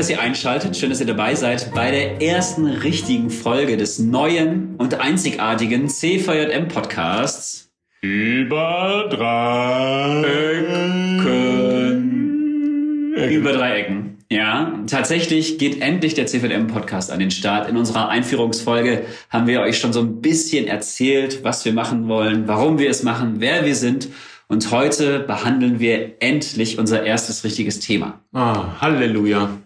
dass 0.00 0.08
ihr 0.08 0.18
einschaltet, 0.18 0.74
schön, 0.78 0.88
dass 0.88 1.00
ihr 1.00 1.06
dabei 1.06 1.34
seid 1.34 1.74
bei 1.74 1.90
der 1.90 2.22
ersten 2.22 2.64
richtigen 2.64 3.28
Folge 3.28 3.76
des 3.76 3.98
neuen 3.98 4.76
und 4.76 4.98
einzigartigen 4.98 5.90
CVJM 5.90 6.68
Podcasts. 6.68 7.70
Über 8.00 9.08
drei 9.10 10.22
Ecken. 11.18 11.84
Über 13.30 13.52
drei 13.52 13.80
Ecken. 13.80 14.16
Ja, 14.30 14.78
tatsächlich 14.86 15.58
geht 15.58 15.82
endlich 15.82 16.14
der 16.14 16.24
CVM 16.24 16.68
Podcast 16.68 17.10
an 17.10 17.18
den 17.18 17.30
Start. 17.30 17.68
In 17.68 17.76
unserer 17.76 18.08
Einführungsfolge 18.08 19.04
haben 19.28 19.46
wir 19.46 19.60
euch 19.60 19.76
schon 19.76 19.92
so 19.92 20.00
ein 20.00 20.22
bisschen 20.22 20.66
erzählt, 20.66 21.44
was 21.44 21.66
wir 21.66 21.74
machen 21.74 22.08
wollen, 22.08 22.48
warum 22.48 22.78
wir 22.78 22.88
es 22.88 23.02
machen, 23.02 23.34
wer 23.40 23.66
wir 23.66 23.74
sind. 23.74 24.08
Und 24.48 24.70
heute 24.70 25.18
behandeln 25.18 25.78
wir 25.78 26.22
endlich 26.22 26.78
unser 26.78 27.02
erstes 27.02 27.44
richtiges 27.44 27.80
Thema. 27.80 28.20
Ah, 28.32 28.80
Halleluja. 28.80 29.58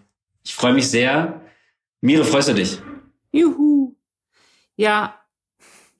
Ich 0.45 0.53
freue 0.53 0.73
mich 0.73 0.89
sehr. 0.89 1.41
Mire, 2.01 2.23
freust 2.23 2.49
du 2.49 2.53
dich? 2.53 2.79
Juhu. 3.31 3.95
Ja, 4.77 5.19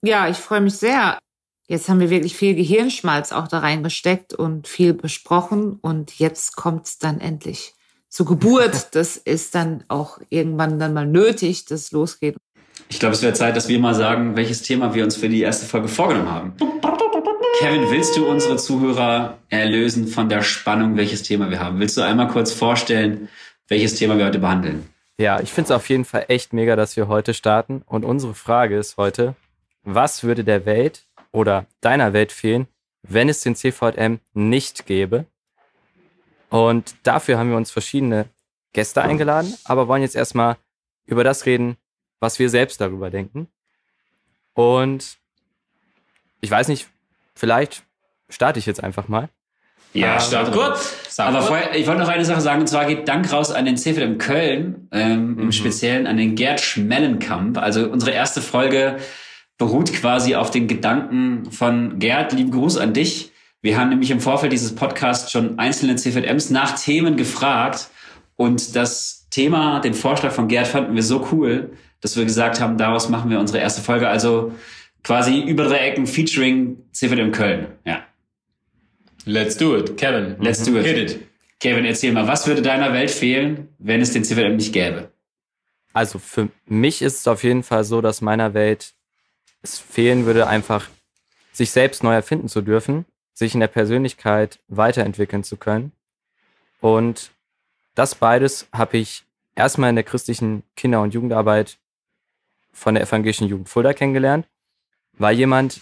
ja, 0.03 0.29
ich 0.29 0.37
freue 0.37 0.61
mich 0.61 0.75
sehr. 0.75 1.17
Jetzt 1.67 1.89
haben 1.89 1.99
wir 1.99 2.11
wirklich 2.11 2.37
viel 2.37 2.53
Gehirnschmalz 2.53 3.31
auch 3.31 3.47
da 3.47 3.59
reingesteckt 3.59 4.35
und 4.35 4.67
viel 4.67 4.93
besprochen 4.93 5.79
und 5.81 6.19
jetzt 6.19 6.55
kommt's 6.55 6.99
dann 6.99 7.19
endlich 7.19 7.73
zur 8.07 8.27
Geburt. 8.27 8.89
Das 8.91 9.17
ist 9.17 9.55
dann 9.55 9.83
auch 9.87 10.19
irgendwann 10.29 10.77
dann 10.77 10.93
mal 10.93 11.07
nötig, 11.07 11.65
dass 11.65 11.85
es 11.85 11.91
losgeht. 11.91 12.35
Ich 12.87 12.99
glaube, 12.99 13.15
es 13.15 13.23
wäre 13.23 13.33
Zeit, 13.33 13.55
dass 13.55 13.67
wir 13.67 13.79
mal 13.79 13.95
sagen, 13.95 14.35
welches 14.35 14.61
Thema 14.61 14.93
wir 14.93 15.03
uns 15.03 15.15
für 15.15 15.27
die 15.27 15.41
erste 15.41 15.65
Folge 15.65 15.87
vorgenommen 15.87 16.29
haben. 16.29 16.53
Kevin, 17.57 17.89
willst 17.89 18.15
du 18.15 18.27
unsere 18.27 18.57
Zuhörer 18.57 19.39
erlösen 19.49 20.07
von 20.07 20.29
der 20.29 20.43
Spannung, 20.43 20.97
welches 20.97 21.23
Thema 21.23 21.49
wir 21.49 21.59
haben? 21.59 21.79
Willst 21.79 21.97
du 21.97 22.01
einmal 22.01 22.27
kurz 22.27 22.51
vorstellen, 22.51 23.29
welches 23.67 23.95
Thema 23.95 24.17
wir 24.17 24.25
heute 24.25 24.39
behandeln? 24.39 24.89
Ja, 25.17 25.39
ich 25.39 25.51
finde 25.51 25.67
es 25.67 25.71
auf 25.71 25.87
jeden 25.89 26.05
Fall 26.05 26.25
echt 26.27 26.53
mega, 26.53 26.75
dass 26.75 26.97
wir 26.97 27.07
heute 27.07 27.33
starten. 27.33 27.83
Und 27.85 28.03
unsere 28.03 28.33
Frage 28.33 28.77
ist 28.77 28.97
heute, 28.97 29.35
was 29.83 30.23
würde 30.23 30.43
der 30.43 30.65
Welt 30.65 31.05
oder 31.31 31.65
deiner 31.81 32.13
Welt 32.13 32.31
fehlen, 32.31 32.67
wenn 33.03 33.29
es 33.29 33.41
den 33.41 33.55
CVM 33.55 34.19
nicht 34.33 34.85
gäbe? 34.85 35.25
Und 36.49 36.95
dafür 37.03 37.37
haben 37.37 37.49
wir 37.49 37.57
uns 37.57 37.71
verschiedene 37.71 38.29
Gäste 38.73 39.01
eingeladen, 39.01 39.55
aber 39.63 39.87
wollen 39.87 40.01
jetzt 40.01 40.15
erstmal 40.15 40.57
über 41.05 41.23
das 41.23 41.45
reden, 41.45 41.77
was 42.19 42.39
wir 42.39 42.49
selbst 42.49 42.81
darüber 42.81 43.09
denken. 43.09 43.47
Und 44.53 45.17
ich 46.41 46.51
weiß 46.51 46.67
nicht, 46.67 46.87
vielleicht 47.35 47.83
starte 48.29 48.59
ich 48.59 48.65
jetzt 48.65 48.83
einfach 48.83 49.07
mal. 49.07 49.29
Ja, 49.95 50.19
start 50.19 50.51
kurz. 50.51 50.95
Aber 51.17 51.41
vorher, 51.41 51.75
ich 51.75 51.87
wollte 51.87 52.01
noch 52.01 52.09
eine 52.09 52.25
Sache 52.25 52.41
sagen, 52.41 52.61
und 52.61 52.67
zwar 52.67 52.85
geht 52.85 53.07
Dank 53.07 53.31
raus 53.31 53.51
an 53.51 53.65
den 53.65 53.77
CVM 53.77 54.17
Köln, 54.17 54.87
ähm, 54.91 55.39
im 55.39 55.51
Speziellen 55.51 56.07
an 56.07 56.17
den 56.17 56.35
Gerd 56.35 56.59
Schmellenkamp. 56.59 57.57
Also 57.57 57.89
unsere 57.89 58.11
erste 58.11 58.41
Folge 58.41 58.97
beruht 59.57 59.93
quasi 59.93 60.35
auf 60.35 60.51
den 60.51 60.67
Gedanken 60.67 61.49
von 61.51 61.99
Gerd. 61.99 62.33
Lieben 62.33 62.51
Gruß 62.51 62.77
an 62.77 62.93
dich. 62.93 63.31
Wir 63.61 63.79
haben 63.79 63.89
nämlich 63.89 64.11
im 64.11 64.19
Vorfeld 64.19 64.51
dieses 64.51 64.75
Podcasts 64.75 65.31
schon 65.31 65.57
einzelne 65.57 65.95
CVMs 65.95 66.49
nach 66.49 66.77
Themen 66.77 67.15
gefragt 67.15 67.87
und 68.35 68.75
das 68.75 69.27
Thema, 69.29 69.79
den 69.79 69.93
Vorschlag 69.93 70.31
von 70.31 70.47
Gerd 70.47 70.67
fanden 70.67 70.95
wir 70.95 71.03
so 71.03 71.27
cool, 71.31 71.71
dass 72.01 72.15
wir 72.15 72.25
gesagt 72.25 72.59
haben, 72.59 72.77
daraus 72.77 73.09
machen 73.09 73.29
wir 73.31 73.39
unsere 73.39 73.59
erste 73.59 73.81
Folge. 73.81 74.07
Also 74.07 74.51
quasi 75.03 75.41
über 75.41 75.63
drei 75.63 75.77
Ecken 75.77 76.05
featuring 76.05 76.77
CVM 76.91 77.31
Köln. 77.31 77.67
Ja. 77.85 78.03
Let's 79.25 79.57
do 79.57 79.75
it. 79.75 79.97
Kevin. 79.97 80.37
Let's 80.39 80.63
do 80.63 80.77
it. 80.77 80.85
Hit 80.85 80.97
it. 80.97 81.27
Kevin, 81.59 81.85
erzähl 81.85 82.11
mal, 82.11 82.27
was 82.27 82.45
würde 82.47 82.61
deiner 82.61 82.93
Welt 82.93 83.11
fehlen, 83.11 83.69
wenn 83.79 84.01
es 84.01 84.11
den 84.11 84.23
CVM 84.23 84.55
nicht 84.55 84.73
gäbe? 84.73 85.11
Also 85.93 86.19
für 86.19 86.49
mich 86.65 87.01
ist 87.01 87.19
es 87.19 87.27
auf 87.27 87.43
jeden 87.43 87.63
Fall 87.63 87.83
so, 87.83 88.01
dass 88.01 88.21
meiner 88.21 88.53
Welt 88.53 88.93
es 89.61 89.79
fehlen 89.79 90.25
würde, 90.25 90.47
einfach 90.47 90.89
sich 91.53 91.71
selbst 91.71 92.03
neu 92.03 92.13
erfinden 92.13 92.49
zu 92.49 92.61
dürfen, 92.61 93.05
sich 93.33 93.53
in 93.53 93.61
der 93.61 93.67
Persönlichkeit 93.67 94.59
weiterentwickeln 94.67 95.43
zu 95.43 95.57
können. 95.57 95.93
Und 96.81 97.31
das 97.95 98.13
beides 98.13 98.67
habe 98.73 98.97
ich 98.97 99.23
erstmal 99.55 99.89
in 99.89 99.95
der 99.95 100.03
christlichen 100.03 100.63
Kinder- 100.75 101.01
und 101.01 101.13
Jugendarbeit 101.13 101.77
von 102.73 102.93
der 102.93 103.03
evangelischen 103.03 103.47
Jugend 103.47 103.69
Fulda 103.69 103.93
kennengelernt, 103.93 104.47
weil 105.13 105.35
jemand, 105.35 105.79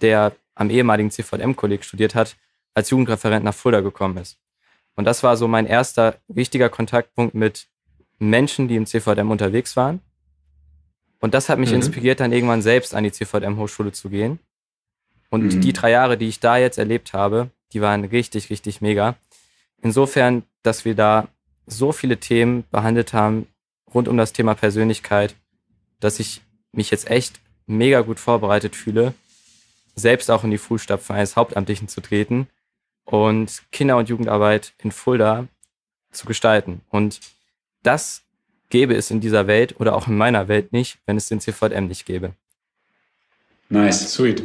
der 0.00 0.36
am 0.54 0.70
ehemaligen 0.70 1.10
CVM-Kolleg 1.10 1.84
studiert 1.84 2.14
hat, 2.14 2.36
als 2.74 2.90
Jugendreferent 2.90 3.44
nach 3.44 3.54
Fulda 3.54 3.80
gekommen 3.80 4.16
ist. 4.16 4.38
Und 4.94 5.04
das 5.04 5.22
war 5.22 5.36
so 5.36 5.48
mein 5.48 5.66
erster 5.66 6.16
wichtiger 6.28 6.68
Kontaktpunkt 6.68 7.34
mit 7.34 7.68
Menschen, 8.18 8.68
die 8.68 8.76
im 8.76 8.86
CVM 8.86 9.30
unterwegs 9.30 9.76
waren. 9.76 10.00
Und 11.20 11.34
das 11.34 11.48
hat 11.48 11.58
mich 11.58 11.70
mhm. 11.70 11.76
inspiriert, 11.76 12.20
dann 12.20 12.32
irgendwann 12.32 12.62
selbst 12.62 12.94
an 12.94 13.04
die 13.04 13.12
CVM-Hochschule 13.12 13.92
zu 13.92 14.10
gehen. 14.10 14.38
Und 15.30 15.54
mhm. 15.54 15.60
die 15.60 15.72
drei 15.72 15.90
Jahre, 15.90 16.18
die 16.18 16.28
ich 16.28 16.40
da 16.40 16.56
jetzt 16.56 16.78
erlebt 16.78 17.12
habe, 17.12 17.50
die 17.72 17.80
waren 17.80 18.04
richtig, 18.04 18.50
richtig 18.50 18.80
mega. 18.80 19.16
Insofern, 19.80 20.42
dass 20.62 20.84
wir 20.84 20.94
da 20.94 21.28
so 21.66 21.92
viele 21.92 22.18
Themen 22.18 22.64
behandelt 22.70 23.12
haben 23.12 23.46
rund 23.94 24.08
um 24.08 24.16
das 24.16 24.32
Thema 24.32 24.54
Persönlichkeit, 24.54 25.34
dass 26.00 26.20
ich 26.20 26.42
mich 26.72 26.90
jetzt 26.90 27.08
echt 27.10 27.40
mega 27.66 28.00
gut 28.00 28.18
vorbereitet 28.18 28.76
fühle, 28.76 29.14
selbst 29.94 30.30
auch 30.30 30.44
in 30.44 30.50
die 30.50 30.58
Fußstapfen 30.58 31.14
eines 31.14 31.36
Hauptamtlichen 31.36 31.88
zu 31.88 32.00
treten 32.00 32.48
und 33.04 33.62
Kinder- 33.72 33.96
und 33.96 34.08
Jugendarbeit 34.08 34.72
in 34.78 34.92
Fulda 34.92 35.48
zu 36.10 36.26
gestalten. 36.26 36.82
Und 36.90 37.20
das 37.82 38.22
gäbe 38.70 38.94
es 38.94 39.10
in 39.10 39.20
dieser 39.20 39.46
Welt 39.46 39.78
oder 39.80 39.94
auch 39.94 40.06
in 40.06 40.16
meiner 40.16 40.48
Welt 40.48 40.72
nicht, 40.72 40.98
wenn 41.06 41.16
es 41.16 41.28
den 41.28 41.40
CVM 41.40 41.86
nicht 41.86 42.06
gäbe. 42.06 42.34
Nice. 43.68 44.12
Sweet. 44.12 44.42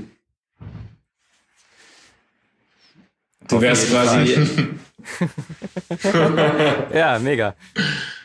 Du 3.48 3.62
wärst 3.62 3.90
quasi. 3.90 4.48
ja, 6.94 7.20
mega. 7.20 7.56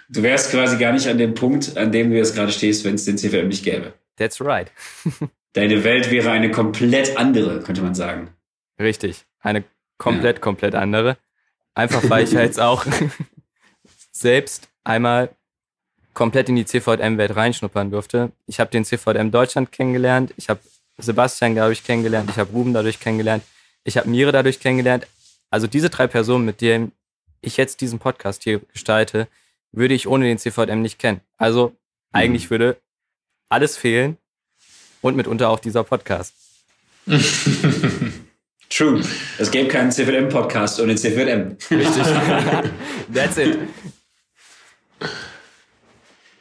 Du 0.09 0.23
wärst 0.23 0.51
quasi 0.51 0.79
gar 0.79 0.93
nicht 0.93 1.07
an 1.09 1.19
dem 1.19 1.35
Punkt, 1.35 1.77
an 1.77 1.93
dem 1.93 2.11
du 2.11 2.17
jetzt 2.17 2.35
gerade 2.35 2.53
stehst, 2.53 2.85
wenn 2.85 2.97
es 2.97 3.05
den 3.05 3.19
CVM 3.19 3.49
nicht 3.49 3.65
gäbe. 3.65 3.95
That's 4.17 4.41
right. 4.41 4.71
Deine 5.53 5.85
Welt 5.85 6.11
wäre 6.11 6.31
eine 6.31 6.51
komplett 6.51 7.17
andere, 7.17 7.61
könnte 7.61 7.83
man 7.83 7.95
sagen. 7.95 8.31
Richtig. 8.81 9.25
Eine 9.41 9.65
komplett, 10.03 10.41
komplett 10.41 10.75
andere. 10.75 11.17
Einfach 11.75 12.03
weil 12.11 12.25
ich 12.25 12.33
jetzt 12.33 12.61
auch 12.61 12.85
selbst 14.13 14.69
einmal 14.85 15.31
komplett 16.13 16.49
in 16.49 16.57
die 16.57 16.67
CVM-Welt 16.67 17.37
reinschnuppern 17.37 17.91
durfte. 17.91 18.33
Ich 18.47 18.61
habe 18.61 18.71
den 18.71 18.85
CVM 18.85 19.31
Deutschland 19.31 19.73
kennengelernt, 19.73 20.35
ich 20.37 20.49
habe 20.49 20.61
Sebastian 20.99 21.55
dadurch 21.55 21.85
kennengelernt, 21.85 22.29
ich 22.31 22.37
habe 22.37 22.53
Ruben 22.53 22.75
dadurch 22.75 23.01
kennengelernt, 23.01 23.45
ich 23.85 23.97
habe 23.97 24.09
Mire 24.11 24.33
dadurch 24.33 24.61
kennengelernt. 24.61 25.07
Also 25.51 25.67
diese 25.67 25.89
drei 25.89 26.07
Personen, 26.09 26.45
mit 26.45 26.61
denen 26.61 26.93
ich 27.41 27.57
jetzt 27.57 27.81
diesen 27.81 27.99
Podcast 27.99 28.43
hier 28.43 28.61
gestalte, 28.73 29.29
würde 29.71 29.95
ich 29.95 30.07
ohne 30.09 30.27
den 30.27 30.39
CVM 30.39 30.83
nicht 30.83 30.99
kennen. 30.99 31.21
Also 31.39 31.69
mhm. 31.69 31.77
eigentlich 32.13 32.51
würde 32.51 32.77
alles 33.49 33.77
fehlen 33.77 34.19
und 35.01 35.17
mitunter 35.17 35.49
auch 35.49 35.61
dieser 35.61 35.85
Podcast. 35.85 36.35
True. 38.75 39.03
Es 39.39 39.51
gäbe 39.51 39.69
keinen 39.69 39.91
CVM-Podcast 39.91 40.81
ohne 40.81 40.95
CVM. 40.95 41.57
Richtig. 41.71 42.03
That's 43.15 43.37
it. 43.37 43.59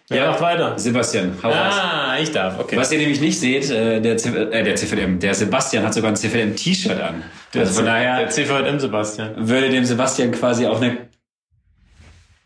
Ja, 0.10 0.32
macht 0.32 0.42
weiter. 0.42 0.78
Sebastian, 0.78 1.38
hau 1.42 1.50
Ah, 1.50 2.18
ich 2.20 2.32
darf, 2.32 2.60
okay. 2.60 2.76
Was 2.76 2.92
ihr 2.92 3.00
nämlich 3.00 3.22
nicht 3.22 3.40
seht, 3.40 3.70
äh, 3.70 4.02
der, 4.02 4.18
CV, 4.18 4.36
äh, 4.36 4.64
der 4.64 4.76
CVM, 4.76 5.20
der 5.20 5.34
Sebastian 5.34 5.86
hat 5.86 5.94
sogar 5.94 6.12
ein 6.12 6.16
CVM-T-Shirt 6.18 7.00
an. 7.00 7.24
Der, 7.54 7.62
also 7.62 7.74
von 7.76 7.86
daher 7.86 8.20
der 8.20 8.30
CVM 8.30 8.80
Sebastian. 8.80 9.48
Würde 9.48 9.70
dem 9.70 9.86
Sebastian 9.86 10.32
quasi 10.32 10.66
auch 10.66 10.82
eine... 10.82 11.10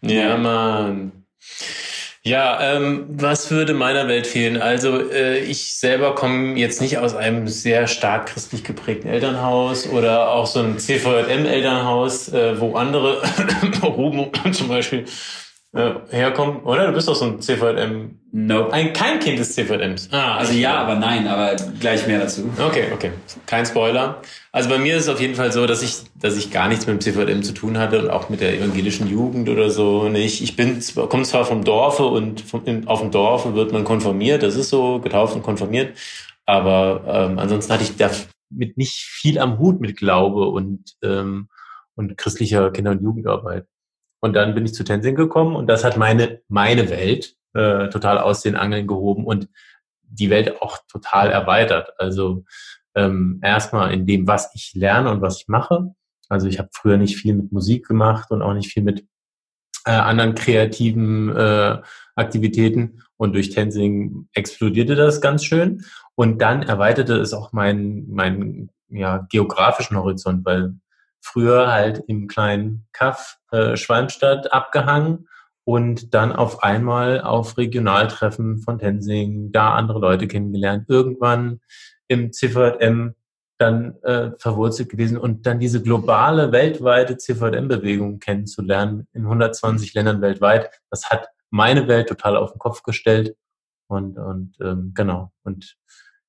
Ja, 0.01 0.38
Mann. 0.38 1.12
Ja, 2.27 2.60
ähm, 2.75 3.06
was 3.07 3.51
würde 3.51 3.75
meiner 3.75 4.07
Welt 4.07 4.25
fehlen? 4.25 4.60
Also 4.60 5.12
äh, 5.12 5.38
ich 5.42 5.75
selber 5.75 6.16
komme 6.16 6.57
jetzt 6.57 6.81
nicht 6.81 6.98
aus 6.98 7.13
einem 7.13 7.48
sehr 7.48 7.86
stark 7.86 8.25
christlich 8.25 8.63
geprägten 8.63 9.07
Elternhaus 9.07 9.88
oder 9.88 10.31
auch 10.31 10.48
so 10.48 10.60
ein 10.60 10.80
CVM-Elternhaus, 10.80 12.30
äh, 12.30 12.60
wo 12.60 12.77
andere, 12.77 13.22
Ruben 13.83 14.31
zum 14.54 14.69
Beispiel, 14.69 15.06
äh, 15.75 15.94
herkommen, 16.10 16.62
oder? 16.63 16.88
Du 16.88 16.94
bist 16.94 17.07
doch 17.07 17.16
so 17.16 17.25
ein 17.25 17.42
CVM. 17.42 18.18
Nope. 18.31 18.72
Ein, 18.72 18.94
kein 18.94 19.19
Kind 19.19 19.39
des 19.39 19.54
CVMs. 19.56 20.10
Ah, 20.12 20.38
also 20.38 20.54
ja, 20.54 20.77
aber 20.77 20.95
nein, 20.95 21.27
aber 21.27 21.56
gleich 21.80 22.07
mehr 22.07 22.19
dazu. 22.19 22.50
Okay, 22.57 22.86
okay. 22.94 23.12
Kein 23.45 23.66
Spoiler. 23.66 24.22
Also 24.54 24.69
bei 24.69 24.77
mir 24.77 24.95
ist 24.95 25.04
es 25.04 25.10
auf 25.10 25.19
jeden 25.19 25.36
Fall 25.36 25.51
so, 25.51 25.66
dass 25.68 25.83
ich, 25.83 25.98
dass 26.19 26.38
ich 26.38 26.50
gar 26.50 26.69
nichts 26.69 26.88
mit 26.88 26.95
dem 26.95 27.01
CVM 27.01 27.44
zu 27.44 27.54
tun 27.54 27.77
hatte 27.77 28.01
und 28.01 28.10
auch 28.10 28.30
mit 28.30 28.39
der 28.39 28.57
evangelischen 28.57 29.10
Jugend 29.10 29.50
oder 29.50 29.69
so 29.69 30.07
nicht. 30.07 30.42
Ich 30.42 30.56
bin, 30.56 30.80
komme 31.10 31.24
zwar 31.24 31.44
vom 31.44 31.66
Dorfe 31.66 32.06
und 32.06 32.39
vom, 32.39 32.88
auf 32.88 33.01
dem 33.01 33.12
Dorfe 33.12 33.54
wird 33.54 33.74
man 33.74 33.83
konformiert, 33.83 34.44
das 34.44 34.56
ist 34.56 34.69
so, 34.69 35.00
getauft 35.00 35.36
und 35.36 35.44
konformiert. 35.44 35.98
Aber 36.45 37.04
ähm, 37.06 37.38
ansonsten 37.38 37.74
hatte 37.74 37.83
ich 37.83 37.98
damit 37.98 38.78
nicht 38.78 39.04
viel 39.04 39.39
am 39.39 39.60
Hut 39.60 39.81
mit 39.81 39.98
Glaube 39.98 40.48
und, 40.48 40.95
ähm, 41.04 41.50
und 41.95 42.18
christlicher 42.18 42.71
Kinder- 42.71 42.92
und 42.92 43.01
Jugendarbeit. 43.01 43.66
Und 44.25 44.33
dann 44.33 44.56
bin 44.56 44.66
ich 44.66 44.74
zu 44.74 44.83
Tenzing 44.83 45.13
gekommen 45.13 45.56
und 45.56 45.68
das 45.68 45.83
hat 45.83 45.98
meine, 45.98 46.42
meine 46.48 46.89
Welt 46.89 47.36
äh, 47.54 47.89
total 47.89 48.18
aus 48.18 48.42
den 48.42 48.56
Angeln 48.56 48.88
gehoben 48.88 49.24
und 49.24 49.50
die 50.01 50.31
Welt 50.31 50.63
auch 50.63 50.80
total 50.92 51.30
erweitert. 51.30 51.92
Also 52.00 52.44
ähm, 52.95 53.39
erstmal 53.44 53.94
in 53.94 54.07
dem, 54.07 54.25
was 54.25 54.50
ich 54.56 54.74
lerne 54.74 55.12
und 55.12 55.22
was 55.22 55.42
ich 55.42 55.48
mache. 55.48 55.94
Also 56.27 56.48
ich 56.48 56.57
habe 56.57 56.69
früher 56.74 56.98
nicht 56.98 57.18
viel 57.18 57.36
mit 57.36 57.51
Musik 57.51 57.86
gemacht 57.86 58.31
und 58.31 58.42
auch 58.42 58.56
nicht 58.56 58.74
viel 58.74 58.81
mit 58.81 59.06
äh, 59.86 59.92
anderen 59.92 60.33
kreativen 60.33 61.30
äh, 61.30 61.78
Aktivitäten. 62.16 63.04
Und 63.18 63.33
durch 63.33 63.51
Tensing 63.51 64.28
explodierte 64.33 64.95
das 64.95 65.21
ganz 65.21 65.45
schön. 65.45 65.86
Und 66.16 66.42
dann 66.42 66.63
erweiterte 66.63 67.13
es 67.18 67.31
auch 67.31 67.54
meinen 67.54 68.12
mein, 68.12 68.71
ja, 68.89 69.28
geografischen 69.30 69.98
Horizont, 69.98 70.44
weil 70.45 70.74
früher 71.25 71.72
halt 71.72 72.04
im 72.07 72.27
kleinen 72.27 72.88
Kaff 72.94 73.39
äh, 73.51 73.75
Schwalmstadt 73.75 74.54
abgehangen 74.54 75.27
und 75.63 76.13
dann 76.13 76.31
auf 76.31 76.62
einmal 76.63 77.22
auf 77.22 77.57
Regionaltreffen 77.57 78.60
von 78.60 78.77
Tensing, 78.77 79.51
da 79.51 79.74
andere 79.74 80.00
Leute 80.00 80.27
kennengelernt. 80.27 80.86
Irgendwann 80.88 81.62
im 82.07 82.31
CVM 82.31 83.16
dann 83.57 83.95
äh, 84.04 84.31
verwurzelt 84.38 84.89
gewesen 84.89 85.18
und 85.18 85.45
dann 85.48 85.60
diese 85.60 85.81
globale, 85.81 86.51
weltweite 86.51 87.18
CVM-Bewegung 87.18 88.19
kennenzulernen 88.19 89.07
in 89.13 89.24
120 89.24 89.94
Ländern 89.94 90.21
weltweit, 90.21 90.69
das 90.92 91.10
hat 91.10 91.30
meine 91.50 91.88
Welt 91.88 92.07
total 92.07 92.38
auf 92.38 92.51
den 92.51 92.60
Kopf 92.60 92.83
gestellt. 92.83 93.36
Und, 93.88 94.18
und 94.18 94.57
ähm, 94.62 94.92
genau. 94.94 95.31
Und 95.44 95.78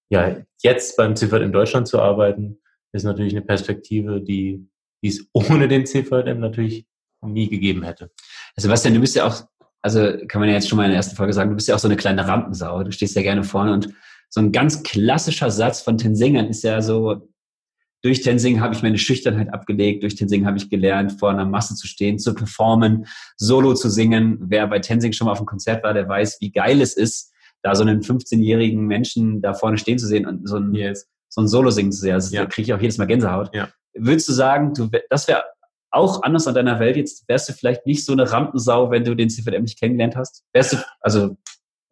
ja, 0.08 0.36
jetzt 0.62 0.96
beim 0.96 1.16
CVM 1.16 1.42
in 1.42 1.52
Deutschland 1.52 1.88
zu 1.88 2.00
arbeiten, 2.00 2.58
ist 2.92 3.04
natürlich 3.04 3.34
eine 3.34 3.44
Perspektive, 3.44 4.20
die, 4.20 4.68
die 5.02 5.08
es 5.08 5.28
ohne 5.32 5.68
den 5.68 5.86
CVM 5.86 6.40
natürlich 6.40 6.86
nie 7.22 7.48
gegeben 7.48 7.82
hätte. 7.82 8.10
Sebastian, 8.56 8.94
du 8.94 9.00
bist 9.00 9.16
ja 9.16 9.26
auch, 9.26 9.42
also 9.82 10.00
kann 10.28 10.40
man 10.40 10.48
ja 10.48 10.54
jetzt 10.54 10.68
schon 10.68 10.76
mal 10.76 10.84
in 10.84 10.90
der 10.90 10.98
ersten 10.98 11.16
Folge 11.16 11.32
sagen, 11.32 11.50
du 11.50 11.56
bist 11.56 11.68
ja 11.68 11.74
auch 11.74 11.80
so 11.80 11.88
eine 11.88 11.96
kleine 11.96 12.26
Rampensau. 12.26 12.82
Du 12.82 12.92
stehst 12.92 13.16
ja 13.16 13.22
gerne 13.22 13.44
vorne 13.44 13.72
und 13.72 13.88
so 14.28 14.40
ein 14.40 14.52
ganz 14.52 14.82
klassischer 14.82 15.50
Satz 15.50 15.80
von 15.80 15.98
Tensingern 15.98 16.46
ist 16.46 16.64
ja 16.64 16.82
so, 16.82 17.28
durch 18.02 18.20
Tensing 18.20 18.60
habe 18.60 18.74
ich 18.74 18.82
meine 18.82 18.98
Schüchternheit 18.98 19.52
abgelegt, 19.52 20.02
durch 20.02 20.14
Tensing 20.14 20.46
habe 20.46 20.58
ich 20.58 20.70
gelernt, 20.70 21.18
vor 21.18 21.30
einer 21.30 21.44
Masse 21.44 21.74
zu 21.74 21.86
stehen, 21.86 22.18
zu 22.18 22.34
performen, 22.34 23.06
Solo 23.36 23.74
zu 23.74 23.88
singen. 23.88 24.38
Wer 24.40 24.66
bei 24.68 24.78
Tensing 24.78 25.12
schon 25.12 25.26
mal 25.26 25.32
auf 25.32 25.38
einem 25.38 25.46
Konzert 25.46 25.82
war, 25.82 25.94
der 25.94 26.08
weiß, 26.08 26.38
wie 26.40 26.52
geil 26.52 26.80
es 26.80 26.94
ist, 26.96 27.32
da 27.62 27.74
so 27.74 27.82
einen 27.82 28.02
15-jährigen 28.02 28.86
Menschen 28.86 29.40
da 29.40 29.54
vorne 29.54 29.78
stehen 29.78 29.98
zu 29.98 30.06
sehen 30.06 30.26
und 30.26 30.48
so 30.48 30.56
ein, 30.56 30.74
yes. 30.74 31.08
so 31.28 31.40
ein 31.40 31.48
Solo 31.48 31.70
singen 31.70 31.90
zu 31.90 32.00
sehen. 32.00 32.14
Also 32.14 32.34
ja. 32.34 32.42
Da 32.42 32.48
kriege 32.48 32.66
ich 32.66 32.74
auch 32.74 32.80
jedes 32.80 32.98
Mal 32.98 33.06
Gänsehaut. 33.06 33.52
Ja. 33.54 33.68
Würdest 33.96 34.28
du 34.28 34.32
sagen, 34.32 34.74
du, 34.74 34.88
das 35.10 35.28
wäre 35.28 35.44
auch 35.90 36.22
anders 36.22 36.46
an 36.46 36.54
deiner 36.54 36.78
Welt 36.78 36.96
jetzt? 36.96 37.28
Wärst 37.28 37.48
du 37.48 37.52
vielleicht 37.52 37.86
nicht 37.86 38.04
so 38.04 38.12
eine 38.12 38.30
Rampensau, 38.30 38.90
wenn 38.90 39.04
du 39.04 39.14
den 39.14 39.30
CVM 39.30 39.62
nicht 39.62 39.78
kennengelernt 39.78 40.16
hast? 40.16 40.44
Wärst 40.52 40.74
du, 40.74 40.76
also. 41.00 41.36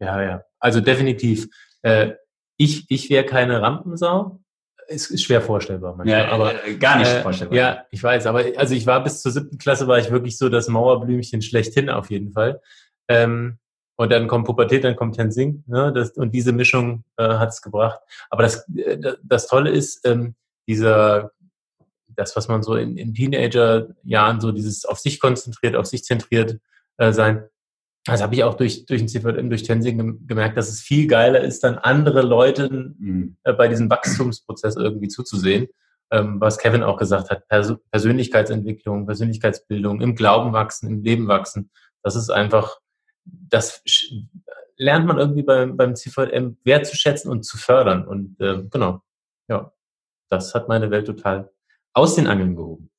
Ja, 0.01 0.23
ja. 0.23 0.43
Also 0.59 0.81
definitiv. 0.81 1.49
Äh, 1.83 2.13
ich, 2.57 2.87
ich 2.89 3.11
wäre 3.11 3.25
keine 3.25 3.63
Rampensau. 3.63 4.41
Es 4.87 5.11
ist 5.11 5.23
schwer 5.23 5.41
vorstellbar 5.41 5.97
manchmal. 5.97 6.19
Ja, 6.19 6.29
aber 6.31 6.67
äh, 6.67 6.75
gar 6.75 6.99
nicht 6.99 7.11
äh, 7.11 7.23
vorstellbar. 7.23 7.57
Ja, 7.57 7.85
ich 7.91 8.03
weiß. 8.03 8.27
Aber 8.27 8.45
also 8.57 8.75
ich 8.75 8.87
war 8.87 9.03
bis 9.03 9.23
zur 9.23 9.33
siebten 9.33 9.59
Klasse 9.59 9.89
war 9.89 9.99
ich 9.99 10.11
wirklich 10.11 10.37
so 10.37 10.49
das 10.49 10.69
Mauerblümchen 10.69 11.41
schlechthin 11.41 11.89
auf 11.89 12.11
jeden 12.11 12.33
Fall. 12.33 12.61
Ähm, 13.09 13.59
und 13.97 14.11
dann 14.11 14.27
kommt 14.27 14.47
Pubertät, 14.47 14.85
dann 14.85 14.97
kommt 14.97 15.17
Tensing. 15.17 15.63
Ne, 15.67 15.93
das, 15.93 16.11
und 16.13 16.35
diese 16.35 16.53
Mischung 16.53 17.05
äh, 17.17 17.25
hat 17.29 17.51
es 17.51 17.63
gebracht. 17.63 18.01
Aber 18.29 18.43
das, 18.43 18.69
äh, 18.77 19.15
das 19.23 19.47
Tolle 19.47 19.71
ist, 19.71 20.07
ähm, 20.07 20.35
dieser, 20.67 21.33
das, 22.17 22.37
was 22.37 22.49
man 22.49 22.63
so 22.63 22.77
in, 22.77 22.97
in 22.97 23.15
Teenager-Jahren 23.15 24.41
so 24.41 24.53
dieses 24.53 24.85
auf 24.85 24.99
sich 24.99 25.21
konzentriert, 25.21 25.77
auf 25.77 25.87
sich 25.87 26.05
zentriert 26.05 26.59
äh, 26.99 27.13
sein, 27.13 27.45
das 28.05 28.23
habe 28.23 28.35
ich 28.35 28.45
auch 28.45 28.55
durch, 28.55 28.85
durch 28.85 29.01
den 29.01 29.09
CVM, 29.09 29.49
durch 29.49 29.63
Tensing 29.63 30.27
gemerkt, 30.27 30.59
dass 30.59 30.69
es 30.69 30.81
viel 30.81 31.07
geiler 31.07 31.41
ist, 31.41 31.65
dann 31.65 31.79
andere 31.79 32.21
Leute 32.21 32.69
mhm. 32.99 33.37
äh, 33.45 33.53
bei 33.55 33.69
diesem 33.69 33.89
Wachstumsprozess 33.89 34.77
irgendwie 34.77 35.09
zuzusehen. 35.09 35.69
Ähm, 36.11 36.39
was 36.39 36.59
Kevin 36.59 36.83
auch 36.83 36.99
gesagt 36.99 37.31
hat, 37.31 37.49
Pers 37.49 37.75
Persönlichkeitsentwicklung, 37.91 39.07
Persönlichkeitsbildung, 39.07 40.03
im 40.03 40.15
Glauben 40.15 40.53
wachsen, 40.53 40.89
im 40.89 41.03
Leben 41.03 41.29
wachsen. 41.29 41.71
Das 42.03 42.15
ist 42.15 42.29
einfach, 42.29 42.79
das 43.25 43.83
lernt 44.77 45.07
man 45.07 45.19
irgendwie 45.19 45.43
beim, 45.43 45.79
beim 45.79 45.97
CVM 45.97 46.59
wertzuschätzen 46.63 47.31
und 47.31 47.45
zu 47.45 47.57
fördern. 47.57 48.07
Und 48.07 48.39
äh, 48.39 48.65
genau, 48.71 49.01
ja, 49.49 49.73
das 50.29 50.55
hat 50.55 50.69
meine 50.69 50.91
Welt 50.91 51.07
total 51.07 51.51
aus 51.95 52.17
den 52.17 52.27
Angeln 52.27 52.57
gehoben. 52.57 52.91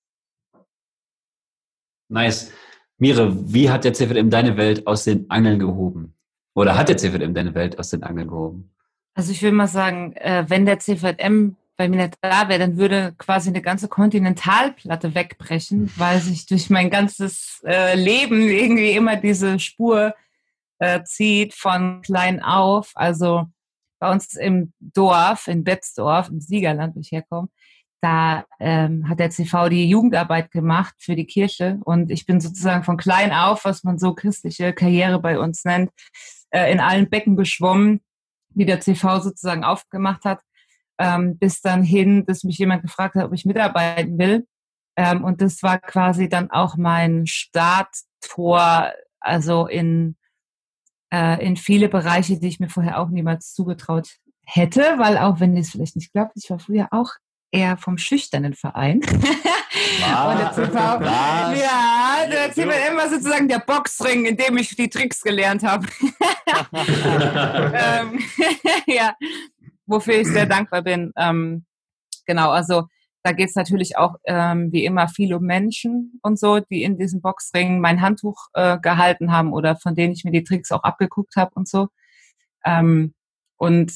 Nice. 2.09 2.51
Mire, 2.97 3.35
wie 3.53 3.69
hat 3.69 3.83
der 3.83 3.93
CVM 3.93 4.29
deine 4.29 4.57
Welt 4.57 4.87
aus 4.87 5.03
den 5.03 5.29
Angeln 5.29 5.59
gehoben? 5.59 6.15
Oder 6.53 6.77
hat 6.77 6.87
der 6.87 6.97
CVM 6.97 7.33
deine 7.33 7.53
Welt 7.53 7.77
aus 7.77 7.89
den 7.89 8.03
Angeln 8.03 8.29
gehoben? 8.29 8.71
Also 9.13 9.31
ich 9.31 9.41
will 9.41 9.51
mal 9.51 9.67
sagen, 9.67 10.13
äh, 10.13 10.45
wenn 10.47 10.65
der 10.65 10.79
CVM 10.79 11.57
bei 11.77 11.89
mir 11.89 11.97
nicht 11.97 12.17
da 12.21 12.47
wäre, 12.47 12.59
dann 12.59 12.77
würde 12.77 13.13
quasi 13.17 13.49
eine 13.49 13.61
ganze 13.61 13.89
Kontinentalplatte 13.89 15.13
wegbrechen, 15.13 15.91
weil 15.97 16.19
sich 16.19 16.45
durch 16.45 16.69
mein 16.69 16.89
ganzes 16.89 17.61
äh, 17.65 17.95
Leben 17.95 18.47
irgendwie 18.49 18.91
immer 18.91 19.17
diese 19.17 19.59
Spur 19.59 20.15
äh, 20.79 21.03
zieht 21.03 21.53
von 21.53 22.01
klein 22.01 22.41
auf. 22.41 22.91
Also 22.95 23.45
bei 23.99 24.11
uns 24.11 24.35
im 24.35 24.71
Dorf, 24.79 25.47
in 25.47 25.63
Betzdorf, 25.63 26.29
im 26.29 26.39
Siegerland, 26.39 26.95
wo 26.95 27.01
ich 27.01 27.11
herkomme, 27.11 27.49
da 28.05 28.45
ähm, 28.59 29.09
hat 29.09 29.19
der 29.19 29.31
CV 29.31 29.67
die 29.69 29.89
Jugendarbeit 29.89 30.51
gemacht 30.51 30.93
für 30.99 31.15
die 31.15 31.25
Kirche 31.25 31.79
und 31.85 32.11
ich 32.11 32.27
bin 32.27 32.39
sozusagen 32.39 32.83
von 32.83 32.97
klein 32.97 33.31
auf, 33.31 33.65
was 33.65 33.83
man 33.83 33.97
so 33.97 34.13
christliche 34.13 34.73
Karriere 34.73 35.19
bei 35.19 35.39
uns 35.39 35.65
nennt, 35.65 35.89
äh, 36.51 36.71
in 36.71 36.79
allen 36.79 37.09
Becken 37.09 37.35
geschwommen, 37.35 38.01
die 38.49 38.65
der 38.65 38.79
CV 38.79 39.21
sozusagen 39.21 39.63
aufgemacht 39.63 40.23
hat, 40.23 40.41
ähm, 40.99 41.39
bis 41.39 41.61
dann 41.61 41.81
hin, 41.81 42.27
dass 42.27 42.43
mich 42.43 42.59
jemand 42.59 42.83
gefragt 42.83 43.15
hat, 43.15 43.25
ob 43.25 43.33
ich 43.33 43.43
mitarbeiten 43.43 44.19
will. 44.19 44.45
Ähm, 44.95 45.23
und 45.23 45.41
das 45.41 45.63
war 45.63 45.79
quasi 45.79 46.29
dann 46.29 46.51
auch 46.51 46.77
mein 46.77 47.25
Starttor, 47.25 48.91
also 49.19 49.65
in, 49.65 50.15
äh, 51.11 51.43
in 51.43 51.57
viele 51.57 51.89
Bereiche, 51.89 52.39
die 52.39 52.47
ich 52.49 52.59
mir 52.59 52.69
vorher 52.69 52.99
auch 52.99 53.09
niemals 53.09 53.55
zugetraut 53.55 54.17
hätte, 54.45 54.81
weil 54.99 55.17
auch 55.17 55.39
wenn 55.39 55.57
es 55.57 55.71
vielleicht 55.71 55.95
nicht 55.95 56.13
glaubt, 56.13 56.33
ich 56.35 56.51
war 56.51 56.59
früher 56.59 56.89
auch 56.91 57.09
eher 57.55 57.77
vom 57.77 57.97
schüchternen 57.97 58.53
Verein. 58.53 59.01
der 60.35 60.51
CV, 60.51 60.73
ja, 60.73 62.25
der 62.29 62.51
CV 62.51 62.71
immer 62.91 63.09
sozusagen 63.09 63.47
der 63.47 63.59
Boxring, 63.59 64.25
in 64.25 64.35
dem 64.37 64.57
ich 64.57 64.75
die 64.75 64.89
Tricks 64.89 65.21
gelernt 65.21 65.63
habe. 65.63 65.87
ähm, 66.73 68.19
ja, 68.87 69.15
wofür 69.85 70.15
ich 70.15 70.27
sehr 70.27 70.45
dankbar 70.45 70.81
bin. 70.81 71.13
Ähm, 71.17 71.65
genau, 72.25 72.51
also 72.51 72.83
da 73.23 73.31
geht 73.31 73.49
es 73.49 73.55
natürlich 73.55 73.97
auch 73.97 74.15
ähm, 74.25 74.71
wie 74.71 74.85
immer 74.85 75.07
viel 75.07 75.33
um 75.33 75.43
Menschen 75.43 76.19
und 76.21 76.37
so, 76.37 76.59
die 76.59 76.83
in 76.83 76.97
diesem 76.97 77.21
Boxring 77.21 77.79
mein 77.79 78.01
Handtuch 78.01 78.47
äh, 78.53 78.77
gehalten 78.79 79.31
haben 79.31 79.53
oder 79.53 79.77
von 79.77 79.95
denen 79.95 80.13
ich 80.13 80.25
mir 80.25 80.31
die 80.31 80.43
Tricks 80.43 80.71
auch 80.71 80.83
abgeguckt 80.83 81.35
habe 81.35 81.51
und 81.55 81.67
so. 81.67 81.87
Ähm, 82.65 83.13
und 83.57 83.91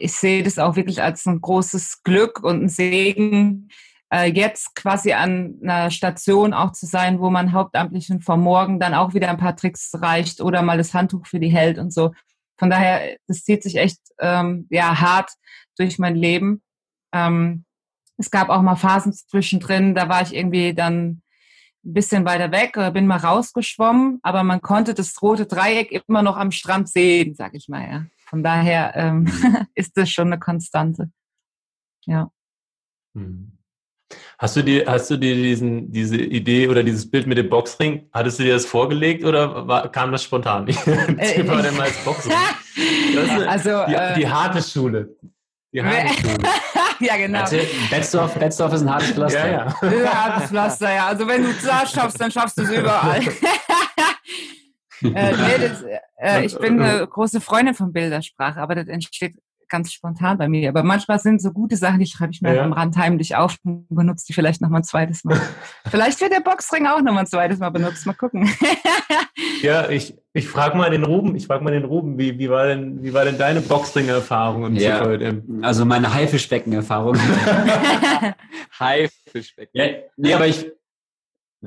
ich 0.00 0.12
sehe 0.12 0.42
das 0.42 0.58
auch 0.58 0.76
wirklich 0.76 1.02
als 1.02 1.26
ein 1.26 1.40
großes 1.40 2.02
Glück 2.02 2.42
und 2.42 2.64
ein 2.64 2.68
Segen, 2.68 3.68
äh, 4.12 4.30
jetzt 4.30 4.74
quasi 4.74 5.12
an 5.12 5.58
einer 5.62 5.90
Station 5.90 6.52
auch 6.52 6.72
zu 6.72 6.86
sein, 6.86 7.20
wo 7.20 7.30
man 7.30 7.52
hauptamtlich 7.52 8.10
und 8.10 8.24
vor 8.24 8.36
morgen 8.36 8.80
dann 8.80 8.94
auch 8.94 9.14
wieder 9.14 9.30
ein 9.30 9.38
paar 9.38 9.56
Tricks 9.56 9.92
reicht 9.94 10.40
oder 10.40 10.62
mal 10.62 10.78
das 10.78 10.94
Handtuch 10.94 11.26
für 11.26 11.40
die 11.40 11.48
hält 11.48 11.78
und 11.78 11.92
so. 11.92 12.12
Von 12.58 12.70
daher, 12.70 13.16
das 13.26 13.44
zieht 13.44 13.62
sich 13.62 13.76
echt 13.76 13.98
ähm, 14.20 14.66
ja 14.70 15.00
hart 15.00 15.30
durch 15.76 15.98
mein 15.98 16.16
Leben. 16.16 16.62
Ähm, 17.12 17.64
es 18.16 18.30
gab 18.30 18.48
auch 18.48 18.62
mal 18.62 18.76
Phasen 18.76 19.12
zwischendrin, 19.12 19.94
da 19.94 20.08
war 20.08 20.22
ich 20.22 20.34
irgendwie 20.34 20.74
dann 20.74 21.22
ein 21.84 21.92
bisschen 21.92 22.24
weiter 22.24 22.52
weg 22.52 22.76
oder 22.76 22.90
bin 22.90 23.06
mal 23.06 23.18
rausgeschwommen, 23.18 24.20
aber 24.22 24.42
man 24.42 24.62
konnte 24.62 24.94
das 24.94 25.20
rote 25.20 25.46
Dreieck 25.46 25.90
immer 26.08 26.22
noch 26.22 26.36
am 26.36 26.50
Strand 26.50 26.88
sehen, 26.88 27.34
sag 27.34 27.54
ich 27.54 27.68
mal, 27.68 27.82
ja. 27.82 28.04
Von 28.34 28.42
daher 28.42 28.96
ähm, 28.96 29.30
ist 29.76 29.96
das 29.96 30.10
schon 30.10 30.26
eine 30.26 30.40
Konstante. 30.40 31.08
Ja. 32.04 32.32
Mhm. 33.12 33.52
Hast 34.40 34.56
du 34.56 34.62
dir, 34.62 34.86
hast 34.88 35.08
du 35.08 35.16
dir 35.16 35.36
diesen, 35.36 35.92
diese 35.92 36.16
Idee 36.16 36.66
oder 36.66 36.82
dieses 36.82 37.08
Bild 37.08 37.28
mit 37.28 37.38
dem 37.38 37.48
Boxring, 37.48 38.08
hattest 38.12 38.40
du 38.40 38.42
dir 38.42 38.54
das 38.54 38.66
vorgelegt 38.66 39.24
oder 39.24 39.68
war, 39.68 39.88
kam 39.92 40.10
das 40.10 40.24
spontan? 40.24 40.66
Äh, 40.66 41.46
war 41.46 41.62
denn 41.62 41.76
mal 41.76 41.84
als 41.84 42.04
Boxring? 42.04 42.32
also, 43.46 43.86
die, 43.86 43.94
äh, 43.94 44.14
die 44.16 44.28
harte 44.28 44.60
Schule. 44.60 45.16
Die 45.72 45.80
harte 45.80 46.14
Schule. 46.14 46.38
ja, 46.98 47.16
genau. 47.16 47.44
Betzdorf, 47.88 48.34
Betzdorf 48.34 48.72
ist 48.72 48.82
ein 48.82 48.90
hartes 48.90 49.12
Pflaster. 49.12 49.48
Ja, 49.48 49.66
ja. 49.68 49.76
ein 49.80 50.12
hartes 50.12 50.48
Pflaster, 50.48 50.92
ja. 50.92 51.06
Also 51.06 51.28
wenn 51.28 51.44
du 51.44 51.52
das 51.52 51.92
schaffst, 51.92 52.20
dann 52.20 52.32
schaffst 52.32 52.58
du 52.58 52.62
es 52.62 52.70
überall. 52.70 53.20
Äh, 55.04 55.32
nee, 55.32 55.68
das, 55.68 55.84
äh, 56.18 56.44
ich 56.44 56.58
bin 56.58 56.80
eine 56.80 57.06
große 57.06 57.40
Freundin 57.40 57.74
von 57.74 57.92
Bildersprache, 57.92 58.60
aber 58.60 58.74
das 58.74 58.88
entsteht 58.88 59.36
ganz 59.68 59.92
spontan 59.92 60.38
bei 60.38 60.48
mir. 60.48 60.68
Aber 60.68 60.82
manchmal 60.82 61.18
sind 61.18 61.40
so 61.40 61.50
gute 61.50 61.76
Sachen, 61.76 61.98
die 61.98 62.06
schreibe 62.06 62.32
ich 62.32 62.40
mir 62.40 62.54
ja. 62.54 62.62
am 62.62 62.72
Rand 62.72 62.96
heimlich 62.96 63.34
auf 63.36 63.56
und 63.64 63.86
benutze 63.88 64.26
die 64.26 64.32
vielleicht 64.32 64.60
noch 64.60 64.68
mal 64.68 64.78
ein 64.78 64.84
zweites 64.84 65.24
Mal. 65.24 65.40
vielleicht 65.90 66.20
wird 66.20 66.32
der 66.32 66.40
Boxring 66.40 66.86
auch 66.86 67.00
noch 67.00 67.12
mal 67.12 67.20
ein 67.20 67.26
zweites 67.26 67.58
Mal 67.58 67.70
benutzt. 67.70 68.06
Mal 68.06 68.12
gucken. 68.12 68.48
ja, 69.62 69.88
ich, 69.88 70.16
ich 70.32 70.48
frage 70.48 70.76
mal 70.76 70.90
den 70.90 71.04
Ruben, 71.04 71.34
ich 71.34 71.46
frage 71.46 71.64
mal 71.64 71.72
den 71.72 71.84
Ruben, 71.84 72.18
wie, 72.18 72.38
wie, 72.38 72.50
war 72.50 72.66
denn, 72.66 73.02
wie 73.02 73.12
war 73.12 73.24
denn 73.24 73.38
deine 73.38 73.60
Boxring-Erfahrung 73.60 74.74
ja. 74.76 75.02
Also 75.62 75.84
meine 75.84 76.12
Haifischbecken-Erfahrung. 76.12 77.16
Haifischbecken. 78.78 79.70
Ja, 79.72 79.86
nee, 80.16 80.34
aber 80.34 80.46
ich, 80.46 80.70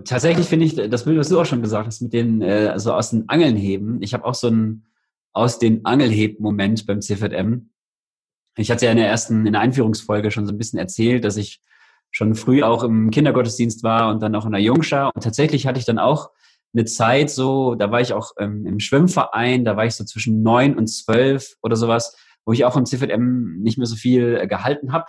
Tatsächlich 0.06 0.48
finde 0.48 0.66
ich, 0.66 0.76
das 0.76 1.06
Bild, 1.06 1.18
was 1.18 1.30
du 1.30 1.40
auch 1.40 1.46
schon 1.46 1.62
gesagt 1.62 1.88
hast, 1.88 2.02
mit 2.02 2.14
den, 2.14 2.42
äh, 2.42 2.70
also 2.72 2.94
aus 2.94 3.12
den 3.12 3.30
Angeln 3.30 3.56
heben. 3.56 4.02
Ich 4.02 4.14
habe 4.14 4.26
auch 4.26 4.36
so 4.36 4.48
einen 4.48 4.86
aus 5.34 5.60
den 5.60 5.86
Angelheb-Moment 5.86 6.86
beim 6.86 7.02
CVM. 7.02 7.70
Ich 8.58 8.72
hatte 8.72 8.86
ja 8.86 8.92
in 8.92 8.98
der 8.98 9.08
ersten, 9.08 9.46
in 9.46 9.54
der 9.54 9.62
Einführungsfolge 9.62 10.32
schon 10.32 10.46
so 10.46 10.52
ein 10.52 10.58
bisschen 10.58 10.80
erzählt, 10.80 11.24
dass 11.24 11.38
ich 11.38 11.62
schon 12.12 12.36
früh 12.36 12.64
auch 12.64 12.84
im 12.84 13.12
Kindergottesdienst 13.12 13.84
war 13.84 14.10
und 14.10 14.22
dann 14.22 14.36
auch 14.36 14.46
in 14.46 14.52
der 14.52 14.62
Jungschar. 14.62 15.12
Und 15.14 15.24
tatsächlich 15.24 15.68
hatte 15.68 15.80
ich 15.80 15.86
dann 15.86 16.00
auch 16.00 16.32
eine 16.74 16.86
Zeit 16.86 17.30
so, 17.30 17.76
da 17.76 17.92
war 17.92 18.02
ich 18.02 18.14
auch 18.14 18.32
ähm, 18.40 18.66
im 18.66 18.80
Schwimmverein, 18.80 19.64
da 19.64 19.78
war 19.78 19.86
ich 19.86 19.96
so 19.96 20.04
zwischen 20.04 20.42
neun 20.42 20.76
und 20.76 20.88
zwölf 20.88 21.56
oder 21.62 21.76
sowas, 21.76 22.16
wo 22.46 22.52
ich 22.52 22.66
auch 22.66 22.76
im 22.76 22.86
CVM 22.86 23.60
nicht 23.60 23.78
mehr 23.78 23.88
so 23.88 23.96
viel 23.96 24.38
äh, 24.42 24.48
gehalten 24.48 24.92
habe 24.92 25.06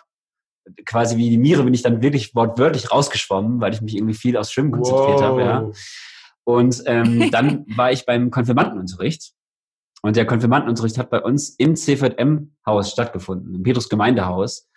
quasi 0.84 1.16
wie 1.16 1.30
die 1.30 1.38
Miere 1.38 1.64
bin 1.64 1.74
ich 1.74 1.82
dann 1.82 2.02
wirklich 2.02 2.34
wortwörtlich 2.34 2.90
rausgeschwommen, 2.90 3.60
weil 3.60 3.72
ich 3.72 3.80
mich 3.80 3.96
irgendwie 3.96 4.14
viel 4.14 4.36
aufs 4.36 4.52
Schwimmen 4.52 4.72
konzentriert 4.72 5.20
wow. 5.20 5.22
habe. 5.22 5.40
Ja. 5.42 5.70
Und 6.44 6.82
ähm, 6.86 7.30
dann 7.32 7.64
war 7.76 7.92
ich 7.92 8.06
beim 8.06 8.30
Konfirmandenunterricht. 8.30 9.32
Und 10.02 10.16
der 10.16 10.26
Konfirmandenunterricht 10.26 10.96
hat 10.98 11.10
bei 11.10 11.20
uns 11.20 11.50
im 11.50 11.74
CVM-Haus 11.74 12.90
stattgefunden, 12.90 13.54
im 13.54 13.62
Petrus-Gemeindehaus. 13.62 14.68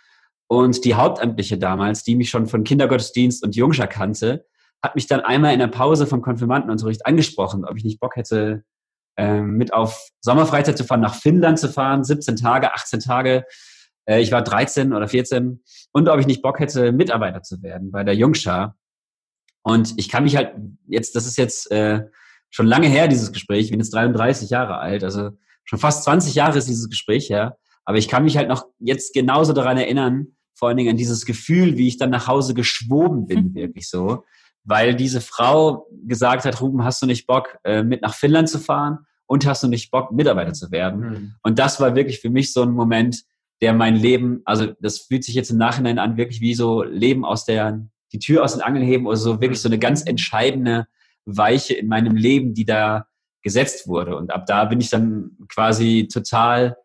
Und 0.47 0.83
die 0.83 0.95
Hauptamtliche 0.95 1.57
damals, 1.57 2.03
die 2.03 2.15
mich 2.15 2.29
schon 2.29 2.47
von 2.47 2.63
Kindergottesdienst 2.63 3.43
und 3.43 3.55
Jungschar 3.55 3.87
kannte, 3.87 4.45
hat 4.83 4.95
mich 4.95 5.07
dann 5.07 5.21
einmal 5.21 5.53
in 5.53 5.59
der 5.59 5.67
Pause 5.67 6.07
vom 6.07 6.21
Konfirmandenunterricht 6.21 7.05
angesprochen, 7.05 7.65
ob 7.65 7.77
ich 7.77 7.83
nicht 7.83 7.99
Bock 7.99 8.15
hätte, 8.15 8.63
ähm, 9.17 9.57
mit 9.57 9.73
auf 9.73 10.09
Sommerfreizeit 10.21 10.77
zu 10.77 10.83
fahren, 10.83 11.01
nach 11.01 11.15
Finnland 11.15 11.59
zu 11.59 11.69
fahren, 11.69 12.03
17 12.03 12.35
Tage, 12.37 12.73
18 12.73 12.99
Tage 12.99 13.45
äh, 14.05 14.21
ich 14.21 14.31
war 14.31 14.43
13 14.43 14.93
oder 14.93 15.07
14 15.07 15.61
und 15.91 16.09
ob 16.09 16.19
ich 16.19 16.27
nicht 16.27 16.41
Bock 16.41 16.59
hätte, 16.59 16.91
Mitarbeiter 16.91 17.41
zu 17.41 17.61
werden 17.61 17.91
bei 17.91 18.03
der 18.03 18.15
Jungschar. 18.15 18.77
Und 19.63 19.93
ich 19.97 20.09
kann 20.09 20.23
mich 20.23 20.35
halt 20.35 20.55
jetzt, 20.87 21.15
das 21.15 21.25
ist 21.25 21.37
jetzt 21.37 21.71
äh, 21.71 22.03
schon 22.49 22.67
lange 22.67 22.87
her, 22.87 23.07
dieses 23.07 23.31
Gespräch, 23.31 23.65
ich 23.65 23.71
bin 23.71 23.79
jetzt 23.79 23.93
33 23.93 24.49
Jahre 24.49 24.77
alt, 24.77 25.03
also 25.03 25.31
schon 25.63 25.79
fast 25.79 26.03
20 26.03 26.35
Jahre 26.35 26.57
ist 26.57 26.67
dieses 26.67 26.89
Gespräch 26.89 27.29
her, 27.29 27.57
aber 27.85 27.97
ich 27.97 28.07
kann 28.07 28.23
mich 28.23 28.37
halt 28.37 28.49
noch 28.49 28.65
jetzt 28.79 29.13
genauso 29.13 29.53
daran 29.53 29.77
erinnern, 29.77 30.35
vor 30.55 30.67
allen 30.67 30.77
Dingen 30.77 30.91
an 30.91 30.97
dieses 30.97 31.25
Gefühl, 31.25 31.77
wie 31.77 31.87
ich 31.87 31.97
dann 31.97 32.09
nach 32.09 32.27
Hause 32.27 32.53
geschwoben 32.53 33.27
bin, 33.27 33.53
wirklich 33.55 33.89
so, 33.89 34.25
weil 34.63 34.95
diese 34.95 35.21
Frau 35.21 35.87
gesagt 36.05 36.45
hat, 36.45 36.61
Ruben, 36.61 36.83
hast 36.83 37.01
du 37.01 37.05
nicht 37.05 37.27
Bock, 37.27 37.57
äh, 37.63 37.83
mit 37.83 38.01
nach 38.01 38.13
Finnland 38.13 38.49
zu 38.49 38.59
fahren 38.59 38.99
und 39.25 39.45
hast 39.45 39.63
du 39.63 39.67
nicht 39.67 39.91
Bock, 39.91 40.11
Mitarbeiter 40.11 40.53
zu 40.53 40.71
werden? 40.71 40.99
Mhm. 40.99 41.33
Und 41.41 41.57
das 41.57 41.79
war 41.79 41.95
wirklich 41.95 42.19
für 42.19 42.29
mich 42.29 42.53
so 42.53 42.61
ein 42.61 42.71
Moment, 42.71 43.23
der 43.61 43.73
mein 43.73 43.95
Leben, 43.95 44.41
also 44.45 44.73
das 44.79 44.99
fühlt 44.99 45.23
sich 45.23 45.35
jetzt 45.35 45.51
im 45.51 45.57
Nachhinein 45.57 45.99
an, 45.99 46.17
wirklich 46.17 46.41
wie 46.41 46.55
so 46.55 46.83
Leben 46.83 47.23
aus 47.23 47.45
der, 47.45 47.79
die 48.11 48.19
Tür 48.19 48.43
aus 48.43 48.53
den 48.53 48.61
Angeln 48.61 48.85
heben 48.85 49.05
oder 49.05 49.17
so 49.17 49.39
wirklich 49.39 49.61
so 49.61 49.69
eine 49.69 49.79
ganz 49.79 50.05
entscheidende 50.05 50.87
Weiche 51.25 51.75
in 51.75 51.87
meinem 51.87 52.15
Leben, 52.15 52.53
die 52.53 52.65
da 52.65 53.05
gesetzt 53.43 53.87
wurde. 53.87 54.15
Und 54.15 54.31
ab 54.31 54.45
da 54.47 54.65
bin 54.65 54.81
ich 54.81 54.89
dann 54.89 55.31
quasi 55.47 56.07
total 56.11 56.75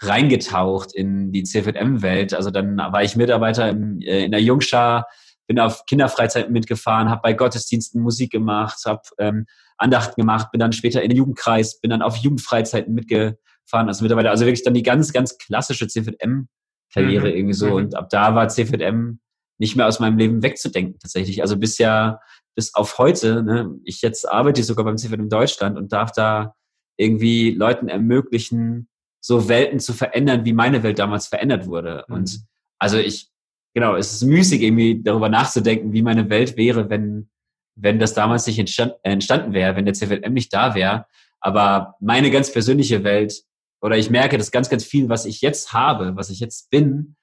reingetaucht 0.00 0.94
in 0.94 1.32
die 1.32 1.42
CVM-Welt. 1.42 2.34
Also 2.34 2.50
dann 2.50 2.76
war 2.76 3.02
ich 3.02 3.16
Mitarbeiter 3.16 3.70
im, 3.70 4.00
äh, 4.00 4.24
in 4.24 4.30
der 4.30 4.42
Jungschar, 4.42 5.06
bin 5.46 5.58
auf 5.58 5.86
Kinderfreizeiten 5.86 6.52
mitgefahren, 6.52 7.08
habe 7.08 7.22
bei 7.22 7.32
Gottesdiensten 7.32 8.02
Musik 8.02 8.32
gemacht, 8.32 8.78
habe 8.84 9.02
ähm, 9.18 9.46
Andachten 9.78 10.20
gemacht, 10.20 10.50
bin 10.50 10.58
dann 10.58 10.72
später 10.72 11.02
in 11.02 11.08
den 11.08 11.16
Jugendkreis, 11.16 11.80
bin 11.80 11.90
dann 11.90 12.02
auf 12.02 12.16
Jugendfreizeiten 12.16 12.92
mitgefahren 12.92 13.38
fahren 13.66 13.88
als 13.88 14.00
Mitarbeiter. 14.00 14.30
Also 14.30 14.46
wirklich 14.46 14.64
dann 14.64 14.74
die 14.74 14.82
ganz, 14.82 15.12
ganz 15.12 15.36
klassische 15.38 15.86
CVM-Karriere 15.86 17.28
mhm. 17.28 17.36
irgendwie 17.36 17.54
so. 17.54 17.66
Mhm. 17.66 17.74
Und 17.74 17.94
ab 17.96 18.08
da 18.10 18.34
war 18.34 18.48
CVM 18.48 19.20
nicht 19.58 19.76
mehr 19.76 19.86
aus 19.86 20.00
meinem 20.00 20.18
Leben 20.18 20.42
wegzudenken 20.42 20.98
tatsächlich. 20.98 21.42
Also 21.42 21.56
bis 21.56 21.78
ja, 21.78 22.20
bis 22.54 22.74
auf 22.74 22.98
heute, 22.98 23.42
ne, 23.42 23.74
ich 23.84 24.02
jetzt 24.02 24.28
arbeite 24.28 24.62
sogar 24.62 24.84
beim 24.84 24.96
CVM 24.96 25.28
Deutschland 25.28 25.76
und 25.76 25.92
darf 25.92 26.12
da 26.12 26.54
irgendwie 26.96 27.50
Leuten 27.50 27.88
ermöglichen, 27.88 28.88
so 29.20 29.48
Welten 29.48 29.80
zu 29.80 29.92
verändern, 29.92 30.44
wie 30.44 30.52
meine 30.52 30.82
Welt 30.82 30.98
damals 30.98 31.26
verändert 31.26 31.66
wurde. 31.66 32.04
Mhm. 32.08 32.14
Und 32.14 32.40
also 32.78 32.98
ich, 32.98 33.28
genau, 33.74 33.96
es 33.96 34.12
ist 34.12 34.22
müßig 34.22 34.62
irgendwie 34.62 35.02
darüber 35.02 35.28
nachzudenken, 35.28 35.92
wie 35.92 36.02
meine 36.02 36.30
Welt 36.30 36.56
wäre, 36.56 36.88
wenn, 36.90 37.28
wenn 37.74 37.98
das 37.98 38.14
damals 38.14 38.46
nicht 38.46 38.58
entstand, 38.58 38.94
entstanden 39.02 39.52
wäre, 39.52 39.76
wenn 39.76 39.84
der 39.84 39.94
CVM 39.94 40.32
nicht 40.32 40.52
da 40.52 40.74
wäre. 40.74 41.06
Aber 41.40 41.96
meine 42.00 42.30
ganz 42.30 42.52
persönliche 42.52 43.04
Welt 43.04 43.42
oder 43.86 43.96
ich 43.96 44.10
merke, 44.10 44.36
dass 44.36 44.50
ganz, 44.50 44.68
ganz 44.68 44.84
viel, 44.84 45.08
was 45.08 45.26
ich 45.26 45.42
jetzt 45.42 45.72
habe, 45.72 46.16
was 46.16 46.28
ich 46.28 46.40
jetzt 46.40 46.70
bin, 46.70 47.14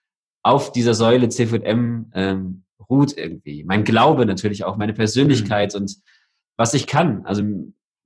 auf 0.43 0.71
dieser 0.71 0.93
Säule 0.93 1.27
CVM 1.27 2.09
ähm, 2.13 2.63
ruht 2.89 3.17
irgendwie. 3.17 3.65
Mein 3.65 3.83
Glaube 3.83 4.25
natürlich 4.25 4.63
auch, 4.63 4.77
meine 4.77 4.93
Persönlichkeit 4.93 5.73
mhm. 5.73 5.81
und 5.81 5.97
was 6.55 6.73
ich 6.73 6.87
kann. 6.87 7.25
Also 7.25 7.43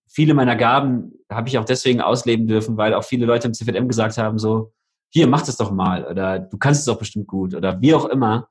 viele 0.10 0.34
meiner 0.34 0.56
Gaben 0.56 1.12
habe 1.32 1.50
ich 1.50 1.60
auch 1.60 1.66
deswegen 1.66 2.02
ausleben 2.02 2.48
dürfen, 2.48 2.78
weil 2.78 2.96
auch 2.96 3.04
viele 3.04 3.28
Leute 3.28 3.48
im 3.48 3.54
CVM 3.54 3.88
gesagt 3.88 4.18
haben, 4.18 4.40
so, 4.40 4.74
hier, 5.14 5.28
mach 5.28 5.44
das 5.44 5.58
doch 5.58 5.70
mal 5.70 6.06
oder 6.06 6.40
du 6.40 6.58
kannst 6.58 6.80
es 6.80 6.86
doch 6.86 6.98
bestimmt 6.98 7.28
gut 7.28 7.54
oder 7.54 7.80
wie 7.80 7.94
auch 7.94 8.06
immer. 8.06 8.50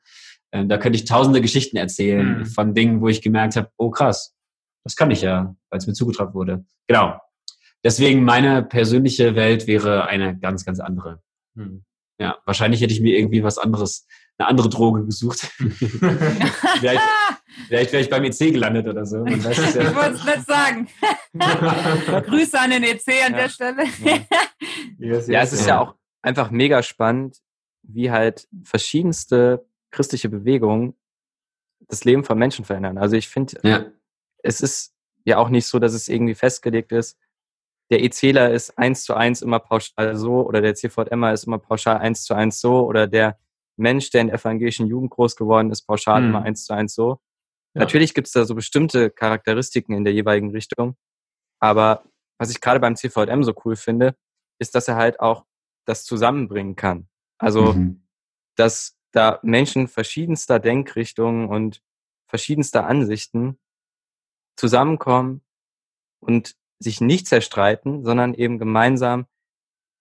Ähm, 0.53 0.69
da 0.69 0.79
könnte 0.79 1.01
ich 1.01 1.05
tausende 1.05 1.41
Geschichten 1.41 1.79
erzählen 1.79 2.39
mhm. 2.39 2.47
von 2.47 2.75
Dingen, 2.75 3.01
wo 3.01 3.09
ich 3.09 3.23
gemerkt 3.23 3.57
habe, 3.57 3.71
oh 3.77 3.91
krass, 3.91 4.37
das 4.85 4.95
kann 4.95 5.11
ich 5.11 5.23
ja, 5.23 5.57
weil 5.69 5.79
es 5.79 5.89
mir 5.89 5.95
zugetraut 5.95 6.33
wurde. 6.33 6.65
Genau. 6.87 7.19
Deswegen 7.87 8.25
meine 8.25 8.64
persönliche 8.64 9.37
Welt 9.37 9.69
wäre 9.69 10.09
eine 10.09 10.37
ganz, 10.37 10.64
ganz 10.64 10.81
andere. 10.81 11.23
Hm. 11.55 11.85
Ja, 12.19 12.37
wahrscheinlich 12.45 12.81
hätte 12.81 12.93
ich 12.93 13.00
mir 13.00 13.16
irgendwie 13.16 13.45
was 13.45 13.59
anderes, 13.59 14.09
eine 14.38 14.49
andere 14.49 14.69
Droge 14.69 15.05
gesucht. 15.05 15.38
vielleicht, 16.78 17.00
vielleicht 17.69 17.93
wäre 17.93 18.02
ich 18.02 18.11
beim 18.11 18.25
EC 18.25 18.52
gelandet 18.52 18.88
oder 18.88 19.07
so. 19.07 19.19
Man 19.19 19.45
weiß 19.45 19.59
es 19.59 19.75
ja. 19.76 19.83
Ich 19.83 19.95
wollte 19.95 20.14
es 20.14 20.25
nicht 20.25 20.47
sagen. 20.49 20.88
Grüße 22.26 22.59
an 22.59 22.71
den 22.71 22.83
EC 22.83 23.07
an 23.25 23.33
ja. 23.35 23.38
der 23.38 23.49
Stelle. 23.50 23.85
ja. 24.99 25.21
ja, 25.21 25.43
es 25.43 25.52
ist 25.52 25.69
ja 25.69 25.78
auch 25.78 25.95
einfach 26.23 26.50
mega 26.50 26.83
spannend, 26.83 27.38
wie 27.85 28.11
halt 28.11 28.49
verschiedenste 28.64 29.64
christliche 29.93 30.28
Bewegungen 30.28 30.97
das 31.87 32.02
Leben 32.02 32.25
von 32.25 32.37
Menschen 32.37 32.64
verändern. 32.64 32.99
Also 32.99 33.14
ich 33.14 33.28
finde, 33.28 33.61
ja. 33.62 33.85
es 34.43 34.61
ist 34.61 34.93
ja 35.25 35.38
auch 35.38 35.50
nicht 35.50 35.69
so, 35.69 35.78
dass 35.78 35.93
es 35.93 36.09
irgendwie 36.09 36.35
festgelegt 36.35 36.90
ist, 36.90 37.16
der 37.90 38.02
EZler 38.02 38.50
ist 38.50 38.76
eins 38.78 39.05
zu 39.05 39.14
eins 39.14 39.43
immer 39.43 39.61
pauschal 39.61 40.16
so 40.16 40.47
oder 40.47 40.61
der 40.61 40.75
CVMer 40.75 41.33
ist 41.33 41.45
immer 41.45 41.59
pauschal 41.59 41.99
eins 41.99 42.25
zu 42.25 42.35
eins 42.35 42.61
so 42.61 42.85
oder 42.85 43.07
der 43.07 43.38
Mensch, 43.76 44.11
der 44.11 44.23
in 44.23 44.28
der 44.28 44.37
evangelischen 44.37 44.87
Jugend 44.87 45.11
groß 45.11 45.37
geworden 45.37 45.71
ist, 45.71 45.83
pauschal 45.83 46.23
hm. 46.23 46.31
immer 46.31 46.43
eins 46.43 46.64
zu 46.64 46.73
eins 46.73 46.95
so. 46.95 47.21
Ja. 47.75 47.81
Natürlich 47.81 48.14
gibt 48.14 48.26
es 48.26 48.33
da 48.33 48.45
so 48.45 48.55
bestimmte 48.55 49.11
Charakteristiken 49.11 49.95
in 49.95 50.05
der 50.05 50.14
jeweiligen 50.14 50.50
Richtung, 50.50 50.97
aber 51.61 52.05
was 52.38 52.50
ich 52.50 52.61
gerade 52.61 52.81
beim 52.81 52.97
CVM 52.97 53.43
so 53.43 53.55
cool 53.64 53.76
finde, 53.76 54.16
ist, 54.59 54.75
dass 54.75 54.88
er 54.88 54.97
halt 54.97 55.21
auch 55.21 55.45
das 55.87 56.05
zusammenbringen 56.05 56.76
kann. 56.76 57.09
Also, 57.38 57.75
mhm. 57.75 58.07
dass 58.57 58.97
da 59.12 59.38
Menschen 59.43 59.88
verschiedenster 59.88 60.59
Denkrichtungen 60.59 61.49
und 61.49 61.83
verschiedenster 62.28 62.87
Ansichten 62.87 63.59
zusammenkommen 64.57 65.43
und 66.21 66.57
sich 66.78 67.00
nicht 67.00 67.26
zerstreiten, 67.26 68.04
sondern 68.04 68.35
eben 68.35 68.59
gemeinsam 68.59 69.26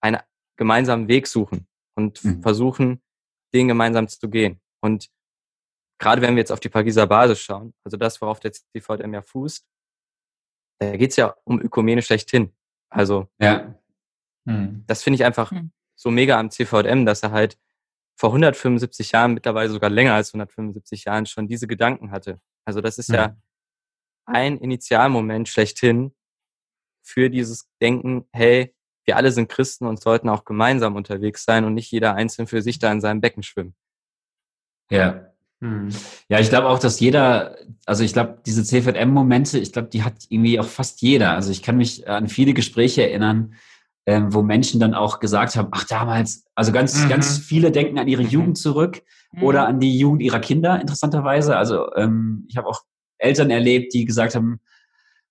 einen 0.00 0.20
gemeinsamen 0.56 1.08
Weg 1.08 1.26
suchen 1.26 1.66
und 1.94 2.22
mhm. 2.24 2.42
versuchen, 2.42 3.02
den 3.54 3.68
gemeinsam 3.68 4.08
zu 4.08 4.28
gehen. 4.28 4.60
Und 4.80 5.10
gerade 5.98 6.22
wenn 6.22 6.34
wir 6.34 6.40
jetzt 6.40 6.52
auf 6.52 6.60
die 6.60 6.68
Pariser 6.68 7.06
Basis 7.06 7.40
schauen, 7.40 7.74
also 7.84 7.96
das, 7.96 8.20
worauf 8.20 8.40
der 8.40 8.52
CVM 8.52 9.14
ja 9.14 9.22
fußt, 9.22 9.66
da 10.78 10.96
geht 10.96 11.10
es 11.10 11.16
ja 11.16 11.34
um 11.44 11.60
Ökumene 11.60 12.02
schlechthin. 12.02 12.52
Also 12.90 13.28
ja. 13.40 13.74
Mhm. 14.44 14.84
das 14.86 15.02
finde 15.02 15.16
ich 15.16 15.24
einfach 15.24 15.50
mhm. 15.52 15.72
so 15.94 16.10
mega 16.10 16.38
am 16.38 16.50
CVM, 16.50 17.06
dass 17.06 17.22
er 17.22 17.30
halt 17.32 17.58
vor 18.18 18.30
175 18.30 19.12
Jahren, 19.12 19.34
mittlerweile 19.34 19.70
sogar 19.70 19.90
länger 19.90 20.14
als 20.14 20.30
175 20.30 21.04
Jahren, 21.04 21.26
schon 21.26 21.48
diese 21.48 21.66
Gedanken 21.66 22.10
hatte. 22.10 22.40
Also 22.64 22.80
das 22.80 22.98
ist 22.98 23.10
ja 23.10 23.36
ein 24.24 24.58
Initialmoment 24.58 25.48
schlechthin, 25.48 26.12
für 27.06 27.30
dieses 27.30 27.68
Denken, 27.80 28.26
hey, 28.32 28.74
wir 29.04 29.16
alle 29.16 29.30
sind 29.30 29.48
Christen 29.48 29.86
und 29.86 30.00
sollten 30.00 30.28
auch 30.28 30.44
gemeinsam 30.44 30.96
unterwegs 30.96 31.44
sein 31.44 31.64
und 31.64 31.74
nicht 31.74 31.90
jeder 31.92 32.14
einzeln 32.14 32.48
für 32.48 32.60
sich 32.60 32.78
da 32.78 32.90
in 32.90 33.00
seinem 33.00 33.20
Becken 33.20 33.42
schwimmen. 33.42 33.74
Ja. 34.90 35.30
Hm. 35.60 35.88
Ja, 36.28 36.40
ich 36.40 36.50
glaube 36.50 36.68
auch, 36.68 36.78
dass 36.78 37.00
jeder, 37.00 37.56
also 37.86 38.04
ich 38.04 38.12
glaube, 38.12 38.40
diese 38.44 38.62
CVM-Momente, 38.64 39.58
ich 39.58 39.72
glaube, 39.72 39.88
die 39.88 40.02
hat 40.02 40.14
irgendwie 40.28 40.60
auch 40.60 40.66
fast 40.66 41.00
jeder. 41.00 41.32
Also 41.32 41.50
ich 41.50 41.62
kann 41.62 41.78
mich 41.78 42.06
an 42.08 42.28
viele 42.28 42.52
Gespräche 42.52 43.08
erinnern, 43.08 43.54
ähm, 44.04 44.34
wo 44.34 44.42
Menschen 44.42 44.80
dann 44.80 44.94
auch 44.94 45.18
gesagt 45.18 45.56
haben, 45.56 45.68
ach 45.72 45.84
damals, 45.84 46.44
also 46.54 46.72
ganz, 46.72 47.02
mhm. 47.02 47.08
ganz 47.08 47.38
viele 47.38 47.70
denken 47.70 47.98
an 47.98 48.08
ihre 48.08 48.22
mhm. 48.22 48.28
Jugend 48.28 48.58
zurück 48.58 49.02
mhm. 49.32 49.42
oder 49.44 49.66
an 49.66 49.80
die 49.80 49.98
Jugend 49.98 50.22
ihrer 50.22 50.40
Kinder, 50.40 50.80
interessanterweise. 50.80 51.56
Also 51.56 51.92
ähm, 51.94 52.44
ich 52.48 52.56
habe 52.56 52.68
auch 52.68 52.82
Eltern 53.18 53.50
erlebt, 53.50 53.94
die 53.94 54.04
gesagt 54.04 54.34
haben, 54.34 54.60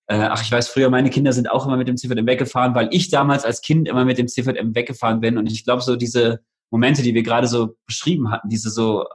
äh, 0.07 0.15
ach, 0.15 0.41
ich 0.41 0.51
weiß, 0.51 0.67
früher 0.67 0.89
meine 0.89 1.09
Kinder 1.09 1.33
sind 1.33 1.49
auch 1.49 1.65
immer 1.65 1.77
mit 1.77 1.87
dem 1.87 1.97
CVM 1.97 2.27
weggefahren, 2.27 2.75
weil 2.75 2.89
ich 2.91 3.09
damals 3.09 3.43
als 3.43 3.61
Kind 3.61 3.87
immer 3.87 4.05
mit 4.05 4.17
dem 4.17 4.27
CVM 4.27 4.75
weggefahren 4.75 5.19
bin. 5.19 5.37
Und 5.37 5.51
ich 5.51 5.63
glaube, 5.63 5.81
so 5.81 5.95
diese 5.95 6.41
Momente, 6.69 7.01
die 7.01 7.13
wir 7.13 7.23
gerade 7.23 7.47
so 7.47 7.75
beschrieben 7.85 8.31
hatten, 8.31 8.49
diese 8.49 8.69
so 8.69 9.05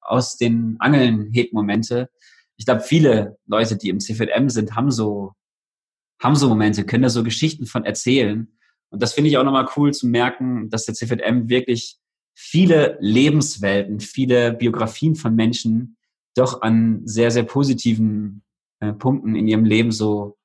aus 0.00 0.36
den 0.36 0.76
Angeln 0.78 1.30
hebt 1.32 1.52
Momente. 1.52 2.10
Ich 2.56 2.66
glaube, 2.66 2.80
viele 2.80 3.38
Leute, 3.46 3.76
die 3.76 3.88
im 3.88 4.00
CVM 4.00 4.48
sind, 4.48 4.76
haben 4.76 4.90
so, 4.90 5.32
haben 6.22 6.36
so 6.36 6.48
Momente, 6.48 6.84
können 6.84 7.02
da 7.02 7.08
so 7.08 7.22
Geschichten 7.22 7.66
von 7.66 7.84
erzählen. 7.84 8.48
Und 8.90 9.02
das 9.02 9.14
finde 9.14 9.30
ich 9.30 9.38
auch 9.38 9.44
nochmal 9.44 9.68
cool 9.76 9.92
zu 9.92 10.06
merken, 10.06 10.70
dass 10.70 10.84
der 10.84 10.94
CVM 10.94 11.48
wirklich 11.48 11.98
viele 12.34 12.98
Lebenswelten, 13.00 14.00
viele 14.00 14.52
Biografien 14.52 15.16
von 15.16 15.34
Menschen 15.34 15.96
doch 16.34 16.60
an 16.62 17.00
sehr, 17.04 17.30
sehr 17.30 17.44
positiven 17.44 18.42
äh, 18.88 18.92
Punkten 18.92 19.34
in 19.34 19.48
ihrem 19.48 19.64
Leben 19.64 19.92
so 19.92 20.36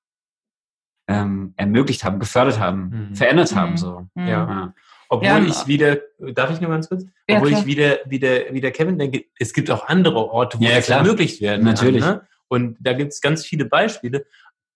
ähm, 1.07 1.53
ermöglicht 1.57 2.03
haben, 2.03 2.19
gefördert 2.19 2.60
haben, 2.60 3.10
mhm. 3.10 3.15
verändert 3.15 3.55
haben. 3.55 3.77
So. 3.77 4.07
Mhm. 4.15 4.27
Ja. 4.27 4.27
ja. 4.27 4.74
Obwohl 5.10 5.27
ja, 5.27 5.39
ich 5.39 5.67
wieder, 5.67 5.98
darf 6.33 6.51
ich 6.51 6.62
nur 6.62 6.71
ganz 6.71 6.88
kurz? 6.88 7.03
Ja, 7.27 7.38
Obwohl 7.38 7.50
klar. 7.50 7.60
ich 7.60 7.65
wieder, 7.65 8.00
wieder, 8.05 8.53
wieder 8.53 8.71
Kevin 8.71 8.98
denke, 8.98 9.25
es 9.38 9.53
gibt 9.53 9.69
auch 9.69 9.88
andere 9.88 10.29
Orte, 10.29 10.57
wo 10.57 10.63
ja, 10.63 10.75
das 10.75 10.88
ermöglicht 10.88 11.41
werden 11.41 11.65
Natürlich. 11.65 12.01
Kann, 12.01 12.17
ne? 12.17 12.27
Und 12.48 12.77
da 12.79 12.93
gibt 12.93 13.12
es 13.12 13.19
ganz 13.19 13.45
viele 13.45 13.65
Beispiele. 13.65 14.25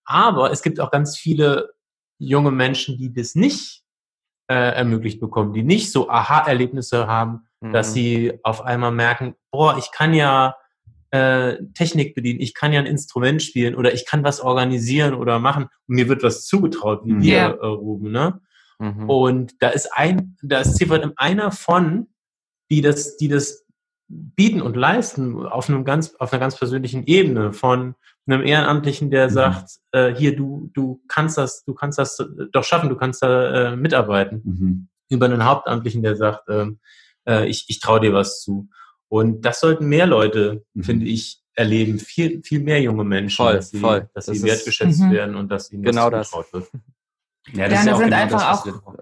Aber 0.03 0.51
es 0.51 0.61
gibt 0.61 0.79
auch 0.79 0.91
ganz 0.91 1.17
viele 1.17 1.73
junge 2.17 2.51
Menschen, 2.51 2.97
die 2.97 3.13
das 3.13 3.35
nicht 3.35 3.83
äh, 4.47 4.75
ermöglicht 4.75 5.19
bekommen, 5.19 5.53
die 5.53 5.63
nicht 5.63 5.91
so 5.91 6.09
Aha-Erlebnisse 6.09 7.07
haben, 7.07 7.47
mhm. 7.61 7.71
dass 7.71 7.93
sie 7.93 8.39
auf 8.43 8.61
einmal 8.61 8.91
merken, 8.91 9.35
boah, 9.51 9.77
ich 9.77 9.91
kann 9.91 10.13
ja 10.13 10.55
äh, 11.15 11.63
Technik 11.73 12.13
bedienen, 12.13 12.41
ich 12.41 12.53
kann 12.53 12.73
ja 12.73 12.79
ein 12.79 12.85
Instrument 12.85 13.41
spielen 13.41 13.75
oder 13.75 13.93
ich 13.93 14.05
kann 14.05 14.23
was 14.23 14.41
organisieren 14.41 15.13
oder 15.13 15.39
machen 15.39 15.67
und 15.87 15.95
mir 15.95 16.09
wird 16.09 16.23
was 16.23 16.45
zugetraut, 16.45 17.01
wie 17.05 17.13
mhm. 17.13 17.23
wir, 17.23 17.37
äh, 17.37 17.65
Ruben, 17.65 18.11
ne? 18.11 18.41
Mhm. 18.79 19.09
Und 19.09 19.61
da 19.61 19.69
ist 19.69 19.89
ein, 19.93 20.35
da 20.41 20.59
ist 20.59 20.75
CVM 20.75 21.13
einer 21.15 21.51
von, 21.51 22.07
die 22.69 22.81
das, 22.81 23.15
die 23.15 23.29
das 23.29 23.65
bieten 24.07 24.61
und 24.61 24.75
leisten 24.75 25.45
auf 25.45 25.69
einem 25.69 25.85
ganz, 25.85 26.15
auf 26.15 26.33
einer 26.33 26.39
ganz 26.41 26.57
persönlichen 26.57 27.05
Ebene 27.05 27.53
von 27.53 27.95
einem 28.27 28.43
Ehrenamtlichen, 28.43 29.09
der 29.09 29.27
mhm. 29.27 29.33
sagt, 29.33 29.69
äh, 29.93 30.13
hier, 30.13 30.35
du, 30.35 30.69
du 30.73 31.01
kannst 31.07 31.37
das, 31.37 31.63
du 31.63 31.73
kannst 31.73 31.97
das 31.97 32.17
doch 32.51 32.63
schaffen, 32.65 32.89
du 32.89 32.97
kannst 32.97 33.23
da 33.23 33.71
äh, 33.71 33.75
mitarbeiten. 33.77 34.41
Mhm. 34.43 34.87
Über 35.09 35.27
einen 35.27 35.45
Hauptamtlichen, 35.45 36.03
der 36.03 36.17
sagt, 36.17 36.49
ähm, 36.49 36.79
äh, 37.25 37.47
ich, 37.47 37.65
ich 37.69 37.79
traue 37.79 38.01
dir 38.01 38.13
was 38.13 38.41
zu. 38.41 38.67
Und 39.07 39.41
das 39.41 39.59
sollten 39.59 39.87
mehr 39.87 40.07
Leute, 40.07 40.65
mhm. 40.73 40.83
finde 40.83 41.05
ich, 41.05 41.41
erleben. 41.53 41.99
Viel, 41.99 42.41
viel 42.43 42.59
mehr 42.59 42.81
junge 42.81 43.03
Menschen, 43.03 43.37
voll, 43.37 43.55
dass 43.55 43.69
sie, 43.69 43.79
voll. 43.79 44.09
Dass 44.13 44.25
sie 44.25 44.43
wertgeschätzt 44.43 45.01
mhm. 45.01 45.11
werden 45.11 45.35
und 45.35 45.49
dass 45.49 45.71
ihnen 45.71 45.83
genau 45.83 46.09
das 46.09 46.29
zugetraut 46.29 46.53
wird. 46.53 46.83
Ja, 47.53 47.69
das 47.69 47.85
ja, 47.85 47.91
da 47.91 47.97
sind 47.97 48.05
genau 48.05 48.17
einfach 48.17 48.63
das, 48.63 48.73
auch, 48.83 48.95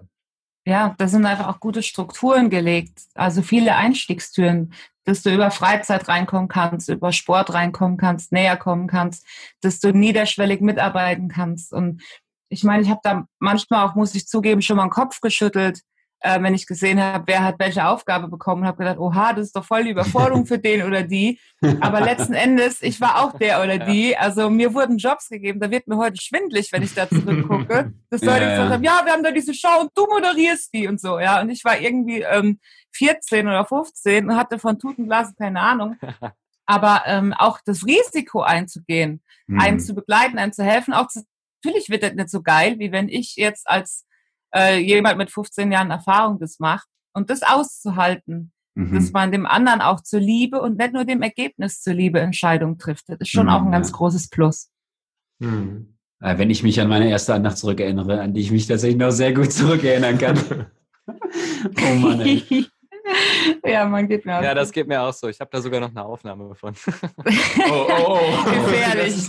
ja, 0.66 0.94
da 0.98 1.08
sind 1.08 1.24
einfach 1.24 1.48
auch 1.48 1.60
gute 1.60 1.82
Strukturen 1.82 2.50
gelegt. 2.50 3.00
Also 3.14 3.40
viele 3.40 3.74
Einstiegstüren, 3.76 4.74
dass 5.04 5.22
du 5.22 5.32
über 5.32 5.50
Freizeit 5.50 6.08
reinkommen 6.08 6.48
kannst, 6.48 6.90
über 6.90 7.12
Sport 7.12 7.54
reinkommen 7.54 7.96
kannst, 7.96 8.32
näher 8.32 8.58
kommen 8.58 8.86
kannst, 8.86 9.26
dass 9.62 9.80
du 9.80 9.92
niederschwellig 9.92 10.60
mitarbeiten 10.60 11.28
kannst. 11.28 11.72
Und 11.72 12.02
ich 12.48 12.64
meine, 12.64 12.82
ich 12.82 12.88
habe 12.88 13.00
da 13.02 13.26
manchmal 13.38 13.86
auch, 13.86 13.94
muss 13.94 14.14
ich 14.14 14.26
zugeben, 14.26 14.62
schon 14.62 14.76
mal 14.76 14.84
den 14.86 14.90
Kopf 14.90 15.20
geschüttelt, 15.20 15.80
äh, 16.24 16.42
wenn 16.42 16.54
ich 16.54 16.66
gesehen 16.66 17.02
habe, 17.02 17.24
wer 17.26 17.44
hat 17.44 17.56
welche 17.58 17.86
Aufgabe 17.86 18.28
bekommen, 18.28 18.64
habe 18.64 18.78
gedacht, 18.78 18.98
oha, 18.98 19.34
das 19.34 19.46
ist 19.46 19.56
doch 19.56 19.64
voll 19.64 19.84
die 19.84 19.90
Überforderung 19.90 20.46
für 20.46 20.58
den 20.58 20.82
oder 20.82 21.02
die. 21.02 21.38
Aber 21.80 22.00
letzten 22.00 22.32
Endes, 22.32 22.82
ich 22.82 22.98
war 23.00 23.22
auch 23.22 23.38
der 23.38 23.62
oder 23.62 23.78
die. 23.78 24.16
Also 24.16 24.48
mir 24.48 24.72
wurden 24.72 24.96
Jobs 24.96 25.28
gegeben, 25.28 25.60
da 25.60 25.70
wird 25.70 25.86
mir 25.86 25.98
heute 25.98 26.20
schwindlig, 26.20 26.72
wenn 26.72 26.82
ich 26.82 26.94
da 26.94 27.08
zurückgucke. 27.08 27.92
Das 28.08 28.22
Leute 28.22 28.44
ja, 28.44 28.50
gesagt 28.50 28.70
haben, 28.70 28.84
ja, 28.84 29.02
wir 29.04 29.12
haben 29.12 29.22
da 29.22 29.32
diese 29.32 29.52
Show 29.52 29.80
und 29.80 29.90
du 29.94 30.06
moderierst 30.06 30.72
die 30.72 30.88
und 30.88 30.98
so, 30.98 31.18
ja. 31.18 31.42
Und 31.42 31.50
ich 31.50 31.62
war 31.64 31.78
irgendwie 31.78 32.22
ähm, 32.22 32.58
14 32.92 33.46
oder 33.46 33.66
15 33.66 34.30
und 34.30 34.36
hatte 34.36 34.58
von 34.58 34.78
Tutenglas 34.78 35.34
keine 35.36 35.60
Ahnung. 35.60 35.96
Aber 36.66 37.02
ähm, 37.04 37.34
auch 37.34 37.58
das 37.66 37.84
Risiko 37.84 38.40
einzugehen, 38.40 39.22
mhm. 39.46 39.60
einen 39.60 39.80
zu 39.80 39.94
begleiten, 39.94 40.38
einem 40.38 40.54
zu 40.54 40.64
helfen, 40.64 40.94
auch 40.94 41.08
zu, 41.08 41.22
natürlich 41.62 41.90
wird 41.90 42.02
das 42.02 42.14
nicht 42.14 42.30
so 42.30 42.40
geil, 42.40 42.78
wie 42.78 42.92
wenn 42.92 43.10
ich 43.10 43.36
jetzt 43.36 43.68
als 43.68 44.06
äh, 44.54 44.78
jemand 44.78 45.18
mit 45.18 45.30
15 45.30 45.72
Jahren 45.72 45.90
Erfahrung 45.90 46.38
das 46.38 46.58
macht 46.58 46.88
und 47.12 47.30
das 47.30 47.42
auszuhalten, 47.42 48.52
mhm. 48.74 48.94
dass 48.94 49.12
man 49.12 49.32
dem 49.32 49.46
anderen 49.46 49.80
auch 49.80 50.00
zur 50.00 50.20
Liebe 50.20 50.60
und 50.60 50.78
nicht 50.78 50.92
nur 50.92 51.04
dem 51.04 51.22
Ergebnis 51.22 51.80
zur 51.80 51.94
Liebe 51.94 52.20
Entscheidung 52.20 52.78
trifft. 52.78 53.08
Das 53.08 53.18
ist 53.20 53.30
schon 53.30 53.46
mhm, 53.46 53.52
auch 53.52 53.62
ein 53.62 53.72
ganz 53.72 53.90
ja. 53.90 53.96
großes 53.96 54.28
Plus. 54.28 54.70
Mhm. 55.40 55.90
Wenn 56.20 56.48
ich 56.48 56.62
mich 56.62 56.80
an 56.80 56.88
meine 56.88 57.10
erste 57.10 57.34
Andacht 57.34 57.58
zurückerinnere, 57.58 58.20
an 58.22 58.32
die 58.32 58.40
ich 58.40 58.50
mich 58.50 58.66
tatsächlich 58.66 58.96
noch 58.96 59.10
sehr 59.10 59.34
gut 59.34 59.52
zurückerinnern 59.52 60.16
kann. 60.16 60.38
oh 61.06 61.94
Mann, 61.96 62.20
ey. 62.20 62.66
ja, 63.64 63.86
man 63.86 64.08
geht 64.08 64.24
mir 64.24 64.38
auch. 64.38 64.42
Ja, 64.42 64.54
das 64.54 64.72
geht 64.72 64.88
mir 64.88 65.00
auch 65.00 65.12
so. 65.12 65.28
Ich 65.28 65.38
habe 65.40 65.50
da 65.52 65.60
sogar 65.60 65.80
noch 65.80 65.90
eine 65.90 66.04
Aufnahme 66.04 66.48
davon. 66.48 66.74
oh, 66.86 66.92
oh, 67.68 67.86
oh. 67.88 68.18
oh. 68.18 68.50
Gefährlich. 68.66 69.26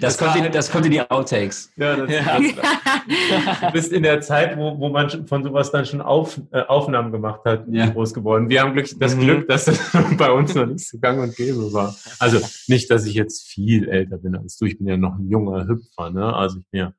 das, 0.00 0.18
kommt 0.18 0.36
in, 0.36 0.52
das 0.52 0.70
kommt 0.70 0.86
in 0.86 0.92
die 0.92 1.10
Outtakes. 1.10 1.72
Ja, 1.76 1.96
das, 1.96 2.10
ja. 2.10 2.38
Das, 2.38 3.60
du 3.60 3.72
bist 3.72 3.92
in 3.92 4.02
der 4.02 4.20
Zeit, 4.20 4.56
wo, 4.56 4.78
wo 4.78 4.88
man 4.88 5.26
von 5.26 5.42
sowas 5.42 5.70
dann 5.70 5.86
schon 5.86 6.00
auf, 6.00 6.40
äh, 6.52 6.60
Aufnahmen 6.62 7.12
gemacht 7.12 7.40
hat, 7.44 7.64
ja. 7.70 7.88
groß 7.88 8.12
geworden. 8.14 8.48
Wir 8.48 8.62
haben 8.62 8.74
Glück, 8.74 8.88
das 8.98 9.16
mhm. 9.16 9.20
Glück, 9.20 9.48
dass 9.48 9.64
das 9.64 9.80
bei 10.18 10.30
uns 10.30 10.54
noch 10.54 10.66
nicht 10.66 10.86
so 10.86 10.98
gang 10.98 11.20
und 11.20 11.34
gäbe 11.36 11.72
war. 11.72 11.94
Also 12.18 12.40
nicht, 12.68 12.90
dass 12.90 13.06
ich 13.06 13.14
jetzt 13.14 13.48
viel 13.48 13.88
älter 13.88 14.18
bin 14.18 14.36
als 14.36 14.58
du. 14.58 14.66
Ich 14.66 14.78
bin 14.78 14.88
ja 14.88 14.96
noch 14.96 15.16
ein 15.16 15.28
junger 15.28 15.66
Hüpfer. 15.66 16.10
Ne? 16.10 16.34
Also 16.34 16.58
ich 16.58 16.64
bin 16.70 16.80
ja 16.80 16.92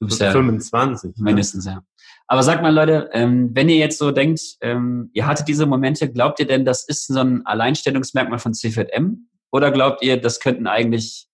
Du 0.00 0.06
bist 0.06 0.22
25. 0.22 1.16
Ja 1.16 1.22
mindestens, 1.24 1.64
ja. 1.64 1.82
Aber 2.30 2.42
sag 2.42 2.60
mal, 2.60 2.74
Leute, 2.74 3.08
ähm, 3.14 3.50
wenn 3.54 3.70
ihr 3.70 3.76
jetzt 3.76 3.98
so 3.98 4.10
denkt, 4.10 4.40
ähm, 4.60 5.10
ihr 5.14 5.26
hattet 5.26 5.48
diese 5.48 5.64
Momente, 5.64 6.12
glaubt 6.12 6.38
ihr 6.40 6.46
denn, 6.46 6.66
das 6.66 6.86
ist 6.86 7.06
so 7.06 7.20
ein 7.20 7.44
Alleinstellungsmerkmal 7.46 8.38
von 8.38 8.52
CVM? 8.52 9.28
Oder 9.50 9.70
glaubt 9.70 10.04
ihr, 10.04 10.20
das 10.20 10.38
könnten 10.38 10.66
eigentlich 10.66 11.26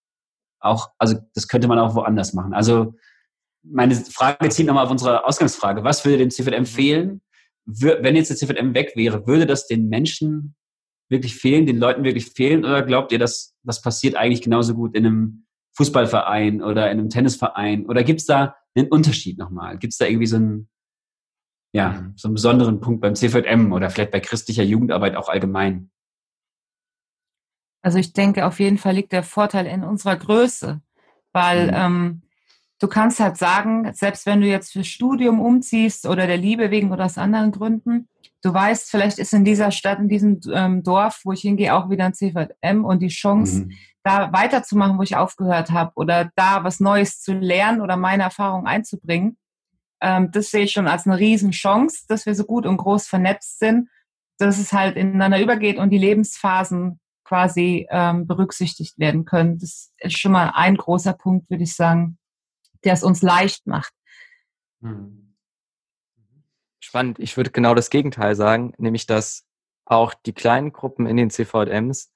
auch, 0.60 0.90
also 0.98 1.16
das 1.34 1.48
könnte 1.48 1.66
man 1.66 1.80
auch 1.80 1.96
woanders 1.96 2.32
machen? 2.32 2.54
Also 2.54 2.94
meine 3.64 3.96
Frage 3.96 4.48
zieht 4.50 4.66
nochmal 4.66 4.84
auf 4.84 4.90
unsere 4.90 5.24
Ausgangsfrage. 5.24 5.82
Was 5.82 6.04
würde 6.04 6.18
dem 6.18 6.30
CVM 6.30 6.60
mhm. 6.60 6.66
fehlen? 6.66 7.20
Wenn 7.66 8.14
jetzt 8.14 8.28
der 8.28 8.36
CVM 8.36 8.74
weg 8.74 8.92
wäre, 8.94 9.26
würde 9.26 9.46
das 9.46 9.66
den 9.66 9.88
Menschen 9.88 10.54
wirklich 11.08 11.34
fehlen, 11.34 11.66
den 11.66 11.78
Leuten 11.78 12.04
wirklich 12.04 12.26
fehlen? 12.26 12.64
Oder 12.64 12.82
glaubt 12.82 13.10
ihr, 13.10 13.18
dass 13.18 13.54
das 13.62 13.82
passiert 13.82 14.14
eigentlich 14.14 14.42
genauso 14.42 14.74
gut 14.74 14.94
in 14.94 15.06
einem 15.06 15.46
Fußballverein 15.76 16.62
oder 16.62 16.90
in 16.90 16.98
einem 16.98 17.10
Tennisverein? 17.10 17.86
Oder 17.86 18.04
gibt 18.04 18.20
es 18.20 18.26
da 18.26 18.54
einen 18.74 18.88
Unterschied 18.88 19.38
nochmal? 19.38 19.78
Gibt 19.78 19.92
es 19.94 19.98
da 19.98 20.06
irgendwie 20.06 20.26
so 20.26 20.36
einen, 20.36 20.68
ja, 21.74 21.90
mhm. 21.90 22.12
so 22.16 22.28
einen 22.28 22.34
besonderen 22.34 22.80
Punkt 22.80 23.00
beim 23.00 23.14
CVM 23.14 23.72
oder 23.72 23.90
vielleicht 23.90 24.12
bei 24.12 24.20
christlicher 24.20 24.62
Jugendarbeit 24.62 25.16
auch 25.16 25.28
allgemein? 25.28 25.90
Also 27.82 27.98
ich 27.98 28.12
denke, 28.14 28.46
auf 28.46 28.60
jeden 28.60 28.78
Fall 28.78 28.94
liegt 28.94 29.12
der 29.12 29.22
Vorteil 29.22 29.66
in 29.66 29.84
unserer 29.84 30.16
Größe, 30.16 30.80
weil 31.32 31.66
mhm. 31.66 31.74
ähm, 31.74 32.22
du 32.78 32.88
kannst 32.88 33.20
halt 33.20 33.36
sagen, 33.36 33.92
selbst 33.92 34.24
wenn 34.24 34.40
du 34.40 34.46
jetzt 34.46 34.72
für 34.72 34.84
Studium 34.84 35.40
umziehst 35.40 36.06
oder 36.06 36.26
der 36.26 36.38
Liebe 36.38 36.70
wegen 36.70 36.92
oder 36.92 37.04
aus 37.04 37.18
anderen 37.18 37.52
Gründen, 37.52 38.08
du 38.42 38.54
weißt, 38.54 38.90
vielleicht 38.90 39.18
ist 39.18 39.34
in 39.34 39.44
dieser 39.44 39.70
Stadt, 39.70 39.98
in 39.98 40.08
diesem 40.08 40.40
ähm, 40.52 40.82
Dorf, 40.82 41.20
wo 41.24 41.32
ich 41.32 41.42
hingehe, 41.42 41.74
auch 41.74 41.90
wieder 41.90 42.06
ein 42.06 42.14
CVM 42.14 42.84
und 42.84 43.00
die 43.00 43.08
Chance, 43.08 43.64
mhm 43.64 43.72
da 44.04 44.32
weiterzumachen, 44.32 44.98
wo 44.98 45.02
ich 45.02 45.16
aufgehört 45.16 45.70
habe 45.70 45.92
oder 45.96 46.30
da 46.36 46.62
was 46.62 46.78
Neues 46.78 47.20
zu 47.20 47.32
lernen 47.32 47.80
oder 47.80 47.96
meine 47.96 48.22
Erfahrungen 48.22 48.66
einzubringen. 48.66 49.38
Ähm, 50.04 50.30
das 50.30 50.50
sehe 50.50 50.64
ich 50.64 50.72
schon 50.72 50.86
als 50.86 51.06
eine 51.06 51.18
Riesenchance, 51.18 52.04
dass 52.08 52.26
wir 52.26 52.34
so 52.34 52.44
gut 52.44 52.66
und 52.66 52.76
groß 52.76 53.06
vernetzt 53.06 53.58
sind, 53.58 53.88
dass 54.38 54.58
es 54.58 54.72
halt 54.72 54.96
ineinander 54.96 55.40
übergeht 55.40 55.78
und 55.78 55.90
die 55.90 55.98
Lebensphasen 55.98 57.00
quasi 57.24 57.86
ähm, 57.90 58.26
berücksichtigt 58.26 58.98
werden 58.98 59.24
können. 59.24 59.58
Das 59.58 59.92
ist 59.96 60.18
schon 60.18 60.32
mal 60.32 60.52
ein 60.54 60.76
großer 60.76 61.14
Punkt, 61.14 61.48
würde 61.48 61.64
ich 61.64 61.74
sagen, 61.74 62.18
der 62.84 62.92
es 62.92 63.02
uns 63.02 63.22
leicht 63.22 63.66
macht. 63.66 63.94
Hm. 64.82 65.34
Spannend. 66.80 67.18
Ich 67.18 67.38
würde 67.38 67.50
genau 67.50 67.74
das 67.74 67.88
Gegenteil 67.88 68.36
sagen, 68.36 68.74
nämlich 68.76 69.06
dass 69.06 69.46
auch 69.86 70.12
die 70.12 70.34
kleinen 70.34 70.72
Gruppen 70.74 71.06
in 71.06 71.16
den 71.16 71.30
CVMs 71.30 72.12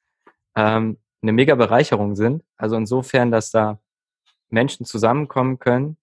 ähm, 0.55 0.99
eine 1.23 1.33
mega 1.33 1.55
Bereicherung 1.55 2.17
sind. 2.17 2.45
Also 2.59 2.77
insofern, 2.77 3.31
dass 3.31 3.51
da 3.51 3.81
Menschen 4.51 4.85
zusammenkommen 4.85 5.59
können, 5.59 5.97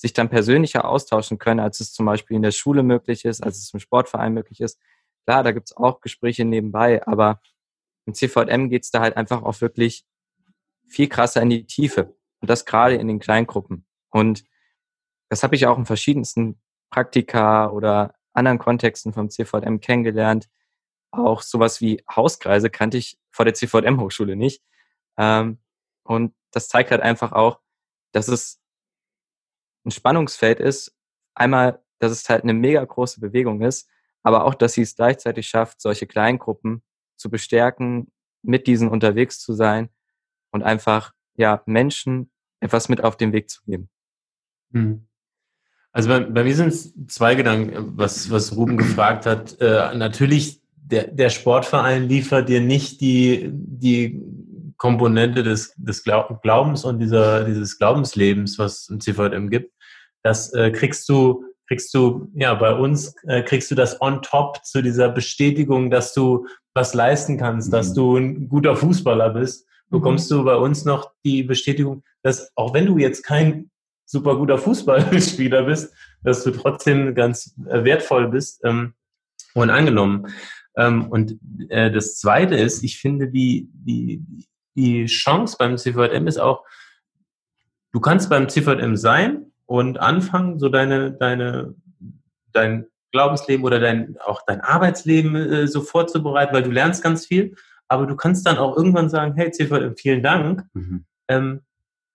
sich 0.00 0.14
dann 0.14 0.30
persönlicher 0.30 0.86
austauschen 0.86 1.36
können, 1.38 1.60
als 1.60 1.80
es 1.80 1.92
zum 1.92 2.06
Beispiel 2.06 2.34
in 2.34 2.42
der 2.42 2.52
Schule 2.52 2.82
möglich 2.82 3.26
ist, 3.26 3.42
als 3.42 3.58
es 3.58 3.74
im 3.74 3.80
Sportverein 3.80 4.32
möglich 4.32 4.60
ist. 4.60 4.80
Klar, 5.26 5.42
da 5.42 5.52
gibt's 5.52 5.76
auch 5.76 6.00
Gespräche 6.00 6.46
nebenbei, 6.46 7.06
aber 7.06 7.42
im 8.06 8.14
CVM 8.14 8.70
geht's 8.70 8.90
da 8.90 9.00
halt 9.00 9.18
einfach 9.18 9.42
auch 9.42 9.60
wirklich 9.60 10.06
viel 10.88 11.06
krasser 11.06 11.42
in 11.42 11.50
die 11.50 11.66
Tiefe. 11.66 12.16
Und 12.40 12.48
das 12.48 12.64
gerade 12.64 12.94
in 12.94 13.08
den 13.08 13.18
Kleingruppen. 13.18 13.84
Und 14.10 14.44
das 15.28 15.42
habe 15.42 15.54
ich 15.54 15.66
auch 15.66 15.76
in 15.76 15.84
verschiedensten 15.84 16.58
Praktika 16.88 17.68
oder 17.68 18.14
anderen 18.32 18.58
Kontexten 18.58 19.12
vom 19.12 19.28
CVM 19.28 19.80
kennengelernt. 19.80 20.48
Auch 21.10 21.42
sowas 21.42 21.82
wie 21.82 22.02
Hauskreise 22.10 22.70
kannte 22.70 22.96
ich 22.96 23.18
vor 23.30 23.44
der 23.44 23.52
CVM-Hochschule 23.52 24.34
nicht. 24.34 24.62
Ähm, 25.18 25.58
und 26.04 26.34
das 26.52 26.68
zeigt 26.68 26.90
halt 26.90 27.02
einfach 27.02 27.32
auch, 27.32 27.60
dass 28.12 28.28
es 28.28 28.59
ein 29.84 29.90
Spannungsfeld 29.90 30.60
ist. 30.60 30.96
Einmal, 31.34 31.82
dass 31.98 32.12
es 32.12 32.28
halt 32.28 32.42
eine 32.42 32.54
mega 32.54 32.84
große 32.84 33.20
Bewegung 33.20 33.62
ist, 33.62 33.88
aber 34.22 34.44
auch, 34.44 34.54
dass 34.54 34.74
sie 34.74 34.82
es 34.82 34.96
gleichzeitig 34.96 35.48
schafft, 35.48 35.80
solche 35.80 36.06
Kleingruppen 36.06 36.82
zu 37.16 37.30
bestärken, 37.30 38.10
mit 38.42 38.66
diesen 38.66 38.88
unterwegs 38.88 39.38
zu 39.38 39.52
sein 39.52 39.90
und 40.50 40.62
einfach, 40.62 41.12
ja, 41.34 41.62
Menschen 41.66 42.30
etwas 42.60 42.88
mit 42.88 43.02
auf 43.02 43.16
den 43.16 43.32
Weg 43.32 43.50
zu 43.50 43.62
geben. 43.64 43.88
Hm. 44.72 45.06
Also 45.92 46.08
bei, 46.08 46.20
bei 46.20 46.44
mir 46.44 46.54
sind 46.54 46.68
es 46.68 46.94
zwei 47.08 47.34
Gedanken, 47.34 47.96
was, 47.96 48.30
was 48.30 48.56
Ruben 48.56 48.76
gefragt 48.76 49.26
hat. 49.26 49.60
Äh, 49.60 49.94
natürlich, 49.96 50.62
der, 50.76 51.08
der 51.08 51.30
Sportverein 51.30 52.08
liefert 52.08 52.48
dir 52.48 52.60
nicht 52.60 53.00
die, 53.00 53.50
die 53.52 54.20
Komponente 54.80 55.42
des, 55.42 55.74
des 55.76 56.02
Glaubens 56.04 56.86
und 56.86 57.00
dieser, 57.00 57.44
dieses 57.44 57.78
Glaubenslebens, 57.78 58.58
was 58.58 58.88
ein 58.88 58.98
CVM 58.98 59.50
gibt. 59.50 59.74
Das 60.22 60.54
äh, 60.54 60.70
kriegst 60.70 61.06
du, 61.10 61.44
kriegst 61.68 61.92
du, 61.92 62.30
ja, 62.34 62.54
bei 62.54 62.74
uns 62.74 63.14
äh, 63.24 63.42
kriegst 63.42 63.70
du 63.70 63.74
das 63.74 64.00
on 64.00 64.22
top 64.22 64.64
zu 64.64 64.80
dieser 64.80 65.10
Bestätigung, 65.10 65.90
dass 65.90 66.14
du 66.14 66.46
was 66.72 66.94
leisten 66.94 67.36
kannst, 67.36 67.68
mhm. 67.68 67.72
dass 67.72 67.92
du 67.92 68.16
ein 68.16 68.48
guter 68.48 68.74
Fußballer 68.74 69.28
bist. 69.30 69.66
Bekommst 69.90 70.30
mhm. 70.30 70.36
du 70.36 70.44
bei 70.44 70.56
uns 70.56 70.86
noch 70.86 71.12
die 71.26 71.42
Bestätigung, 71.42 72.02
dass 72.22 72.50
auch 72.54 72.72
wenn 72.72 72.86
du 72.86 72.96
jetzt 72.96 73.22
kein 73.22 73.70
super 74.06 74.34
guter 74.34 74.56
Fußballspieler 74.56 75.64
bist, 75.64 75.92
dass 76.22 76.42
du 76.42 76.52
trotzdem 76.52 77.14
ganz 77.14 77.54
äh, 77.68 77.84
wertvoll 77.84 78.28
bist 78.28 78.62
ähm, 78.64 78.94
und 79.52 79.68
angenommen. 79.68 80.28
Ähm, 80.74 81.06
und 81.08 81.38
äh, 81.68 81.90
das 81.90 82.16
Zweite 82.16 82.54
ist, 82.54 82.82
ich 82.82 82.98
finde, 82.98 83.28
die, 83.28 83.68
die, 83.74 84.24
die 84.80 85.06
Chance 85.06 85.56
beim 85.58 85.76
CVM 85.76 86.26
ist 86.26 86.38
auch, 86.38 86.64
du 87.92 88.00
kannst 88.00 88.30
beim 88.30 88.48
CVM 88.48 88.96
sein 88.96 89.52
und 89.66 90.00
anfangen, 90.00 90.58
so 90.58 90.68
deine, 90.68 91.12
deine, 91.12 91.74
dein 92.52 92.86
Glaubensleben 93.12 93.64
oder 93.64 93.78
dein, 93.78 94.16
auch 94.24 94.42
dein 94.46 94.60
Arbeitsleben 94.60 95.36
äh, 95.36 95.66
so 95.66 95.82
vorzubereiten, 95.82 96.54
weil 96.54 96.62
du 96.62 96.70
lernst 96.70 97.02
ganz 97.02 97.26
viel, 97.26 97.56
aber 97.88 98.06
du 98.06 98.16
kannst 98.16 98.46
dann 98.46 98.56
auch 98.56 98.76
irgendwann 98.76 99.10
sagen, 99.10 99.34
hey 99.34 99.50
CVM, 99.50 99.96
vielen 99.96 100.22
Dank. 100.22 100.64
Mhm. 100.74 101.04
Ähm, 101.28 101.60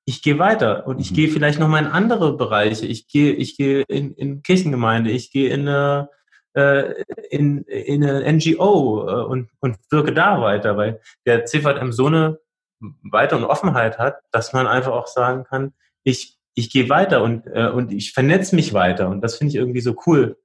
ich 0.06 0.22
gehe 0.22 0.40
weiter 0.40 0.88
und 0.88 1.00
ich 1.00 1.12
mhm. 1.12 1.16
gehe 1.16 1.30
vielleicht 1.30 1.60
nochmal 1.60 1.84
in 1.84 1.92
andere 1.92 2.38
Bereiche. 2.38 2.86
Ich 2.86 3.08
gehe, 3.08 3.34
ich 3.34 3.58
gehe 3.58 3.84
in, 3.88 4.14
in 4.14 4.42
Kirchengemeinde, 4.42 5.12
ich 5.12 5.32
gehe 5.32 5.50
in 5.50 5.68
eine, 5.68 6.10
äh, 6.54 7.04
in, 7.30 7.64
in 7.64 8.04
eine 8.04 8.34
NGO 8.34 9.08
äh, 9.08 9.26
und, 9.26 9.50
und 9.60 9.78
wirke 9.90 10.14
da 10.14 10.42
weiter, 10.42 10.78
weil 10.78 11.02
der 11.26 11.46
CVM 11.46 11.92
so 11.92 12.08
eine 12.08 12.40
Weite 13.04 13.36
und 13.36 13.44
Offenheit 13.44 13.98
hat, 13.98 14.18
dass 14.32 14.54
man 14.54 14.68
einfach 14.68 14.92
auch 14.92 15.08
sagen 15.08 15.44
kann, 15.44 15.74
ich, 16.04 16.38
ich 16.54 16.70
gehe 16.70 16.90
weiter 16.90 17.24
und, 17.24 17.48
äh, 17.48 17.70
und 17.70 17.92
ich 17.92 18.14
vernetze 18.14 18.56
mich 18.56 18.74
weiter. 18.74 19.10
Und 19.10 19.22
das 19.22 19.36
finde 19.36 19.50
ich 19.50 19.56
irgendwie 19.56 19.82
so 19.82 19.96
cool 20.06 20.38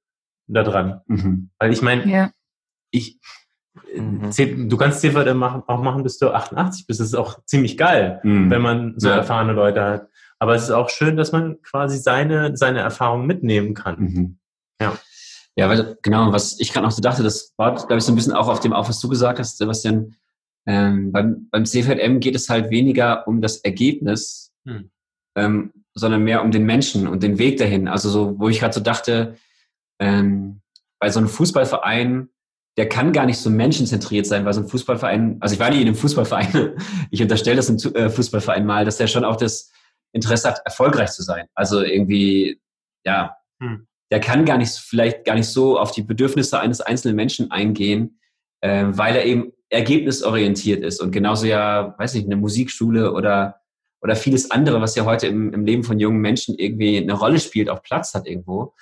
daran. 0.47 1.01
Mhm. 1.07 1.51
Weil 1.59 1.73
ich 1.73 1.83
meine, 1.83 2.07
ja. 2.07 2.31
ich, 2.91 3.21
Mhm. 3.95 4.69
Du 4.69 4.77
kannst 4.77 5.01
CVD 5.01 5.35
machen, 5.35 5.63
auch 5.67 5.83
machen, 5.83 6.03
bis 6.03 6.19
du 6.19 6.31
88 6.31 6.87
bist. 6.87 7.01
Das 7.01 7.07
ist 7.07 7.15
auch 7.15 7.45
ziemlich 7.45 7.77
geil, 7.77 8.21
mhm. 8.23 8.51
wenn 8.51 8.63
man 8.63 8.95
so 8.97 9.09
ja. 9.09 9.17
erfahrene 9.17 9.53
Leute 9.53 9.83
hat. 9.83 10.09
Aber 10.39 10.55
es 10.55 10.65
ist 10.65 10.71
auch 10.71 10.91
schön, 10.91 11.17
dass 11.17 11.33
man 11.33 11.61
quasi 11.63 11.99
seine, 11.99 12.57
seine 12.57 12.81
Erfahrungen 12.81 13.27
mitnehmen 13.27 13.75
kann. 13.75 14.01
Mhm. 14.01 14.39
Ja. 14.81 14.97
Ja, 15.57 15.69
weil 15.69 15.99
genau, 16.03 16.33
was 16.33 16.59
ich 16.61 16.73
gerade 16.73 16.87
noch 16.87 16.93
so 16.93 17.03
dachte, 17.03 17.23
das 17.23 17.53
war, 17.57 17.75
glaube 17.75 17.99
ich, 17.99 18.05
so 18.05 18.13
ein 18.13 18.15
bisschen 18.15 18.33
auch 18.33 18.49
auf 18.49 18.61
dem 18.61 18.73
auf, 18.73 18.89
was 18.89 19.01
du 19.01 19.09
gesagt 19.09 19.39
hast, 19.39 19.59
Sebastian. 19.59 20.15
Ähm, 20.67 21.13
beim, 21.13 21.49
beim 21.51 21.65
CVM 21.65 22.21
geht 22.21 22.35
es 22.35 22.49
halt 22.49 22.71
weniger 22.71 23.27
um 23.27 23.41
das 23.41 23.59
Ergebnis, 23.59 24.53
hm. 24.67 24.91
ähm, 25.37 25.73
sondern 25.95 26.23
mehr 26.23 26.43
um 26.43 26.51
den 26.51 26.65
Menschen 26.65 27.09
und 27.09 27.23
den 27.23 27.39
Weg 27.39 27.57
dahin. 27.59 27.89
Also 27.89 28.11
so, 28.11 28.39
wo 28.39 28.49
ich 28.49 28.61
gerade 28.61 28.75
so 28.75 28.81
dachte, 28.81 29.37
ähm, 29.99 30.61
bei 30.99 31.11
so 31.11 31.19
einem 31.19 31.29
Fußballverein 31.29 32.29
der 32.77 32.89
kann 32.89 33.13
gar 33.13 33.27
nicht 33.27 33.39
so 33.39 33.51
menschenzentriert 33.51 34.27
sein, 34.27 34.45
weil 34.45 34.53
so 34.53 34.63
ein 34.63 34.69
Fußballverein, 34.69 35.39
also 35.41 35.53
ich 35.53 35.61
war 35.61 35.71
nie 35.71 35.83
in 35.83 35.89
einem 35.89 35.97
Fußballverein, 35.97 36.77
ich 37.11 37.21
unterstelle 37.21 37.57
das 37.57 37.69
im 37.69 37.77
äh, 37.95 38.09
Fußballverein 38.09 38.65
mal, 38.65 38.85
dass 38.85 38.97
der 38.97 39.07
schon 39.07 39.25
auch 39.25 39.37
das 39.37 39.71
Interesse 40.13 40.49
hat, 40.49 40.63
erfolgreich 40.65 41.11
zu 41.11 41.23
sein. 41.23 41.47
Also 41.55 41.83
irgendwie, 41.83 42.61
ja, 43.05 43.37
hm. 43.61 43.87
der 44.11 44.21
kann 44.21 44.45
gar 44.45 44.59
nicht, 44.59 44.73
vielleicht 44.73 45.25
gar 45.25 45.35
nicht 45.35 45.49
so 45.49 45.79
auf 45.79 45.93
die 45.93 46.03
Bedürfnisse 46.03 46.59
eines 46.59 46.81
einzelnen 46.81 47.17
Menschen 47.17 47.51
eingehen, 47.51 48.19
äh, 48.61 48.87
weil 48.89 49.17
er 49.17 49.25
eben 49.25 49.53
ergebnisorientiert 49.71 50.83
ist 50.83 51.01
und 51.01 51.13
genauso 51.13 51.47
ja, 51.47 51.95
weiß 51.99 52.15
nicht, 52.15 52.27
eine 52.27 52.37
Musikschule 52.37 53.13
oder 53.13 53.57
oder 54.03 54.17
vieles 54.17 54.51
andere, 54.51 54.81
was 54.81 54.95
ja 54.95 55.05
heute 55.05 55.27
im, 55.27 55.53
im 55.53 55.65
Leben 55.65 55.85
von 55.85 56.01
jungen 56.01 56.21
Menschen 56.21 56.55
irgendwie 56.57 56.99
eine 56.99 57.13
Rolle 57.13 57.39
spielt, 57.39 57.69
auch 57.69 57.83
Platz 57.83 58.15
hat 58.15 58.27
irgendwo. 58.27 58.75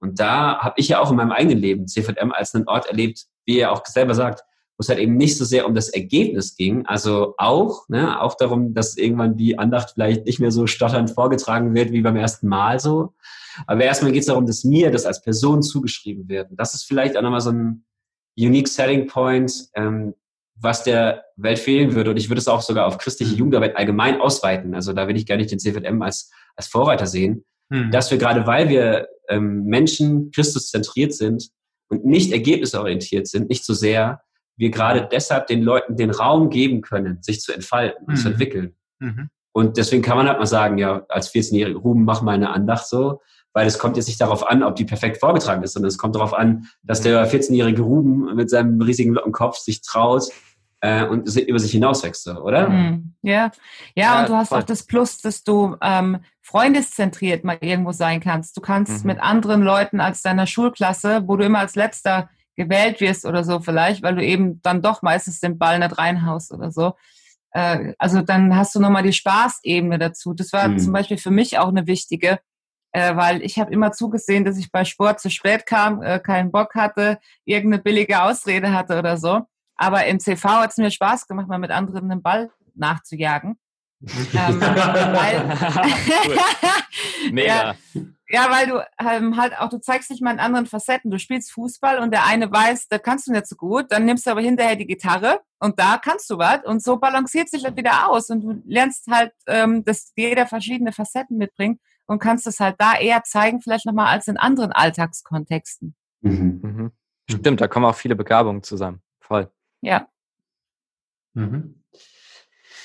Und 0.00 0.20
da 0.20 0.58
habe 0.58 0.74
ich 0.76 0.88
ja 0.88 1.00
auch 1.00 1.10
in 1.10 1.16
meinem 1.16 1.32
eigenen 1.32 1.58
Leben 1.58 1.88
CVM 1.88 2.32
als 2.32 2.54
einen 2.54 2.68
Ort 2.68 2.86
erlebt, 2.86 3.24
wie 3.46 3.58
er 3.58 3.72
auch 3.72 3.84
selber 3.86 4.14
sagt, 4.14 4.42
wo 4.76 4.82
es 4.82 4.90
halt 4.90 4.98
eben 4.98 5.16
nicht 5.16 5.38
so 5.38 5.46
sehr 5.46 5.66
um 5.66 5.74
das 5.74 5.88
Ergebnis 5.88 6.54
ging, 6.54 6.84
also 6.84 7.34
auch, 7.38 7.88
ne, 7.88 8.20
auch 8.20 8.36
darum, 8.36 8.74
dass 8.74 8.98
irgendwann 8.98 9.36
die 9.36 9.58
Andacht 9.58 9.92
vielleicht 9.94 10.26
nicht 10.26 10.38
mehr 10.38 10.50
so 10.50 10.66
stotternd 10.66 11.10
vorgetragen 11.10 11.74
wird 11.74 11.92
wie 11.92 12.02
beim 12.02 12.16
ersten 12.16 12.46
Mal 12.46 12.78
so. 12.78 13.14
Aber 13.66 13.82
erstmal 13.82 14.12
geht 14.12 14.20
es 14.20 14.26
darum, 14.26 14.44
dass 14.44 14.64
mir 14.64 14.90
das 14.90 15.06
als 15.06 15.22
Person 15.22 15.62
zugeschrieben 15.62 16.28
wird. 16.28 16.50
Und 16.50 16.60
das 16.60 16.74
ist 16.74 16.84
vielleicht 16.84 17.16
auch 17.16 17.22
nochmal 17.22 17.40
so 17.40 17.50
ein 17.50 17.86
unique 18.36 18.68
selling 18.68 19.06
point, 19.06 19.70
ähm, 19.74 20.14
was 20.58 20.84
der 20.84 21.24
Welt 21.36 21.58
fehlen 21.58 21.94
würde. 21.94 22.10
Und 22.10 22.16
ich 22.16 22.28
würde 22.30 22.40
es 22.40 22.48
auch 22.48 22.62
sogar 22.62 22.86
auf 22.86 22.98
christliche 22.98 23.32
mhm. 23.32 23.38
Jugendarbeit 23.38 23.76
allgemein 23.76 24.20
ausweiten. 24.20 24.74
Also 24.74 24.92
da 24.92 25.06
will 25.08 25.16
ich 25.16 25.26
gar 25.26 25.36
nicht 25.36 25.50
den 25.50 25.58
CVM 25.58 26.02
als, 26.02 26.30
als 26.56 26.66
Vorreiter 26.66 27.06
sehen, 27.06 27.44
mhm. 27.68 27.90
dass 27.90 28.10
wir 28.10 28.18
gerade, 28.18 28.46
weil 28.46 28.68
wir 28.68 29.08
ähm, 29.28 29.64
Menschen 29.64 30.30
Christus 30.30 30.70
zentriert 30.70 31.14
sind, 31.14 31.50
und 31.88 32.04
nicht 32.04 32.32
ergebnisorientiert 32.32 33.26
sind, 33.26 33.48
nicht 33.48 33.64
so 33.64 33.74
sehr, 33.74 34.20
wir 34.56 34.70
gerade 34.70 35.08
deshalb 35.10 35.46
den 35.46 35.62
Leuten 35.62 35.96
den 35.96 36.10
Raum 36.10 36.50
geben 36.50 36.80
können, 36.80 37.18
sich 37.22 37.40
zu 37.40 37.52
entfalten 37.52 38.06
und 38.06 38.14
mhm. 38.14 38.16
zu 38.16 38.28
entwickeln. 38.28 38.74
Mhm. 38.98 39.28
Und 39.52 39.76
deswegen 39.76 40.02
kann 40.02 40.16
man 40.16 40.28
halt 40.28 40.38
mal 40.38 40.46
sagen, 40.46 40.78
ja, 40.78 41.04
als 41.08 41.32
14-Jährige, 41.32 41.78
Ruben, 41.78 42.04
mach 42.04 42.22
mal 42.22 42.34
eine 42.34 42.50
Andacht 42.50 42.86
so, 42.86 43.20
weil 43.56 43.66
es 43.66 43.78
kommt 43.78 43.96
jetzt 43.96 44.06
nicht 44.06 44.20
darauf 44.20 44.46
an, 44.46 44.62
ob 44.62 44.76
die 44.76 44.84
perfekt 44.84 45.16
vorgetragen 45.16 45.62
ist, 45.62 45.72
sondern 45.72 45.88
es 45.88 45.96
kommt 45.96 46.14
darauf 46.14 46.34
an, 46.34 46.68
dass 46.82 47.00
der 47.00 47.26
14-jährige 47.26 47.80
Ruben 47.80 48.34
mit 48.34 48.50
seinem 48.50 48.82
riesigen 48.82 49.14
Lockenkopf 49.14 49.56
sich 49.56 49.80
traut, 49.80 50.24
äh, 50.82 51.06
und 51.06 51.34
über 51.34 51.58
sich 51.58 51.72
hinauswächst, 51.72 52.28
oder? 52.28 52.68
Mhm. 52.68 53.14
Ja. 53.22 53.32
ja, 53.32 53.50
ja, 53.94 54.20
und 54.20 54.28
du 54.28 54.34
hast 54.34 54.50
voll. 54.50 54.58
auch 54.58 54.62
das 54.62 54.82
Plus, 54.82 55.22
dass 55.22 55.42
du 55.42 55.74
ähm, 55.80 56.18
freundeszentriert 56.42 57.44
mal 57.44 57.56
irgendwo 57.62 57.92
sein 57.92 58.20
kannst. 58.20 58.58
Du 58.58 58.60
kannst 58.60 59.04
mhm. 59.04 59.12
mit 59.12 59.20
anderen 59.20 59.62
Leuten 59.62 60.00
als 60.00 60.20
deiner 60.20 60.46
Schulklasse, 60.46 61.22
wo 61.26 61.38
du 61.38 61.46
immer 61.46 61.60
als 61.60 61.76
letzter 61.76 62.28
gewählt 62.56 63.00
wirst 63.00 63.24
oder 63.24 63.42
so 63.42 63.60
vielleicht, 63.60 64.02
weil 64.02 64.16
du 64.16 64.22
eben 64.22 64.60
dann 64.60 64.82
doch 64.82 65.00
meistens 65.00 65.40
den 65.40 65.56
Ball 65.56 65.78
nicht 65.78 65.96
reinhaust 65.96 66.52
oder 66.52 66.70
so. 66.70 66.92
Äh, 67.52 67.94
also 67.98 68.20
dann 68.20 68.54
hast 68.54 68.74
du 68.74 68.80
nochmal 68.80 69.02
die 69.02 69.14
Spaßebene 69.14 69.98
dazu. 69.98 70.34
Das 70.34 70.52
war 70.52 70.68
mhm. 70.68 70.78
zum 70.78 70.92
Beispiel 70.92 71.16
für 71.16 71.30
mich 71.30 71.58
auch 71.58 71.68
eine 71.68 71.86
wichtige, 71.86 72.38
äh, 72.96 73.14
weil 73.14 73.42
ich 73.42 73.58
habe 73.58 73.70
immer 73.74 73.92
zugesehen, 73.92 74.46
dass 74.46 74.56
ich 74.56 74.72
bei 74.72 74.86
Sport 74.86 75.20
zu 75.20 75.28
spät 75.28 75.66
kam, 75.66 76.02
äh, 76.02 76.18
keinen 76.18 76.50
Bock 76.50 76.74
hatte, 76.74 77.18
irgendeine 77.44 77.82
billige 77.82 78.22
Ausrede 78.22 78.72
hatte 78.72 78.98
oder 78.98 79.18
so. 79.18 79.42
Aber 79.76 80.06
im 80.06 80.18
CV 80.18 80.48
hat 80.48 80.70
es 80.70 80.78
mir 80.78 80.90
Spaß 80.90 81.26
gemacht, 81.26 81.46
mal 81.46 81.58
mit 81.58 81.70
anderen 81.70 82.10
einen 82.10 82.22
Ball 82.22 82.50
nachzujagen. 82.74 83.58
ähm, 84.00 84.60
weil, 84.60 85.44
Mega. 87.32 87.74
Ja, 88.28 88.44
ja, 88.44 88.50
weil 88.50 88.66
du 88.66 88.82
ähm, 88.98 89.36
halt 89.36 89.56
auch, 89.58 89.68
du 89.68 89.78
zeigst 89.78 90.10
dich 90.10 90.20
mal 90.20 90.32
in 90.32 90.40
anderen 90.40 90.66
Facetten. 90.66 91.10
Du 91.10 91.18
spielst 91.18 91.52
Fußball 91.52 91.98
und 91.98 92.12
der 92.12 92.24
eine 92.24 92.50
weiß, 92.50 92.88
da 92.88 92.98
kannst 92.98 93.28
du 93.28 93.32
nicht 93.32 93.46
so 93.46 93.56
gut, 93.56 93.86
dann 93.90 94.04
nimmst 94.04 94.26
du 94.26 94.30
aber 94.30 94.40
hinterher 94.40 94.74
die 94.74 94.86
Gitarre 94.86 95.40
und 95.60 95.78
da 95.78 95.98
kannst 96.02 96.28
du 96.30 96.38
was 96.38 96.64
und 96.64 96.82
so 96.82 96.96
balanciert 96.96 97.50
sich 97.50 97.62
das 97.62 97.76
wieder 97.76 98.10
aus 98.10 98.30
und 98.30 98.40
du 98.40 98.62
lernst 98.66 99.06
halt, 99.08 99.32
ähm, 99.46 99.84
dass 99.84 100.12
jeder 100.16 100.46
verschiedene 100.46 100.92
Facetten 100.92 101.36
mitbringt 101.36 101.78
und 102.06 102.18
kannst 102.18 102.46
es 102.46 102.60
halt 102.60 102.76
da 102.78 102.94
eher 102.98 103.22
zeigen, 103.24 103.60
vielleicht 103.60 103.86
nochmal 103.86 104.08
als 104.08 104.28
in 104.28 104.36
anderen 104.36 104.72
Alltagskontexten. 104.72 105.94
Mhm. 106.20 106.60
Mhm. 106.62 106.92
Stimmt, 107.28 107.60
da 107.60 107.68
kommen 107.68 107.86
auch 107.86 107.94
viele 107.94 108.16
Begabungen 108.16 108.62
zusammen. 108.62 109.02
Voll. 109.20 109.50
Ja. 109.80 110.08
Mhm. 111.34 111.82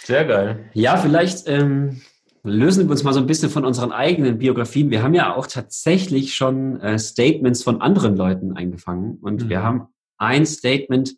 Sehr 0.04 0.26
geil. 0.26 0.70
Ja, 0.74 0.98
vielleicht 0.98 1.48
ähm, 1.48 2.02
lösen 2.44 2.86
wir 2.86 2.92
uns 2.92 3.04
mal 3.04 3.14
so 3.14 3.20
ein 3.20 3.28
bisschen 3.28 3.50
von 3.50 3.66
unseren 3.66 3.92
eigenen 3.92 4.40
Biografien. 4.40 4.90
Wir 4.90 5.04
haben 5.04 5.14
ja 5.14 5.36
auch 5.36 5.48
tatsächlich 5.48 6.34
schon 6.34 6.80
äh, 6.82 6.98
Statements 6.98 7.64
von 7.64 7.82
anderen 7.82 8.18
Leuten 8.18 8.58
eingefangen 8.58 9.18
und 9.22 9.44
mhm. 9.44 9.50
wir 9.50 9.64
haben 9.64 9.88
ein 10.18 10.46
Statement, 10.46 11.16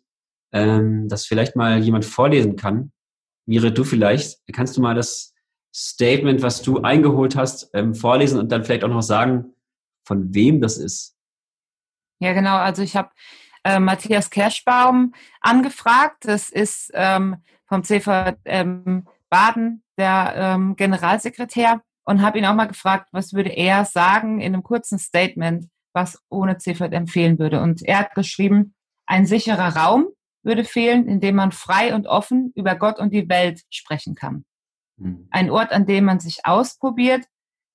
ähm, 0.52 1.08
das 1.08 1.26
vielleicht 1.26 1.56
mal 1.56 1.78
jemand 1.82 2.04
vorlesen 2.04 2.56
kann. 2.56 2.92
Mire, 3.46 3.72
du 3.72 3.84
vielleicht, 3.84 4.38
kannst 4.52 4.76
du 4.76 4.80
mal 4.80 4.94
das 4.94 5.33
Statement, 5.74 6.42
was 6.42 6.62
du 6.62 6.82
eingeholt 6.82 7.36
hast, 7.36 7.70
ähm, 7.74 7.94
vorlesen 7.94 8.38
und 8.38 8.52
dann 8.52 8.64
vielleicht 8.64 8.84
auch 8.84 8.88
noch 8.88 9.02
sagen, 9.02 9.54
von 10.06 10.32
wem 10.32 10.60
das 10.60 10.78
ist. 10.78 11.16
Ja, 12.20 12.32
genau. 12.32 12.56
Also 12.56 12.82
ich 12.82 12.94
habe 12.94 13.10
äh, 13.64 13.80
Matthias 13.80 14.30
Kerschbaum 14.30 15.14
angefragt. 15.40 16.24
Das 16.26 16.50
ist 16.50 16.90
ähm, 16.94 17.36
vom 17.66 17.82
CVM 17.82 19.06
Baden 19.28 19.82
der 19.98 20.34
ähm, 20.36 20.76
Generalsekretär 20.76 21.82
und 22.04 22.22
habe 22.22 22.38
ihn 22.38 22.46
auch 22.46 22.54
mal 22.54 22.66
gefragt, 22.66 23.08
was 23.12 23.32
würde 23.32 23.50
er 23.50 23.84
sagen 23.84 24.40
in 24.40 24.54
einem 24.54 24.62
kurzen 24.62 24.98
Statement, 24.98 25.68
was 25.92 26.22
ohne 26.28 26.58
CVM 26.58 27.06
fehlen 27.06 27.38
würde. 27.38 27.60
Und 27.60 27.82
er 27.82 28.00
hat 28.00 28.14
geschrieben, 28.14 28.74
ein 29.06 29.26
sicherer 29.26 29.76
Raum 29.76 30.06
würde 30.42 30.64
fehlen, 30.64 31.08
in 31.08 31.20
dem 31.20 31.36
man 31.36 31.52
frei 31.52 31.94
und 31.94 32.06
offen 32.06 32.52
über 32.54 32.76
Gott 32.76 32.98
und 32.98 33.12
die 33.12 33.28
Welt 33.28 33.62
sprechen 33.70 34.14
kann. 34.14 34.44
Mhm. 34.96 35.28
Ein 35.30 35.50
Ort, 35.50 35.72
an 35.72 35.86
dem 35.86 36.04
man 36.04 36.20
sich 36.20 36.44
ausprobiert, 36.44 37.24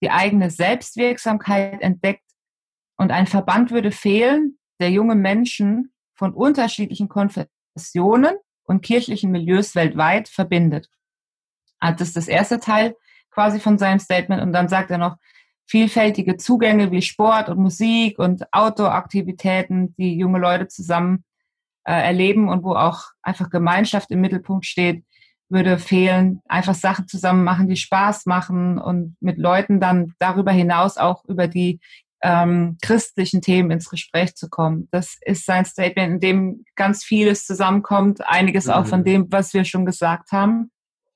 die 0.02 0.12
eigene 0.12 0.50
Selbstwirksamkeit 0.50 1.82
entdeckt 1.82 2.26
und 2.98 3.12
ein 3.12 3.28
Verband 3.28 3.72
würde 3.72 3.92
fehlen, 3.92 4.58
der 4.80 4.92
junge 4.92 5.16
Menschen 5.16 5.92
von 6.16 6.34
unterschiedlichen 6.34 7.10
Konfessionen 7.10 8.36
und 8.64 8.82
kirchlichen 8.82 9.32
Milieus 9.32 9.76
weltweit 9.76 10.30
verbindet. 10.30 10.90
Ah, 11.80 11.92
das 11.92 12.10
ist 12.10 12.18
das 12.18 12.28
erste 12.28 12.60
Teil 12.60 12.96
quasi 13.32 13.60
von 13.60 13.78
seinem 13.78 14.00
Statement. 14.00 14.42
Und 14.42 14.54
dann 14.54 14.68
sagt 14.68 14.92
er 14.92 14.98
noch, 14.98 15.18
vielfältige 15.66 16.36
Zugänge 16.38 16.92
wie 16.92 17.02
Sport 17.02 17.48
und 17.48 17.60
Musik 17.60 18.18
und 18.20 18.44
Outdoor-Aktivitäten, 18.52 19.96
die 19.96 20.18
junge 20.18 20.40
Leute 20.40 20.68
zusammen 20.68 21.24
äh, 21.84 21.94
erleben 21.94 22.50
und 22.50 22.64
wo 22.64 22.74
auch 22.74 23.04
einfach 23.22 23.50
Gemeinschaft 23.50 24.12
im 24.12 24.22
Mittelpunkt 24.22 24.66
steht, 24.66 25.06
würde 25.50 25.80
fehlen. 25.80 26.42
Einfach 26.48 26.76
Sachen 26.76 27.08
zusammen 27.08 27.44
machen, 27.44 27.68
die 27.68 27.76
Spaß 27.76 28.26
machen 28.26 28.78
und 28.78 29.16
mit 29.20 29.38
Leuten 29.38 29.80
dann 29.80 30.14
darüber 30.20 30.52
hinaus 30.52 30.98
auch 30.98 31.26
über 31.26 31.48
die 31.48 31.80
ähm, 32.22 32.78
christlichen 32.82 33.42
Themen 33.42 33.72
ins 33.72 33.90
Gespräch 33.90 34.36
zu 34.36 34.50
kommen. 34.50 34.88
Das 34.92 35.18
ist 35.22 35.46
sein 35.46 35.66
Statement, 35.66 36.14
in 36.14 36.20
dem 36.20 36.66
ganz 36.76 37.04
vieles 37.04 37.46
zusammenkommt, 37.46 38.28
einiges 38.28 38.66
mhm. 38.66 38.74
auch 38.74 38.86
von 38.86 39.02
mhm. 39.02 39.06
dem, 39.06 39.32
was 39.32 39.54
wir 39.54 39.64
schon 39.66 39.86
gesagt 39.86 40.32
haben. 40.32 40.72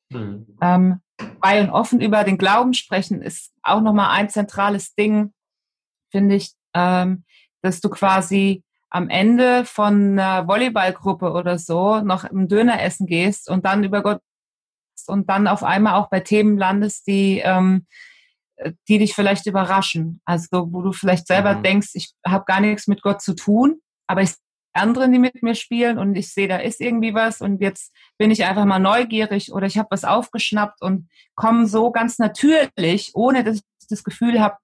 Mhm. 0.09 0.47
Ähm, 0.61 1.01
frei 1.41 1.61
und 1.61 1.69
offen 1.69 2.01
über 2.01 2.23
den 2.23 2.37
Glauben 2.37 2.73
sprechen 2.73 3.21
ist 3.21 3.53
auch 3.61 3.81
nochmal 3.81 4.11
ein 4.11 4.29
zentrales 4.29 4.95
Ding, 4.95 5.33
finde 6.11 6.35
ich, 6.35 6.53
ähm, 6.73 7.23
dass 7.61 7.81
du 7.81 7.89
quasi 7.89 8.63
am 8.93 9.10
Ende 9.10 9.65
von 9.65 10.19
einer 10.19 10.47
Volleyballgruppe 10.47 11.32
oder 11.32 11.58
so 11.58 11.99
noch 12.01 12.23
im 12.25 12.47
Döner 12.47 12.82
essen 12.82 13.08
gehst 13.08 13.49
und 13.49 13.65
dann 13.65 13.84
über 13.84 14.03
Gott 14.03 14.21
und 15.08 15.29
dann 15.29 15.47
auf 15.47 15.63
einmal 15.63 15.95
auch 15.95 16.10
bei 16.10 16.19
Themen 16.19 16.58
landest, 16.58 17.08
die 17.08 17.39
ähm, 17.39 17.88
die 18.88 18.99
dich 18.99 19.15
vielleicht 19.15 19.47
überraschen. 19.47 20.21
Also 20.25 20.71
wo 20.71 20.82
du 20.82 20.91
vielleicht 20.93 21.27
selber 21.27 21.56
mhm. 21.56 21.63
denkst, 21.63 21.89
ich 21.93 22.13
habe 22.25 22.45
gar 22.45 22.62
nichts 22.62 22.88
mit 22.88 23.01
Gott 23.01 23.21
zu 23.21 23.34
tun, 23.36 23.79
aber 24.08 24.21
ich 24.21 24.32
anderen, 24.73 25.12
die 25.12 25.19
mit 25.19 25.43
mir 25.43 25.56
spielen 25.56 25.99
und 25.99 26.15
ich 26.15 26.34
sehe, 26.34 26.47
da 26.47 26.58
ist 26.58 26.82
irgendwie 26.82 27.13
was 27.13 27.41
und 27.41 27.62
jetzt 27.62 27.93
bin 28.17 28.32
ich 28.32 28.45
einfach 28.45 28.65
mal 28.65 28.79
neugierig 28.79 29.51
oder 29.51 29.67
ich 29.67 29.77
habe 29.77 29.89
was 29.91 30.03
aufgeschnappt 30.03 30.82
und 30.82 31.10
komme 31.36 31.67
so 31.67 31.91
ganz 31.91 32.17
natürlich, 32.17 33.12
ohne 33.13 33.43
dass 33.43 33.58
ich 33.58 33.88
das 33.89 34.03
Gefühl 34.03 34.39
habe, 34.39 34.58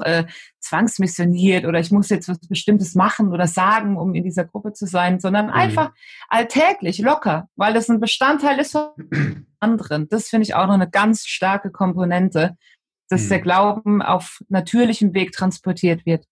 äh, 0.00 0.24
zwangsmissioniert 0.60 1.66
oder 1.66 1.80
ich 1.80 1.90
muss 1.90 2.08
jetzt 2.08 2.28
was 2.28 2.38
Bestimmtes 2.40 2.94
machen 2.94 3.32
oder 3.32 3.46
sagen, 3.46 3.96
um 3.96 4.14
in 4.14 4.24
dieser 4.24 4.44
Gruppe 4.44 4.72
zu 4.72 4.86
sein, 4.86 5.20
sondern 5.20 5.46
mhm. 5.46 5.52
einfach 5.52 5.92
alltäglich, 6.28 6.98
locker, 6.98 7.48
weil 7.56 7.74
das 7.74 7.88
ein 7.88 8.00
Bestandteil 8.00 8.58
ist 8.58 8.72
von 8.72 8.90
anderen. 9.60 10.08
Das 10.08 10.28
finde 10.28 10.44
ich 10.44 10.54
auch 10.54 10.66
noch 10.66 10.74
eine 10.74 10.90
ganz 10.90 11.26
starke 11.26 11.70
Komponente, 11.70 12.56
dass 13.08 13.24
mhm. 13.24 13.28
der 13.28 13.40
Glauben 13.40 14.02
auf 14.02 14.40
natürlichem 14.48 15.14
Weg 15.14 15.32
transportiert 15.32 16.06
wird. 16.06 16.26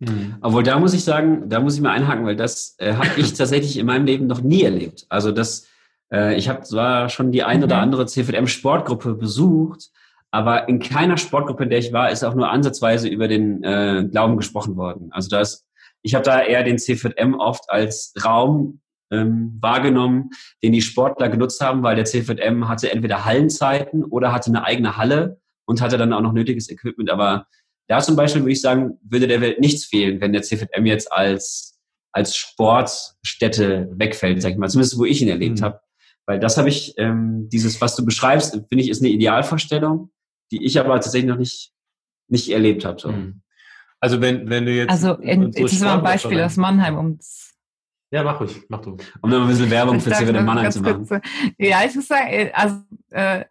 Mhm. 0.00 0.36
Obwohl, 0.40 0.62
da 0.62 0.78
muss 0.78 0.94
ich 0.94 1.04
sagen, 1.04 1.48
da 1.48 1.60
muss 1.60 1.76
ich 1.76 1.80
mal 1.80 1.92
einhaken, 1.92 2.24
weil 2.24 2.36
das 2.36 2.74
äh, 2.78 2.94
habe 2.94 3.08
ich 3.16 3.34
tatsächlich 3.34 3.78
in 3.78 3.86
meinem 3.86 4.06
Leben 4.06 4.26
noch 4.26 4.40
nie 4.40 4.62
erlebt. 4.62 5.06
Also 5.08 5.30
das, 5.30 5.68
äh, 6.12 6.36
ich 6.36 6.48
habe 6.48 6.62
zwar 6.62 7.08
schon 7.08 7.32
die 7.32 7.42
ein 7.42 7.58
mhm. 7.58 7.64
oder 7.64 7.78
andere 7.78 8.06
CVM-Sportgruppe 8.06 9.14
besucht, 9.14 9.90
aber 10.30 10.68
in 10.68 10.78
keiner 10.78 11.16
Sportgruppe, 11.16 11.64
in 11.64 11.70
der 11.70 11.78
ich 11.78 11.92
war, 11.92 12.10
ist 12.10 12.24
auch 12.24 12.34
nur 12.34 12.50
ansatzweise 12.50 13.08
über 13.08 13.28
den 13.28 13.64
äh, 13.64 14.06
Glauben 14.10 14.36
gesprochen 14.36 14.76
worden. 14.76 15.08
Also 15.10 15.28
das, 15.28 15.66
ich 16.02 16.14
habe 16.14 16.24
da 16.24 16.40
eher 16.40 16.62
den 16.62 16.78
CVM 16.78 17.34
oft 17.34 17.68
als 17.68 18.14
Raum 18.24 18.80
ähm, 19.10 19.58
wahrgenommen, 19.60 20.30
den 20.62 20.72
die 20.72 20.82
Sportler 20.82 21.28
genutzt 21.28 21.60
haben, 21.60 21.82
weil 21.82 21.96
der 21.96 22.04
CVM 22.04 22.68
hatte 22.68 22.92
entweder 22.92 23.24
Hallenzeiten 23.24 24.04
oder 24.04 24.32
hatte 24.32 24.50
eine 24.50 24.64
eigene 24.64 24.96
Halle 24.96 25.40
und 25.66 25.80
hatte 25.80 25.98
dann 25.98 26.12
auch 26.12 26.20
noch 26.20 26.32
nötiges 26.32 26.70
Equipment. 26.70 27.10
Aber 27.10 27.46
da 27.88 28.00
zum 28.00 28.14
Beispiel 28.14 28.42
würde 28.42 28.52
ich 28.52 28.60
sagen, 28.60 28.98
würde 29.02 29.26
der 29.26 29.40
Welt 29.40 29.58
nichts 29.58 29.84
fehlen, 29.84 30.20
wenn 30.20 30.32
der 30.32 30.42
CVM 30.42 30.86
jetzt 30.86 31.12
als, 31.12 31.80
als 32.12 32.36
Sportstätte 32.36 33.90
wegfällt, 33.92 34.40
sag 34.40 34.52
ich 34.52 34.58
mal, 34.58 34.68
zumindest 34.68 34.96
wo 34.96 35.04
ich 35.04 35.20
ihn 35.20 35.28
erlebt 35.28 35.58
mhm. 35.58 35.64
habe. 35.64 35.80
Weil 36.26 36.38
das 36.38 36.56
habe 36.56 36.68
ich, 36.68 36.94
ähm, 36.98 37.48
dieses, 37.48 37.80
was 37.80 37.96
du 37.96 38.04
beschreibst, 38.04 38.52
finde 38.52 38.84
ich, 38.84 38.90
ist 38.90 39.02
eine 39.02 39.10
Idealvorstellung, 39.10 40.10
die 40.50 40.64
ich 40.64 40.78
aber 40.78 40.94
tatsächlich 40.94 41.30
noch 41.30 41.38
nicht, 41.38 41.72
nicht 42.28 42.50
erlebt 42.50 42.84
habe. 42.84 43.00
So. 43.00 43.12
Mhm. 43.12 43.42
Also 44.00 44.20
wenn, 44.20 44.48
wenn 44.48 44.66
du 44.66 44.72
jetzt. 44.72 44.90
Also 44.90 45.14
in, 45.14 45.52
so 45.52 45.62
das 45.62 45.80
war 45.82 45.98
ein 45.98 46.02
Beispiel 46.02 46.40
aus 46.40 46.56
Mannheim, 46.56 46.96
um 46.96 47.18
ja, 48.12 48.24
mach 48.24 48.40
ruhig, 48.40 48.60
mach 48.68 48.80
du. 48.80 48.96
Um 49.20 49.30
dann 49.30 49.42
ein 49.42 49.48
bisschen 49.48 49.70
Werbung 49.70 50.00
für 50.00 50.10
CVM 50.10 50.44
Mannheim 50.44 50.72
zu 50.72 50.80
machen. 50.80 51.06
Kurz, 51.06 51.22
ja, 51.58 51.84
ich 51.84 51.94
muss 51.94 52.08
sagen, 52.08 52.28
äh, 52.28 52.50
also 52.52 52.82
äh, 53.10 53.44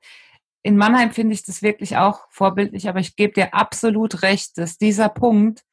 in 0.64 0.76
Mannheim 0.76 1.12
finde 1.12 1.34
ich 1.34 1.44
das 1.46 1.62
wirklich 1.62 1.96
auch 1.96 2.30
vorbildlich, 2.30 2.90
aber 2.90 3.00
ich 3.00 3.16
gebe 3.16 3.34
dir 3.34 3.54
absolut 3.54 4.22
recht, 4.22 4.58
dass 4.58 4.78
dieser 4.78 5.08
Punkt 5.08 5.64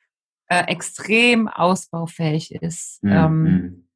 äh, 0.48 0.64
extrem 0.66 1.48
ausbaufähig 1.48 2.52
ist. 2.54 3.02
Mhm. 3.02 3.12
Ähm, 3.12 3.42
mhm. 3.42 3.88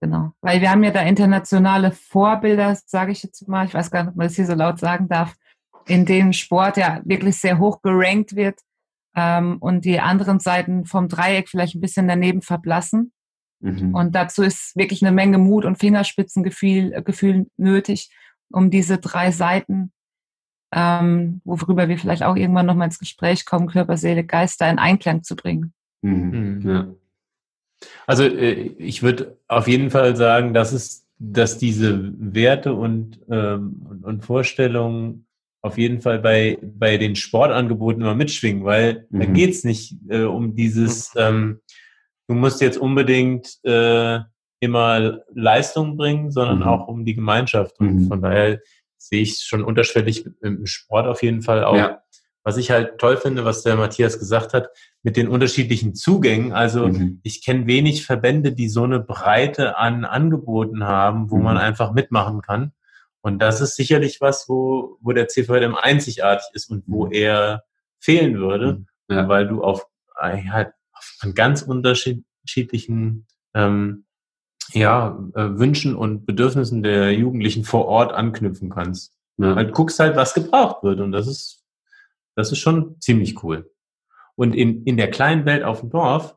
genau. 0.00 0.32
Weil 0.40 0.62
wir 0.62 0.70
haben 0.70 0.82
ja 0.82 0.92
da 0.92 1.02
internationale 1.02 1.92
Vorbilder, 1.92 2.78
sage 2.86 3.12
ich 3.12 3.22
jetzt 3.22 3.46
mal, 3.48 3.66
ich 3.66 3.74
weiß 3.74 3.90
gar 3.90 4.04
nicht, 4.04 4.12
ob 4.12 4.16
man 4.16 4.28
das 4.28 4.36
hier 4.36 4.46
so 4.46 4.54
laut 4.54 4.78
sagen 4.78 5.08
darf, 5.08 5.34
in 5.86 6.04
denen 6.06 6.32
Sport 6.32 6.76
ja 6.76 7.00
wirklich 7.04 7.36
sehr 7.36 7.58
hoch 7.58 7.82
gerankt 7.82 8.36
wird 8.36 8.60
ähm, 9.16 9.58
und 9.60 9.84
die 9.84 10.00
anderen 10.00 10.40
Seiten 10.40 10.84
vom 10.86 11.08
Dreieck 11.08 11.48
vielleicht 11.48 11.74
ein 11.74 11.80
bisschen 11.80 12.08
daneben 12.08 12.42
verblassen. 12.42 13.12
Mhm. 13.60 13.94
Und 13.94 14.14
dazu 14.14 14.42
ist 14.42 14.76
wirklich 14.76 15.02
eine 15.02 15.12
Menge 15.12 15.38
Mut 15.38 15.64
und 15.64 15.78
Fingerspitzengefühl 15.78 16.92
äh, 16.92 17.02
Gefühl 17.02 17.46
nötig, 17.56 18.10
um 18.50 18.70
diese 18.70 18.98
drei 18.98 19.30
Seiten 19.30 19.92
ähm, 20.72 21.42
worüber 21.44 21.88
wir 21.88 21.98
vielleicht 21.98 22.22
auch 22.22 22.34
irgendwann 22.34 22.66
nochmal 22.66 22.86
ins 22.86 22.98
Gespräch 22.98 23.44
kommen, 23.44 23.68
Körper, 23.68 23.98
Seele, 23.98 24.24
Geist 24.24 24.60
da 24.60 24.70
in 24.70 24.78
Einklang 24.78 25.22
zu 25.22 25.36
bringen. 25.36 25.74
Mhm. 26.00 26.30
mhm. 26.30 26.68
Ja. 26.68 26.86
Also 28.06 28.24
äh, 28.24 28.52
ich 28.78 29.02
würde 29.02 29.36
auf 29.48 29.68
jeden 29.68 29.90
Fall 29.90 30.16
sagen, 30.16 30.54
dass 30.54 30.72
es, 30.72 31.04
dass 31.18 31.58
diese 31.58 32.12
Werte 32.16 32.74
und, 32.74 33.20
ähm, 33.28 33.84
und, 33.88 34.04
und 34.04 34.24
Vorstellungen 34.24 35.26
auf 35.62 35.78
jeden 35.78 36.00
Fall 36.02 36.18
bei, 36.18 36.58
bei 36.60 36.98
den 36.98 37.14
Sportangeboten 37.14 38.02
immer 38.02 38.16
mitschwingen, 38.16 38.64
weil 38.64 39.06
mhm. 39.10 39.20
da 39.20 39.26
geht's 39.26 39.64
nicht 39.64 39.94
äh, 40.08 40.24
um 40.24 40.54
dieses, 40.54 41.12
ähm, 41.16 41.60
du 42.28 42.34
musst 42.34 42.60
jetzt 42.60 42.78
unbedingt 42.78 43.58
äh, 43.64 44.18
immer 44.60 45.20
Leistung 45.34 45.96
bringen, 45.96 46.30
sondern 46.30 46.58
mhm. 46.58 46.64
auch 46.64 46.88
um 46.88 47.04
die 47.04 47.14
Gemeinschaft. 47.14 47.78
Und 47.78 47.94
mhm. 47.94 48.08
von 48.08 48.22
daher 48.22 48.60
sehe 48.96 49.22
ich 49.22 49.38
schon 49.40 49.64
unterschwellig 49.64 50.26
im 50.42 50.66
Sport 50.66 51.06
auf 51.06 51.22
jeden 51.22 51.42
Fall 51.42 51.64
auch. 51.64 51.76
Ja. 51.76 52.02
Was 52.44 52.56
ich 52.56 52.72
halt 52.72 52.98
toll 52.98 53.16
finde, 53.16 53.44
was 53.44 53.62
der 53.62 53.76
Matthias 53.76 54.18
gesagt 54.18 54.52
hat, 54.52 54.68
mit 55.04 55.16
den 55.16 55.28
unterschiedlichen 55.28 55.94
Zugängen. 55.94 56.52
Also 56.52 56.88
mhm. 56.88 57.20
ich 57.22 57.44
kenne 57.44 57.66
wenig 57.66 58.04
Verbände, 58.04 58.52
die 58.52 58.68
so 58.68 58.82
eine 58.82 58.98
Breite 58.98 59.78
an 59.78 60.04
Angeboten 60.04 60.84
haben, 60.84 61.30
wo 61.30 61.36
mhm. 61.36 61.44
man 61.44 61.58
einfach 61.58 61.92
mitmachen 61.92 62.40
kann. 62.40 62.72
Und 63.22 63.38
das 63.38 63.60
ist 63.60 63.76
sicherlich 63.76 64.20
was, 64.20 64.48
wo, 64.48 64.98
wo 65.00 65.12
der 65.12 65.28
CVM 65.28 65.76
einzigartig 65.76 66.46
ist 66.52 66.70
und 66.70 66.84
wo 66.86 67.06
mhm. 67.06 67.12
er 67.12 67.64
fehlen 68.00 68.38
würde, 68.38 68.72
mhm. 68.74 68.86
ja. 69.08 69.28
weil 69.28 69.46
du 69.46 69.62
auf, 69.62 69.86
äh, 70.20 70.42
halt, 70.48 70.72
auf 70.92 71.18
ganz 71.34 71.62
unterschiedlichen 71.62 73.26
ähm, 73.54 74.04
ja, 74.72 75.18
äh, 75.34 75.58
Wünschen 75.58 75.94
und 75.94 76.26
Bedürfnissen 76.26 76.82
der 76.82 77.12
Jugendlichen 77.12 77.64
vor 77.64 77.86
Ort 77.86 78.12
anknüpfen 78.12 78.70
kannst. 78.70 79.14
Ja. 79.38 79.56
Weil 79.56 79.66
du 79.66 79.72
guckst 79.72 79.98
halt, 79.98 80.16
was 80.16 80.34
gebraucht 80.34 80.82
wird 80.82 81.00
und 81.00 81.12
das 81.12 81.26
ist, 81.26 81.64
das 82.34 82.50
ist 82.50 82.58
schon 82.58 83.00
ziemlich 83.00 83.42
cool. 83.42 83.70
Und 84.34 84.54
in, 84.54 84.84
in 84.84 84.96
der 84.96 85.10
kleinen 85.10 85.44
Welt 85.44 85.62
auf 85.62 85.80
dem 85.80 85.90
Dorf, 85.90 86.36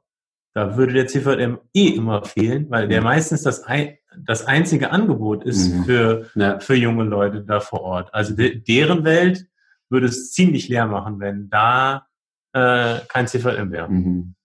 da 0.55 0.77
würde 0.77 0.93
der 0.93 1.07
CVM 1.07 1.59
eh 1.73 1.89
immer 1.89 2.23
fehlen, 2.23 2.69
weil 2.69 2.87
der 2.87 3.01
meistens 3.01 3.43
das, 3.43 3.63
ein, 3.63 3.97
das 4.17 4.45
einzige 4.45 4.89
Angebot 4.91 5.43
ist 5.43 5.73
mhm. 5.73 5.83
für, 5.83 6.29
ja. 6.33 6.59
für 6.59 6.75
junge 6.75 7.03
Leute 7.03 7.43
da 7.43 7.59
vor 7.59 7.81
Ort. 7.81 8.13
Also 8.13 8.33
de, 8.33 8.61
deren 8.61 9.03
Welt 9.03 9.45
würde 9.89 10.07
es 10.07 10.31
ziemlich 10.31 10.69
leer 10.69 10.87
machen, 10.87 11.19
wenn 11.19 11.49
da 11.49 12.07
äh, 12.53 12.99
kein 13.09 13.27
CVM 13.27 13.69
wäre. 13.71 13.89
Mhm. 13.89 14.35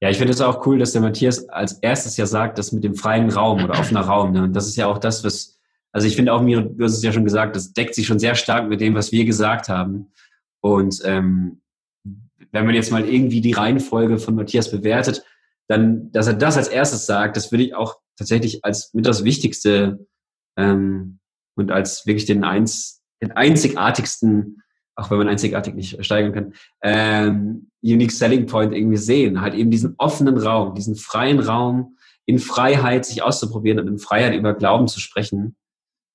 Ja, 0.00 0.10
ich 0.10 0.18
finde 0.18 0.34
es 0.34 0.42
auch 0.42 0.66
cool, 0.66 0.78
dass 0.78 0.92
der 0.92 1.00
Matthias 1.00 1.48
als 1.48 1.78
erstes 1.78 2.18
ja 2.18 2.26
sagt, 2.26 2.58
das 2.58 2.72
mit 2.72 2.84
dem 2.84 2.96
freien 2.96 3.30
Raum 3.30 3.64
oder 3.64 3.78
offener 3.78 4.00
Raum. 4.06 4.32
Ne? 4.32 4.42
Und 4.42 4.52
das 4.52 4.66
ist 4.66 4.76
ja 4.76 4.86
auch 4.86 4.98
das, 4.98 5.24
was, 5.24 5.58
also 5.92 6.06
ich 6.06 6.14
finde 6.14 6.34
auch 6.34 6.42
mir, 6.42 6.60
du 6.60 6.84
hast 6.84 6.92
es 6.92 7.02
ja 7.02 7.10
schon 7.10 7.24
gesagt, 7.24 7.56
das 7.56 7.72
deckt 7.72 7.94
sich 7.94 8.06
schon 8.06 8.18
sehr 8.18 8.34
stark 8.34 8.68
mit 8.68 8.82
dem, 8.82 8.94
was 8.94 9.12
wir 9.12 9.24
gesagt 9.24 9.70
haben. 9.70 10.12
Und 10.60 11.00
ähm, 11.06 11.62
wenn 12.54 12.66
man 12.66 12.74
jetzt 12.74 12.92
mal 12.92 13.04
irgendwie 13.04 13.40
die 13.40 13.52
Reihenfolge 13.52 14.18
von 14.18 14.36
Matthias 14.36 14.70
bewertet, 14.70 15.24
dann, 15.68 16.12
dass 16.12 16.26
er 16.26 16.34
das 16.34 16.56
als 16.56 16.68
erstes 16.68 17.06
sagt, 17.06 17.36
das 17.36 17.50
würde 17.50 17.64
ich 17.64 17.74
auch 17.74 17.96
tatsächlich 18.16 18.64
als 18.64 18.94
mit 18.94 19.06
das 19.06 19.24
Wichtigste 19.24 20.06
ähm, 20.56 21.18
und 21.56 21.72
als 21.72 22.06
wirklich 22.06 22.26
den, 22.26 22.44
eins, 22.44 23.02
den 23.20 23.32
einzigartigsten, 23.32 24.62
auch 24.94 25.10
wenn 25.10 25.18
man 25.18 25.28
einzigartig 25.28 25.74
nicht 25.74 26.04
steigern 26.04 26.32
kann, 26.32 26.54
ähm, 26.82 27.70
Unique 27.82 28.12
Selling 28.12 28.46
Point 28.46 28.72
irgendwie 28.72 28.98
sehen. 28.98 29.40
Halt 29.40 29.54
eben 29.54 29.70
diesen 29.70 29.94
offenen 29.98 30.38
Raum, 30.38 30.74
diesen 30.74 30.94
freien 30.94 31.40
Raum, 31.40 31.96
in 32.26 32.38
Freiheit 32.38 33.04
sich 33.04 33.22
auszuprobieren 33.22 33.80
und 33.80 33.88
in 33.88 33.98
Freiheit 33.98 34.34
über 34.34 34.54
Glauben 34.54 34.86
zu 34.86 35.00
sprechen. 35.00 35.56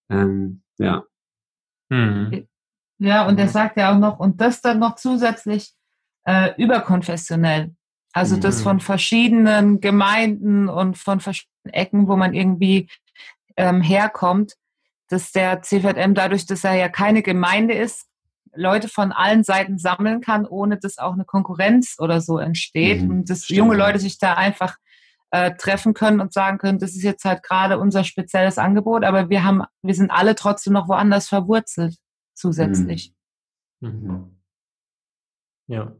Ähm, 0.09 0.63
ja. 0.77 1.03
Hm. 1.91 2.47
Ja, 2.99 3.27
und 3.27 3.37
er 3.39 3.47
sagt 3.47 3.77
ja 3.77 3.93
auch 3.93 3.99
noch, 3.99 4.19
und 4.19 4.41
das 4.41 4.61
dann 4.61 4.79
noch 4.79 4.95
zusätzlich 4.95 5.73
äh, 6.25 6.51
überkonfessionell. 6.57 7.75
Also 8.13 8.37
mhm. 8.37 8.41
das 8.41 8.61
von 8.61 8.79
verschiedenen 8.79 9.81
Gemeinden 9.81 10.67
und 10.67 10.97
von 10.97 11.19
verschiedenen 11.19 11.73
Ecken, 11.73 12.07
wo 12.07 12.15
man 12.15 12.33
irgendwie 12.33 12.89
ähm, 13.55 13.81
herkommt, 13.81 14.55
dass 15.09 15.31
der 15.31 15.61
CVM 15.61 16.13
dadurch, 16.13 16.45
dass 16.45 16.63
er 16.63 16.75
ja 16.75 16.89
keine 16.89 17.21
Gemeinde 17.21 17.73
ist, 17.73 18.07
Leute 18.55 18.87
von 18.87 19.11
allen 19.11 19.43
Seiten 19.43 19.77
sammeln 19.77 20.21
kann, 20.21 20.45
ohne 20.45 20.77
dass 20.77 20.97
auch 20.97 21.13
eine 21.13 21.25
Konkurrenz 21.25 21.95
oder 21.99 22.19
so 22.19 22.39
entsteht 22.39 23.01
mhm. 23.03 23.11
und 23.11 23.29
dass 23.29 23.45
Stimmt. 23.45 23.57
junge 23.57 23.75
Leute 23.75 23.99
sich 23.99 24.17
da 24.17 24.33
einfach 24.33 24.77
äh, 25.31 25.55
treffen 25.55 25.93
können 25.93 26.19
und 26.19 26.33
sagen 26.33 26.57
können, 26.57 26.79
das 26.79 26.95
ist 26.95 27.03
jetzt 27.03 27.25
halt 27.25 27.43
gerade 27.43 27.77
unser 27.77 28.03
spezielles 28.03 28.57
Angebot, 28.57 29.03
aber 29.03 29.29
wir 29.29 29.43
haben, 29.43 29.63
wir 29.83 29.93
sind 29.93 30.09
alle 30.09 30.35
trotzdem 30.35 30.73
noch 30.73 30.87
woanders 30.87 31.27
verwurzelt 31.27 31.97
zusätzlich. 32.33 33.13
Mhm. 33.79 33.89
Mhm. 33.89 34.41
Ja. 35.67 35.95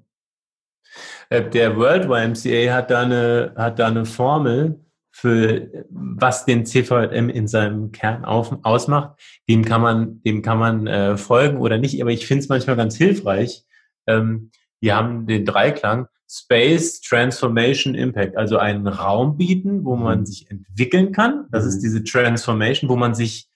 Äh, 1.30 1.49
der 1.49 1.78
World 1.78 2.06
YMCA 2.06 2.73
hat 2.73 2.91
da 2.91 3.02
eine, 3.02 3.54
hat 3.56 3.80
da 3.80 3.88
eine 3.88 4.06
Formel 4.06 4.80
für 5.12 5.86
was 5.89 6.45
den 6.45 6.65
CVM 6.65 7.30
in 7.30 7.47
seinem 7.47 7.91
Kern 7.91 8.23
auf, 8.23 8.58
ausmacht. 8.63 9.19
Dem 9.49 9.65
kann 9.65 9.82
man, 9.82 10.21
dem 10.23 10.41
kann 10.41 10.60
man 10.60 10.88
äh, 10.88 11.17
folgen 11.17 11.58
oder 11.58 11.78
nicht, 11.78 12.02
aber 12.02 12.12
ich 12.12 12.25
finde 12.25 12.43
es 12.43 12.49
manchmal 12.49 12.78
ganz 12.78 12.95
hilfreich. 12.95 13.65
Ähm, 14.08 14.52
die 14.82 14.93
haben 14.93 15.28
den 15.28 15.45
Dreiklang 15.45 16.08
Space, 16.32 17.02
Transformation, 17.02 17.95
Impact, 17.95 18.38
also 18.38 18.58
einen 18.58 18.88
Raum 18.88 19.36
bieten, 19.36 19.84
wo 19.84 19.95
man 19.95 20.19
mhm. 20.19 20.25
sich 20.25 20.49
entwickeln 20.49 21.12
kann. 21.12 21.47
Das 21.52 21.65
ist 21.65 21.78
mhm. 21.78 21.82
diese 21.82 22.04
Transformation, 22.04 22.89
wo 22.89 22.95
man 22.95 23.15
sich, 23.15 23.49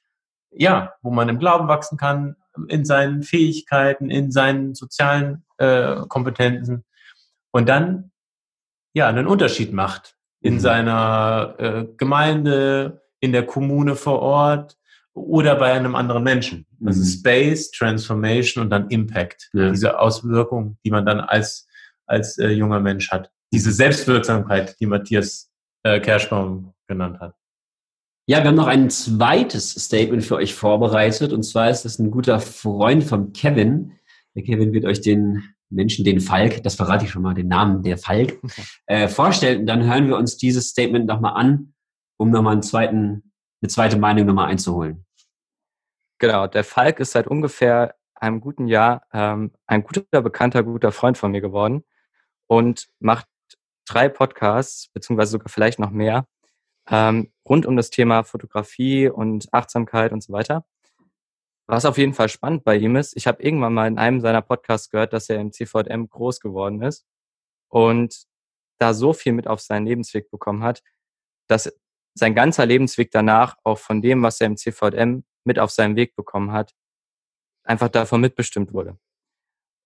ja, 0.51 0.93
wo 1.01 1.11
man 1.11 1.29
im 1.29 1.39
Glauben 1.39 1.67
wachsen 1.67 1.97
kann, 1.97 2.35
in 2.67 2.83
seinen 2.83 3.23
Fähigkeiten, 3.23 4.09
in 4.09 4.31
seinen 4.31 4.75
sozialen 4.75 5.43
äh, 5.57 6.01
Kompetenzen 6.07 6.83
und 7.53 7.69
dann 7.69 8.11
ja 8.93 9.07
einen 9.07 9.27
Unterschied 9.27 9.71
macht 9.71 10.17
in 10.41 10.55
mhm. 10.55 10.59
seiner 10.59 11.55
äh, 11.57 11.85
Gemeinde, 11.97 13.01
in 13.21 13.31
der 13.31 13.45
Kommune 13.45 13.95
vor 13.95 14.19
Ort 14.19 14.77
oder 15.13 15.55
bei 15.55 15.71
einem 15.71 15.95
anderen 15.95 16.23
Menschen. 16.23 16.65
Das 16.79 16.97
mhm. 16.97 17.01
ist 17.03 17.19
Space, 17.19 17.71
Transformation 17.71 18.63
und 18.63 18.69
dann 18.69 18.89
Impact. 18.89 19.49
Ja. 19.53 19.69
Diese 19.69 19.99
Auswirkung, 19.99 20.77
die 20.83 20.91
man 20.91 21.05
dann 21.05 21.21
als, 21.21 21.67
als 22.05 22.37
äh, 22.37 22.49
junger 22.49 22.79
Mensch 22.79 23.11
hat. 23.11 23.31
Diese 23.53 23.71
Selbstwirksamkeit, 23.71 24.79
die 24.79 24.87
Matthias 24.87 25.51
äh, 25.83 25.99
Kerschbaum 25.99 26.73
genannt 26.87 27.19
hat. 27.19 27.35
Ja, 28.25 28.39
wir 28.39 28.47
haben 28.47 28.55
noch 28.55 28.67
ein 28.67 28.89
zweites 28.89 29.71
Statement 29.71 30.23
für 30.23 30.35
euch 30.35 30.55
vorbereitet. 30.55 31.33
Und 31.33 31.43
zwar 31.43 31.69
ist 31.69 31.83
das 31.83 31.99
ein 31.99 32.09
guter 32.09 32.39
Freund 32.39 33.03
von 33.03 33.33
Kevin. 33.33 33.93
Der 34.33 34.43
Kevin 34.43 34.73
wird 34.73 34.85
euch 34.85 35.01
den 35.01 35.52
Menschen 35.73 36.05
den 36.05 36.19
Falk, 36.19 36.63
das 36.63 36.75
verrate 36.75 37.05
ich 37.05 37.11
schon 37.11 37.21
mal, 37.21 37.33
den 37.33 37.47
Namen 37.47 37.83
der 37.83 37.97
Falk, 37.97 38.39
äh, 38.85 39.07
vorstellt. 39.07 39.59
Und 39.59 39.65
dann 39.67 39.83
hören 39.85 40.07
wir 40.07 40.17
uns 40.17 40.37
dieses 40.37 40.69
Statement 40.69 41.05
nochmal 41.05 41.33
an, 41.33 41.73
um 42.17 42.29
nochmal 42.29 42.53
einen 42.53 42.63
zweiten, 42.63 43.31
eine 43.61 43.69
zweite 43.69 43.97
Meinung 43.97 44.25
nochmal 44.25 44.49
einzuholen. 44.49 45.05
Genau, 46.19 46.47
der 46.47 46.63
Falk 46.63 46.99
ist 46.99 47.11
seit 47.11 47.27
ungefähr 47.27 47.95
einem 48.15 48.39
guten 48.39 48.67
Jahr 48.67 49.05
ähm, 49.11 49.51
ein 49.67 49.83
guter 49.83 50.21
Bekannter, 50.21 50.63
guter 50.63 50.91
Freund 50.91 51.17
von 51.17 51.31
mir 51.31 51.41
geworden 51.41 51.83
und 52.47 52.87
macht 52.99 53.27
drei 53.85 54.07
Podcasts, 54.07 54.87
beziehungsweise 54.93 55.31
sogar 55.31 55.49
vielleicht 55.49 55.79
noch 55.79 55.91
mehr, 55.91 56.25
ähm, 56.89 57.31
rund 57.47 57.65
um 57.65 57.75
das 57.75 57.89
Thema 57.89 58.23
Fotografie 58.23 59.09
und 59.09 59.53
Achtsamkeit 59.53 60.11
und 60.11 60.23
so 60.23 60.31
weiter. 60.31 60.65
Was 61.73 61.85
auf 61.85 61.97
jeden 61.97 62.13
Fall 62.13 62.29
spannend 62.29 62.63
bei 62.63 62.75
ihm 62.75 62.95
ist, 62.95 63.17
ich 63.17 63.25
habe 63.25 63.41
irgendwann 63.41 63.73
mal 63.73 63.87
in 63.87 63.97
einem 63.97 64.21
seiner 64.21 64.43
Podcasts 64.43 64.91
gehört, 64.91 65.11
dass 65.11 65.27
er 65.27 65.41
im 65.41 65.51
CVM 65.51 66.07
groß 66.07 66.39
geworden 66.39 66.83
ist 66.83 67.03
und 67.67 68.27
da 68.77 68.93
so 68.93 69.11
viel 69.11 69.33
mit 69.33 69.47
auf 69.47 69.59
seinen 69.59 69.87
Lebensweg 69.87 70.29
bekommen 70.29 70.61
hat, 70.61 70.83
dass 71.47 71.75
sein 72.13 72.35
ganzer 72.35 72.67
Lebensweg 72.67 73.09
danach 73.09 73.57
auch 73.63 73.79
von 73.79 74.03
dem, 74.03 74.21
was 74.21 74.39
er 74.39 74.45
im 74.45 74.55
CVM 74.55 75.23
mit 75.45 75.57
auf 75.57 75.71
seinen 75.71 75.95
Weg 75.95 76.15
bekommen 76.15 76.51
hat, 76.51 76.75
einfach 77.63 77.89
davon 77.89 78.21
mitbestimmt 78.21 78.71
wurde. 78.71 78.99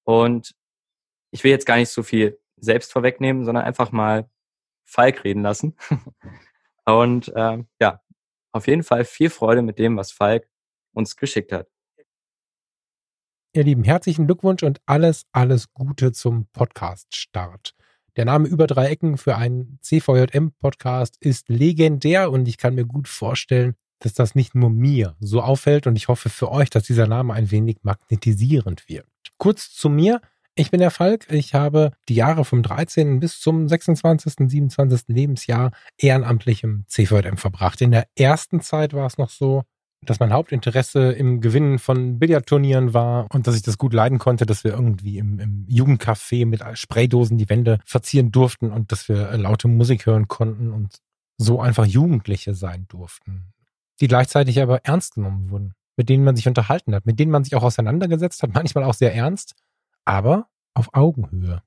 Und 0.04 0.56
ich 1.32 1.45
will 1.45 1.52
jetzt 1.52 1.65
gar 1.65 1.78
nicht 1.78 1.91
so 1.91 2.04
viel 2.04 2.38
selbst 2.58 2.91
vorwegnehmen, 2.91 3.45
sondern 3.45 3.63
einfach 3.63 3.93
mal 3.93 4.30
Falk 4.84 5.23
reden 5.23 5.41
lassen. 5.41 5.78
Und 6.86 7.30
äh, 7.34 7.63
ja, 7.80 8.02
auf 8.52 8.67
jeden 8.67 8.84
Fall 8.84 9.06
viel 9.06 9.30
Freude 9.30 9.62
mit 9.62 9.80
dem, 9.80 9.95
was 9.95 10.12
Falk 10.12 10.50
uns 10.91 11.15
geschickt 11.15 11.54
hat. 11.54 11.69
Ihr 13.58 13.63
Lieben, 13.63 13.84
herzlichen 13.84 14.28
Glückwunsch 14.28 14.62
und 14.62 14.82
alles, 14.86 15.24
alles 15.32 15.74
Gute 15.74 16.12
zum 16.12 16.46
Podcast-Start. 16.54 17.74
Der 18.15 18.26
Name 18.26 18.48
über 18.48 18.67
drei 18.67 18.89
Ecken 18.89 19.17
für 19.17 19.36
einen 19.36 19.80
CVJM-Podcast 19.82 21.17
ist 21.22 21.50
legendär 21.50 22.30
und 22.30 22.48
ich 22.48 22.60
kann 22.60 22.76
mir 22.76 22.86
gut 22.86 23.08
vorstellen, 23.08 23.74
dass 23.98 24.13
das 24.13 24.36
nicht 24.36 24.54
nur 24.54 24.70
mir 24.70 25.15
so 25.20 25.41
auffällt 25.41 25.88
und 25.88 25.96
ich 25.96 26.08
hoffe 26.08 26.30
für 26.30 26.52
euch, 26.52 26.70
dass 26.70 26.84
dieser 26.84 27.08
Name 27.08 27.34
ein 27.34 27.50
wenig 27.50 27.78
magnetisierend 27.82 28.88
wird. 28.88 29.08
Kurz 29.39 29.74
zu 29.74 29.89
mir. 29.89 30.22
Ich 30.54 30.70
bin 30.70 30.80
der 30.80 30.91
Falk. 30.91 31.26
Ich 31.32 31.56
habe 31.56 31.93
die 32.10 32.15
Jahre 32.15 32.46
vom 32.46 32.62
13. 32.62 33.20
bis 33.20 33.39
zum 33.39 33.67
26., 33.67 34.36
27. 34.52 35.08
Lebensjahr 35.08 35.72
ehrenamtlich 35.98 36.63
im 36.63 36.84
CVJM 36.86 37.38
verbracht. 37.38 37.82
In 37.82 37.89
der 37.89 38.06
ersten 38.15 38.62
Zeit 38.62 38.93
war 38.93 39.08
es 39.08 39.17
noch 39.17 39.32
so, 39.32 39.63
dass 40.01 40.19
mein 40.19 40.31
Hauptinteresse 40.31 41.12
im 41.12 41.41
Gewinnen 41.41 41.79
von 41.79 42.19
Billardturnieren 42.19 42.93
war 42.93 43.27
und 43.33 43.47
dass 43.47 43.55
ich 43.55 43.63
das 43.63 43.77
gut 43.77 43.93
leiden 43.93 44.19
konnte, 44.19 44.45
dass 44.45 44.63
wir 44.63 44.71
irgendwie 44.71 45.17
im, 45.17 45.39
im 45.39 45.65
Jugendcafé 45.67 46.45
mit 46.45 46.63
Spraydosen 46.77 47.38
die 47.38 47.49
Wände 47.49 47.79
verzieren 47.86 48.31
durften 48.31 48.71
und 48.71 48.91
dass 48.91 49.10
wir 49.10 49.29
äh, 49.29 49.38
laute 49.38 49.67
Musik 49.67 50.05
hören 50.05 50.27
konnten 50.27 50.71
und 50.71 50.97
so 51.38 51.62
einfach 51.62 51.86
Jugendliche 51.86 52.53
sein 52.53 52.86
durften, 52.88 53.53
die 53.99 54.07
gleichzeitig 54.07 54.62
aber 54.62 54.86
ernst 54.86 55.15
genommen 55.15 55.49
wurden, 55.49 55.73
mit 55.95 56.10
denen 56.10 56.23
man 56.23 56.36
sich 56.36 56.47
unterhalten 56.47 56.93
hat, 56.93 57.05
mit 57.05 57.19
denen 57.19 57.31
man 57.31 57.43
sich 57.43 57.55
auch 57.55 57.63
auseinandergesetzt 57.63 58.43
hat, 58.43 58.53
manchmal 58.53 58.83
auch 58.83 58.93
sehr 58.93 59.13
ernst, 59.15 59.55
aber 60.05 60.47
auf 60.73 60.89
Augenhöhe. 60.93 61.62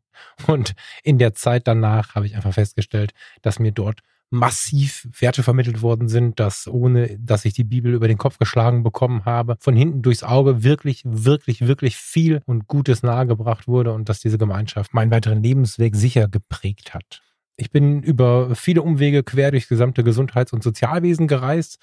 Und 0.47 0.75
in 1.03 1.19
der 1.19 1.35
Zeit 1.35 1.67
danach 1.67 2.15
habe 2.15 2.27
ich 2.27 2.37
einfach 2.37 2.53
festgestellt, 2.53 3.13
dass 3.43 3.59
mir 3.59 3.73
dort 3.73 4.01
massiv 4.31 5.09
Werte 5.19 5.43
vermittelt 5.43 5.83
worden 5.83 6.09
sind, 6.09 6.39
dass 6.39 6.69
ohne, 6.69 7.19
dass 7.19 7.45
ich 7.45 7.53
die 7.53 7.65
Bibel 7.65 7.93
über 7.93 8.07
den 8.07 8.17
Kopf 8.17 8.39
geschlagen 8.39 8.85
bekommen 8.85 9.25
habe, 9.25 9.57
von 9.59 9.75
hinten 9.75 10.03
durchs 10.03 10.23
Auge 10.23 10.63
wirklich, 10.63 11.03
wirklich, 11.05 11.67
wirklich 11.67 11.97
viel 11.97 12.41
und 12.47 12.69
Gutes 12.69 13.03
nahegebracht 13.03 13.67
wurde 13.67 13.93
und 13.93 14.09
dass 14.09 14.21
diese 14.21 14.39
Gemeinschaft 14.39 14.95
meinen 14.95 15.11
weiteren 15.11 15.43
Lebensweg 15.43 15.97
sicher 15.97 16.29
geprägt 16.29 16.95
hat. 16.95 17.23
Ich 17.57 17.73
bin 17.73 18.03
über 18.03 18.55
viele 18.55 18.83
Umwege 18.83 19.25
quer 19.25 19.51
durchs 19.51 19.69
gesamte 19.69 20.05
Gesundheits- 20.05 20.53
und 20.53 20.63
Sozialwesen 20.63 21.27
gereist, 21.27 21.79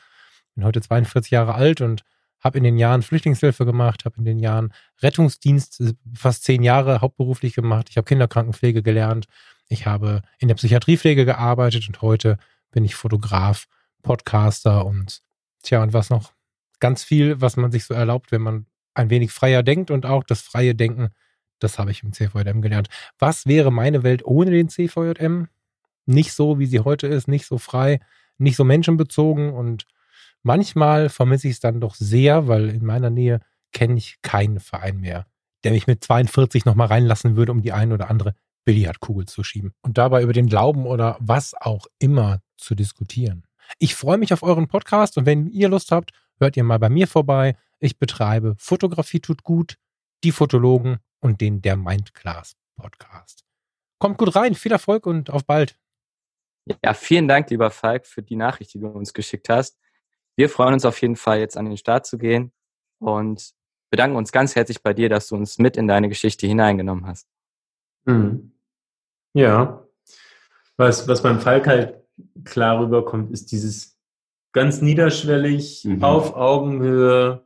bin 0.56 0.64
heute 0.64 0.82
42 0.82 1.32
Jahre 1.32 1.54
alt 1.54 1.82
und 1.82 2.04
habe 2.40 2.58
in 2.58 2.64
den 2.64 2.78
Jahren 2.78 3.02
Flüchtlingshilfe 3.02 3.66
gemacht, 3.66 4.06
habe 4.06 4.18
in 4.20 4.26
den 4.26 4.40
Jahren 4.40 4.72
Rettungsdienst 5.02 5.84
fast 6.16 6.44
zehn 6.46 6.64
Jahre 6.64 7.02
hauptberuflich 7.02 7.54
gemacht. 7.56 7.88
Ich 7.90 7.98
habe 7.98 8.06
Kinderkrankenpflege 8.06 8.84
gelernt 8.84 9.28
ich 9.70 9.86
habe 9.86 10.22
in 10.40 10.48
der 10.48 10.56
Psychiatriepflege 10.56 11.26
gearbeitet 11.26 11.88
und 11.88 12.02
heute 12.02 12.38
bin 12.72 12.86
ich 12.86 12.96
Fotograf, 12.96 13.68
Podcaster 14.02 14.86
und 14.86 15.22
tja, 15.64 15.82
und 15.82 15.94
was 15.94 16.10
noch? 16.10 16.34
Ganz 16.80 17.04
viel, 17.04 17.42
was 17.42 17.58
man 17.58 17.72
sich 17.72 17.86
so 17.86 17.94
erlaubt, 17.94 18.32
wenn 18.32 18.42
man 18.42 18.66
ein 18.94 19.10
wenig 19.10 19.32
freier 19.32 19.64
denkt 19.64 19.92
und 19.92 20.06
auch 20.06 20.24
das 20.24 20.42
freie 20.42 20.76
Denken, 20.76 21.10
das 21.60 21.80
habe 21.80 21.92
ich 21.92 22.04
im 22.04 22.14
CVJM 22.14 22.62
gelernt. 22.62 22.88
Was 23.18 23.48
wäre 23.48 23.72
meine 23.72 24.04
Welt 24.04 24.24
ohne 24.26 24.52
den 24.52 24.70
CVJM? 24.70 25.48
Nicht 26.06 26.34
so, 26.34 26.60
wie 26.60 26.68
sie 26.68 26.82
heute 26.82 27.08
ist, 27.08 27.28
nicht 27.28 27.46
so 27.46 27.58
frei, 27.58 28.00
nicht 28.38 28.56
so 28.56 28.64
menschenbezogen 28.64 29.54
und 29.54 29.88
manchmal 30.44 31.10
vermisse 31.10 31.48
ich 31.48 31.56
es 31.56 31.60
dann 31.60 31.82
doch 31.82 31.96
sehr, 31.96 32.48
weil 32.48 32.70
in 32.70 32.86
meiner 32.86 33.10
Nähe 33.10 33.42
kenne 33.74 33.98
ich 33.98 34.22
keinen 34.22 34.60
Verein 34.60 35.00
mehr, 35.00 35.26
der 35.64 35.72
mich 35.72 35.88
mit 35.88 36.04
42 36.04 36.66
nochmal 36.66 36.88
reinlassen 36.88 37.36
würde, 37.36 37.52
um 37.52 37.62
die 37.62 37.74
eine 37.74 37.96
oder 37.96 38.10
andere 38.10 38.36
Billardkugel 38.68 39.26
zu 39.28 39.46
schieben 39.46 39.72
und 39.82 39.98
dabei 39.98 40.22
über 40.22 40.34
den 40.34 40.48
Glauben 40.48 40.86
oder 40.86 41.16
was 41.22 41.54
auch 41.54 41.88
immer 42.00 42.42
zu 42.58 42.76
diskutieren. 42.76 43.48
Ich 43.80 43.96
freue 43.96 44.18
mich 44.18 44.34
auf 44.34 44.44
euren 44.44 44.68
Podcast 44.68 45.18
und 45.18 45.26
wenn 45.26 45.48
ihr 45.48 45.70
Lust 45.70 45.94
habt, 45.94 46.12
hört 46.38 46.58
ihr 46.58 46.66
mal 46.66 46.78
bei 46.78 46.90
mir 46.90 47.08
vorbei. 47.08 47.56
Ich 47.80 47.98
betreibe 47.98 48.56
Fotografie 48.58 49.22
tut 49.22 49.44
gut, 49.44 49.78
die 50.26 50.34
Fotologen 50.34 50.98
und 51.22 51.40
den 51.40 51.62
Der 51.62 51.78
Mindclass 51.78 52.58
Podcast. 52.76 53.46
Kommt 54.00 54.18
gut 54.18 54.36
rein, 54.36 54.54
viel 54.54 54.74
Erfolg 54.74 55.06
und 55.06 55.30
auf 55.30 55.46
bald. 55.46 55.80
Ja, 56.84 56.94
vielen 56.94 57.30
Dank, 57.30 57.50
lieber 57.50 57.72
Falk, 57.72 58.06
für 58.06 58.22
die 58.22 58.36
Nachricht, 58.36 58.74
die 58.74 58.80
du 58.80 58.88
uns 58.88 59.14
geschickt 59.14 59.48
hast. 59.48 59.80
Wir 60.36 60.50
freuen 60.50 60.74
uns 60.74 60.84
auf 60.84 61.02
jeden 61.02 61.16
Fall, 61.16 61.40
jetzt 61.40 61.56
an 61.56 61.66
den 61.68 61.78
Start 61.78 62.06
zu 62.06 62.18
gehen 62.18 62.52
und 63.00 63.52
bedanken 63.90 64.18
uns 64.18 64.34
ganz 64.34 64.58
herzlich 64.58 64.84
bei 64.84 64.94
dir, 64.94 65.08
dass 65.08 65.30
du 65.30 65.38
uns 65.38 65.58
mit 65.58 65.78
in 65.78 65.88
deine 65.88 66.10
Geschichte 66.10 66.48
hineingenommen 66.48 67.08
hast. 67.08 67.30
Mhm. 68.04 68.52
Ja, 69.38 69.86
was, 70.78 71.08
was 71.08 71.22
beim 71.22 71.40
Falk 71.40 71.68
halt 71.68 71.94
klar 72.44 72.80
rüberkommt, 72.80 73.32
ist 73.32 73.52
dieses 73.52 74.00
ganz 74.52 74.82
niederschwellig, 74.82 75.84
mhm. 75.86 76.04
auf 76.04 76.36
Augenhöhe 76.36 77.44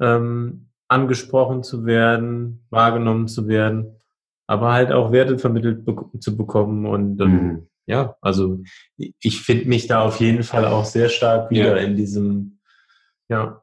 ähm, 0.00 0.70
angesprochen 0.88 1.62
zu 1.62 1.84
werden, 1.84 2.64
wahrgenommen 2.70 3.28
zu 3.28 3.48
werden, 3.48 4.00
aber 4.46 4.72
halt 4.72 4.92
auch 4.92 5.12
Werte 5.12 5.38
vermittelt 5.38 5.84
be 5.84 5.94
zu 6.20 6.38
bekommen 6.38 6.86
und 6.86 7.20
ähm, 7.20 7.30
mhm. 7.30 7.66
ja, 7.84 8.16
also 8.22 8.62
ich 8.96 9.42
finde 9.42 9.68
mich 9.68 9.88
da 9.88 10.00
auf 10.00 10.20
jeden 10.20 10.42
Fall 10.42 10.64
auch 10.64 10.86
sehr 10.86 11.10
stark 11.10 11.50
wieder 11.50 11.76
ja. 11.76 11.84
in 11.84 11.96
diesem, 11.96 12.60
ja, 13.28 13.62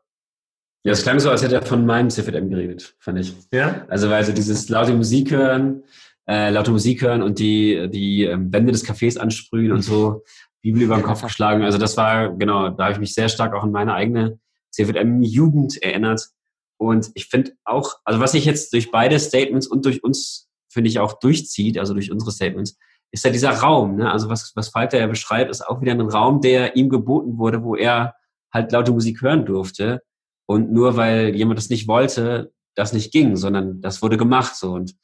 ja, 0.85 0.91
es 0.91 1.01
klang 1.01 1.19
so, 1.19 1.31
als 1.31 1.41
hätte 1.41 1.55
er 1.55 1.61
von 1.61 1.85
meinem 1.87 2.09
CFM 2.09 2.49
geredet, 2.49 2.95
fand 2.99 3.17
ich. 3.17 3.33
Ja. 3.53 3.85
Also, 3.87 4.09
weil 4.09 4.25
so 4.25 4.33
dieses 4.33 4.67
laute 4.67 4.93
Musik 4.93 5.31
hören, 5.31 5.83
äh, 6.27 6.49
laute 6.49 6.71
Musik 6.71 7.01
hören 7.01 7.21
und 7.21 7.39
die, 7.39 7.89
die 7.89 8.23
ähm, 8.23 8.51
Wände 8.53 8.71
des 8.71 8.85
Cafés 8.85 9.17
ansprühen 9.17 9.71
und 9.71 9.81
so 9.81 10.23
Bibel 10.61 10.81
über 10.81 10.95
den 10.95 11.03
Kopf 11.03 11.21
geschlagen. 11.21 11.63
Also 11.63 11.77
das 11.77 11.97
war, 11.97 12.35
genau, 12.35 12.69
da 12.69 12.85
habe 12.85 12.93
ich 12.93 12.99
mich 12.99 13.13
sehr 13.13 13.29
stark 13.29 13.53
auch 13.53 13.63
an 13.63 13.71
meine 13.71 13.93
eigene 13.93 14.39
CFM-Jugend 14.71 15.81
erinnert. 15.83 16.29
Und 16.77 17.11
ich 17.13 17.27
finde 17.27 17.51
auch, 17.65 17.97
also 18.05 18.19
was 18.19 18.31
sich 18.31 18.45
jetzt 18.45 18.73
durch 18.73 18.89
beide 18.89 19.19
Statements 19.19 19.67
und 19.67 19.85
durch 19.85 20.03
uns, 20.03 20.49
finde 20.71 20.89
ich, 20.89 20.99
auch 20.99 21.19
durchzieht, 21.19 21.77
also 21.77 21.93
durch 21.93 22.11
unsere 22.11 22.31
Statements, 22.31 22.77
ist 23.11 23.25
ja 23.25 23.31
dieser 23.31 23.51
Raum. 23.51 23.97
Ne? 23.97 24.11
Also 24.11 24.29
was, 24.29 24.53
was 24.55 24.69
Falter 24.69 24.99
ja 24.99 25.07
beschreibt, 25.07 25.51
ist 25.51 25.61
auch 25.61 25.81
wieder 25.81 25.91
ein 25.91 26.01
Raum, 26.01 26.41
der 26.41 26.75
ihm 26.75 26.89
geboten 26.89 27.37
wurde, 27.37 27.63
wo 27.63 27.75
er 27.75 28.15
halt 28.51 28.71
laute 28.71 28.91
Musik 28.91 29.21
hören 29.21 29.45
durfte. 29.45 30.01
Und 30.45 30.71
nur 30.71 30.97
weil 30.97 31.35
jemand 31.35 31.59
das 31.59 31.69
nicht 31.69 31.87
wollte, 31.87 32.53
das 32.75 32.93
nicht 32.93 33.11
ging, 33.11 33.35
sondern 33.35 33.81
das 33.81 34.01
wurde 34.01 34.17
gemacht 34.17 34.55
so. 34.55 34.71
Und 34.73 34.95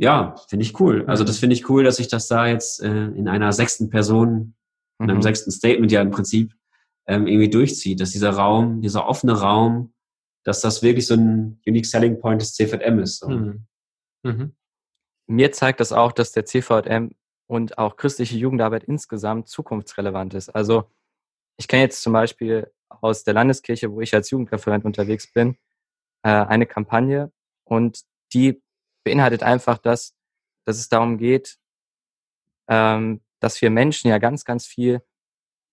ja, 0.00 0.34
finde 0.48 0.64
ich 0.64 0.80
cool. 0.80 1.04
Also 1.06 1.24
das 1.24 1.38
finde 1.38 1.54
ich 1.54 1.68
cool, 1.68 1.84
dass 1.84 1.98
ich 1.98 2.08
das 2.08 2.26
da 2.26 2.46
jetzt 2.46 2.82
äh, 2.82 2.88
in 2.88 3.28
einer 3.28 3.52
sechsten 3.52 3.90
Person, 3.90 4.54
in 4.98 5.10
einem 5.10 5.18
mhm. 5.18 5.22
sechsten 5.22 5.50
Statement 5.50 5.92
ja 5.92 6.00
im 6.00 6.10
Prinzip 6.10 6.54
ähm, 7.06 7.26
irgendwie 7.26 7.50
durchzieht, 7.50 8.00
dass 8.00 8.12
dieser 8.12 8.30
Raum, 8.30 8.80
dieser 8.80 9.06
offene 9.06 9.38
Raum, 9.38 9.92
dass 10.42 10.62
das 10.62 10.82
wirklich 10.82 11.06
so 11.06 11.14
ein 11.14 11.60
Unique 11.66 11.84
Selling 11.84 12.18
Point 12.18 12.40
des 12.40 12.54
CVM 12.54 12.98
ist. 12.98 13.18
So. 13.18 13.28
Mhm. 13.28 13.66
Mhm. 14.22 14.56
Mir 15.26 15.52
zeigt 15.52 15.80
das 15.80 15.92
auch, 15.92 16.12
dass 16.12 16.32
der 16.32 16.46
CVM 16.46 17.10
und 17.46 17.76
auch 17.76 17.96
christliche 17.96 18.38
Jugendarbeit 18.38 18.84
insgesamt 18.84 19.48
zukunftsrelevant 19.48 20.32
ist. 20.32 20.48
Also 20.48 20.84
ich 21.58 21.68
kenne 21.68 21.82
jetzt 21.82 22.02
zum 22.02 22.14
Beispiel 22.14 22.72
aus 22.88 23.22
der 23.22 23.34
Landeskirche, 23.34 23.92
wo 23.92 24.00
ich 24.00 24.14
als 24.14 24.30
Jugendreferent 24.30 24.86
unterwegs 24.86 25.30
bin, 25.30 25.58
äh, 26.22 26.30
eine 26.30 26.64
Kampagne 26.64 27.30
und 27.64 28.00
die 28.32 28.62
beinhaltet 29.04 29.42
einfach, 29.42 29.78
dass, 29.78 30.14
dass 30.64 30.78
es 30.78 30.88
darum 30.88 31.18
geht, 31.18 31.58
ähm, 32.68 33.20
dass 33.40 33.60
wir 33.60 33.70
Menschen 33.70 34.08
ja 34.08 34.18
ganz, 34.18 34.44
ganz 34.44 34.66
viel 34.66 35.02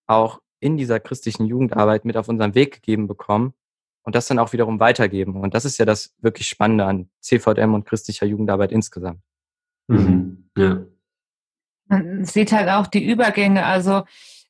auch 0.08 0.42
in 0.60 0.78
dieser 0.78 1.00
christlichen 1.00 1.46
Jugendarbeit 1.46 2.06
mit 2.06 2.18
auf 2.18 2.30
unseren 2.30 2.56
Weg 2.56 2.76
gegeben 2.76 3.08
bekommen 3.08 3.54
und 4.04 4.16
das 4.16 4.28
dann 4.28 4.40
auch 4.40 4.54
wiederum 4.54 4.80
weitergeben. 4.80 5.36
Und 5.36 5.54
das 5.54 5.66
ist 5.66 5.78
ja 5.78 5.86
das 5.86 6.16
wirklich 6.20 6.48
Spannende 6.48 6.86
an 6.86 7.10
CVM 7.20 7.74
und 7.74 7.86
christlicher 7.86 8.26
Jugendarbeit 8.26 8.72
insgesamt. 8.72 9.22
Mhm. 9.88 10.50
Ja. 10.58 10.86
Man 11.88 12.26
sieht 12.26 12.52
halt 12.52 12.70
auch 12.70 12.88
die 12.88 13.06
Übergänge. 13.06 13.66
Also 13.66 14.04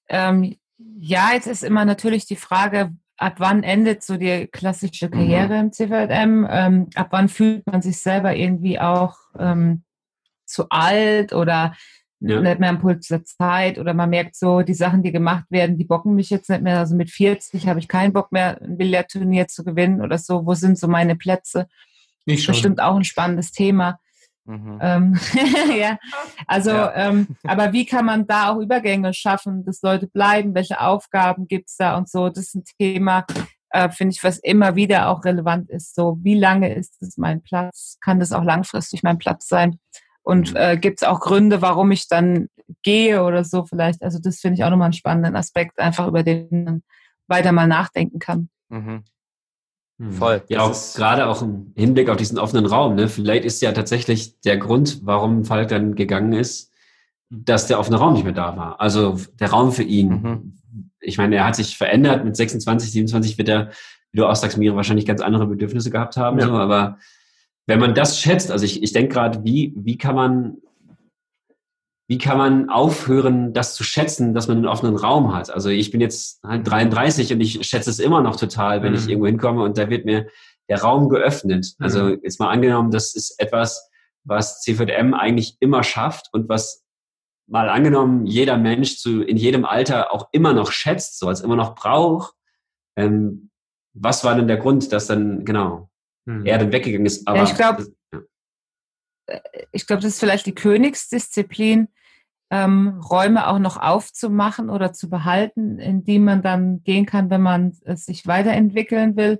ähm, 0.07 0.55
ja, 0.77 1.31
jetzt 1.33 1.47
ist 1.47 1.63
immer 1.63 1.85
natürlich 1.85 2.25
die 2.25 2.35
Frage, 2.35 2.95
ab 3.17 3.35
wann 3.37 3.63
endet 3.63 4.03
so 4.03 4.17
die 4.17 4.47
klassische 4.47 5.07
mhm. 5.07 5.11
Karriere 5.11 5.53
mhm. 5.55 5.59
im 5.59 5.71
CVM? 5.71 6.47
Ähm, 6.49 6.89
ab 6.95 7.07
wann 7.11 7.29
fühlt 7.29 7.65
man 7.67 7.81
sich 7.81 7.99
selber 7.99 8.35
irgendwie 8.35 8.79
auch 8.79 9.17
ähm, 9.37 9.83
zu 10.45 10.69
alt 10.69 11.33
oder 11.33 11.75
ja. 12.19 12.41
nicht 12.41 12.59
mehr 12.59 12.69
am 12.69 12.79
Puls 12.79 13.07
der 13.07 13.23
Zeit 13.23 13.77
oder 13.77 13.93
man 13.93 14.09
merkt 14.09 14.35
so, 14.35 14.61
die 14.61 14.73
Sachen, 14.73 15.03
die 15.03 15.11
gemacht 15.11 15.45
werden, 15.49 15.77
die 15.77 15.85
bocken 15.85 16.15
mich 16.15 16.29
jetzt 16.29 16.49
nicht 16.49 16.63
mehr. 16.63 16.79
Also 16.79 16.95
mit 16.95 17.11
40 17.11 17.67
habe 17.67 17.79
ich 17.79 17.87
keinen 17.87 18.13
Bock 18.13 18.31
mehr, 18.31 18.61
ein 18.61 18.77
Billardturnier 18.77 19.47
zu 19.47 19.63
gewinnen 19.63 20.01
oder 20.01 20.17
so. 20.17 20.45
Wo 20.45 20.53
sind 20.53 20.79
so 20.79 20.87
meine 20.87 21.15
Plätze? 21.15 21.67
Ich 22.25 22.43
schon. 22.43 22.53
Bestimmt 22.53 22.81
auch 22.81 22.95
ein 22.95 23.03
spannendes 23.03 23.51
Thema. 23.51 23.99
Mhm. 24.47 24.79
Ähm, 24.81 25.19
ja, 25.77 25.97
also, 26.47 26.71
ja. 26.71 26.93
Ähm, 26.95 27.27
aber 27.43 27.73
wie 27.73 27.85
kann 27.85 28.05
man 28.05 28.25
da 28.25 28.49
auch 28.49 28.59
Übergänge 28.59 29.13
schaffen, 29.13 29.65
dass 29.65 29.81
Leute 29.81 30.07
bleiben? 30.07 30.55
Welche 30.55 30.79
Aufgaben 30.79 31.47
gibt 31.47 31.69
es 31.69 31.75
da 31.75 31.97
und 31.97 32.09
so? 32.09 32.29
Das 32.29 32.45
ist 32.45 32.55
ein 32.55 32.63
Thema, 32.79 33.25
äh, 33.71 33.89
finde 33.89 34.13
ich, 34.13 34.23
was 34.23 34.39
immer 34.39 34.75
wieder 34.75 35.09
auch 35.09 35.25
relevant 35.25 35.69
ist. 35.69 35.95
So, 35.95 36.17
wie 36.21 36.39
lange 36.39 36.73
ist 36.73 37.01
es 37.01 37.17
mein 37.17 37.41
Platz? 37.41 37.97
Kann 37.99 38.19
das 38.19 38.31
auch 38.31 38.43
langfristig 38.43 39.03
mein 39.03 39.17
Platz 39.17 39.47
sein? 39.49 39.79
Und 40.23 40.51
mhm. 40.51 40.57
äh, 40.57 40.77
gibt 40.77 41.01
es 41.01 41.07
auch 41.07 41.19
Gründe, 41.19 41.61
warum 41.61 41.91
ich 41.91 42.07
dann 42.07 42.47
gehe 42.83 43.23
oder 43.23 43.43
so 43.43 43.65
vielleicht? 43.65 44.01
Also, 44.01 44.17
das 44.19 44.39
finde 44.39 44.55
ich 44.55 44.63
auch 44.63 44.69
nochmal 44.69 44.87
einen 44.87 44.93
spannenden 44.93 45.35
Aspekt, 45.35 45.77
einfach 45.77 46.07
über 46.07 46.23
den 46.23 46.47
man 46.63 46.83
weiter 47.27 47.51
mal 47.51 47.67
nachdenken 47.67 48.19
kann. 48.19 48.49
Mhm. 48.69 49.03
Hm. 49.99 50.11
Voll. 50.11 50.43
Ja, 50.47 50.61
auch 50.61 50.75
gerade 50.95 51.27
auch 51.27 51.41
im 51.41 51.73
Hinblick 51.75 52.09
auf 52.09 52.17
diesen 52.17 52.37
offenen 52.37 52.65
Raum. 52.65 52.95
Ne? 52.95 53.07
Vielleicht 53.07 53.45
ist 53.45 53.61
ja 53.61 53.71
tatsächlich 53.71 54.39
der 54.41 54.57
Grund, 54.57 55.01
warum 55.03 55.43
Falk 55.43 55.69
dann 55.69 55.95
gegangen 55.95 56.33
ist, 56.33 56.71
dass 57.29 57.67
der 57.67 57.79
offene 57.79 57.97
Raum 57.97 58.13
nicht 58.13 58.23
mehr 58.23 58.33
da 58.33 58.55
war. 58.55 58.79
Also 58.79 59.17
der 59.39 59.49
Raum 59.49 59.71
für 59.71 59.83
ihn. 59.83 60.09
Mhm. 60.09 60.53
Ich 60.99 61.17
meine, 61.17 61.35
er 61.35 61.45
hat 61.45 61.55
sich 61.55 61.77
verändert. 61.77 62.23
Mit 62.23 62.35
26, 62.35 62.91
27 62.91 63.37
wird 63.37 63.49
er, 63.49 63.71
wie 64.11 64.17
du 64.17 64.25
auch 64.25 64.35
sagst, 64.35 64.57
Mira, 64.57 64.75
wahrscheinlich 64.75 65.05
ganz 65.05 65.21
andere 65.21 65.47
Bedürfnisse 65.47 65.89
gehabt 65.89 66.15
haben. 66.15 66.39
Ja. 66.39 66.47
So, 66.47 66.53
aber 66.53 66.99
wenn 67.65 67.79
man 67.79 67.93
das 67.93 68.19
schätzt, 68.19 68.51
also 68.51 68.65
ich, 68.65 68.81
ich 68.81 68.93
denke 68.93 69.13
gerade, 69.13 69.43
wie, 69.43 69.73
wie 69.75 69.97
kann 69.97 70.15
man 70.15 70.57
wie 72.07 72.17
kann 72.17 72.37
man 72.37 72.69
aufhören, 72.69 73.53
das 73.53 73.75
zu 73.75 73.83
schätzen, 73.83 74.33
dass 74.33 74.47
man 74.47 74.57
einen 74.57 74.65
offenen 74.65 74.95
Raum 74.95 75.35
hat? 75.35 75.49
Also 75.49 75.69
ich 75.69 75.91
bin 75.91 75.99
jetzt 75.99 76.41
halt 76.43 76.65
33 76.65 77.33
und 77.33 77.41
ich 77.41 77.67
schätze 77.67 77.89
es 77.89 77.99
immer 77.99 78.21
noch 78.21 78.37
total, 78.37 78.81
wenn 78.81 78.93
mhm. 78.93 78.97
ich 78.97 79.09
irgendwo 79.09 79.27
hinkomme 79.27 79.63
und 79.63 79.77
da 79.77 79.89
wird 79.89 80.05
mir 80.05 80.27
der 80.69 80.81
Raum 80.81 81.09
geöffnet. 81.09 81.75
Also 81.79 82.03
mhm. 82.03 82.19
jetzt 82.23 82.39
mal 82.39 82.49
angenommen, 82.49 82.91
das 82.91 83.13
ist 83.13 83.35
etwas, 83.39 83.89
was 84.23 84.61
CVM 84.61 85.13
eigentlich 85.13 85.57
immer 85.59 85.83
schafft 85.83 86.27
und 86.31 86.47
was 86.47 86.85
mal 87.47 87.69
angenommen 87.69 88.25
jeder 88.25 88.57
Mensch 88.57 88.97
zu, 88.97 89.21
in 89.21 89.37
jedem 89.37 89.65
Alter 89.65 90.13
auch 90.13 90.29
immer 90.31 90.53
noch 90.53 90.71
schätzt, 90.71 91.19
so 91.19 91.27
als 91.27 91.41
immer 91.41 91.55
noch 91.55 91.75
braucht. 91.75 92.33
Ähm, 92.95 93.49
was 93.93 94.23
war 94.23 94.35
denn 94.35 94.47
der 94.47 94.57
Grund, 94.57 94.91
dass 94.93 95.07
dann, 95.07 95.43
genau, 95.43 95.89
mhm. 96.25 96.45
er 96.45 96.57
dann 96.57 96.71
weggegangen 96.71 97.05
ist? 97.05 97.27
Aber 97.27 97.39
ja, 97.39 97.43
ich 97.43 97.55
glaube, 97.55 97.87
ja. 98.13 99.39
ich 99.71 99.87
glaube, 99.87 100.01
das 100.01 100.13
ist 100.13 100.19
vielleicht 100.19 100.45
die 100.45 100.55
Königsdisziplin, 100.55 101.87
ähm, 102.49 103.01
Räume 103.01 103.47
auch 103.47 103.59
noch 103.59 103.77
aufzumachen 103.77 104.69
oder 104.69 104.93
zu 104.93 105.09
behalten, 105.09 105.79
in 105.79 106.03
die 106.03 106.19
man 106.19 106.41
dann 106.41 106.81
gehen 106.83 107.05
kann, 107.05 107.29
wenn 107.29 107.41
man 107.41 107.73
sich 107.85 108.25
weiterentwickeln 108.25 109.17
will. 109.17 109.39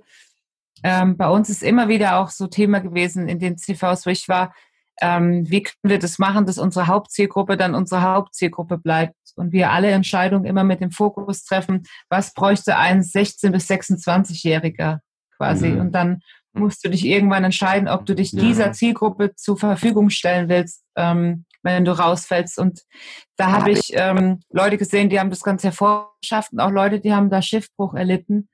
Ähm, 0.82 1.16
bei 1.16 1.28
uns 1.28 1.48
ist 1.48 1.62
immer 1.62 1.88
wieder 1.88 2.18
auch 2.18 2.30
so 2.30 2.46
Thema 2.46 2.80
gewesen 2.80 3.28
in 3.28 3.38
den 3.38 3.56
CVs, 3.56 4.06
wo 4.06 4.10
ich 4.10 4.28
war, 4.28 4.54
ähm, 5.00 5.48
wie 5.48 5.62
können 5.62 5.76
wir 5.82 5.98
das 5.98 6.18
machen, 6.18 6.46
dass 6.46 6.58
unsere 6.58 6.86
Hauptzielgruppe 6.86 7.56
dann 7.56 7.74
unsere 7.74 8.02
Hauptzielgruppe 8.02 8.78
bleibt 8.78 9.14
und 9.36 9.52
wir 9.52 9.70
alle 9.70 9.90
Entscheidungen 9.90 10.44
immer 10.44 10.64
mit 10.64 10.80
dem 10.80 10.90
Fokus 10.90 11.44
treffen, 11.44 11.84
was 12.08 12.34
bräuchte 12.34 12.76
ein 12.76 13.02
16- 13.02 13.50
bis 13.50 13.70
26-Jähriger 13.70 14.98
quasi. 15.36 15.68
Mhm. 15.68 15.80
Und 15.80 15.92
dann 15.92 16.20
musst 16.52 16.84
du 16.84 16.90
dich 16.90 17.04
irgendwann 17.04 17.44
entscheiden, 17.44 17.88
ob 17.88 18.06
du 18.06 18.14
dich 18.14 18.32
dieser 18.32 18.72
Zielgruppe 18.72 19.34
zur 19.36 19.56
Verfügung 19.56 20.10
stellen 20.10 20.48
willst. 20.48 20.82
Ähm, 20.96 21.44
wenn 21.62 21.84
du 21.84 21.98
rausfällst. 21.98 22.58
Und 22.58 22.82
da 23.36 23.52
habe 23.52 23.70
ich 23.70 23.92
ähm, 23.92 24.40
Leute 24.50 24.78
gesehen, 24.78 25.08
die 25.08 25.18
haben 25.18 25.30
das 25.30 25.42
ganz 25.42 25.64
hervorgeschafft 25.64 26.52
und 26.52 26.60
auch 26.60 26.70
Leute, 26.70 27.00
die 27.00 27.12
haben 27.12 27.30
da 27.30 27.42
Schiffbruch 27.42 27.94
erlitten. 27.94 28.48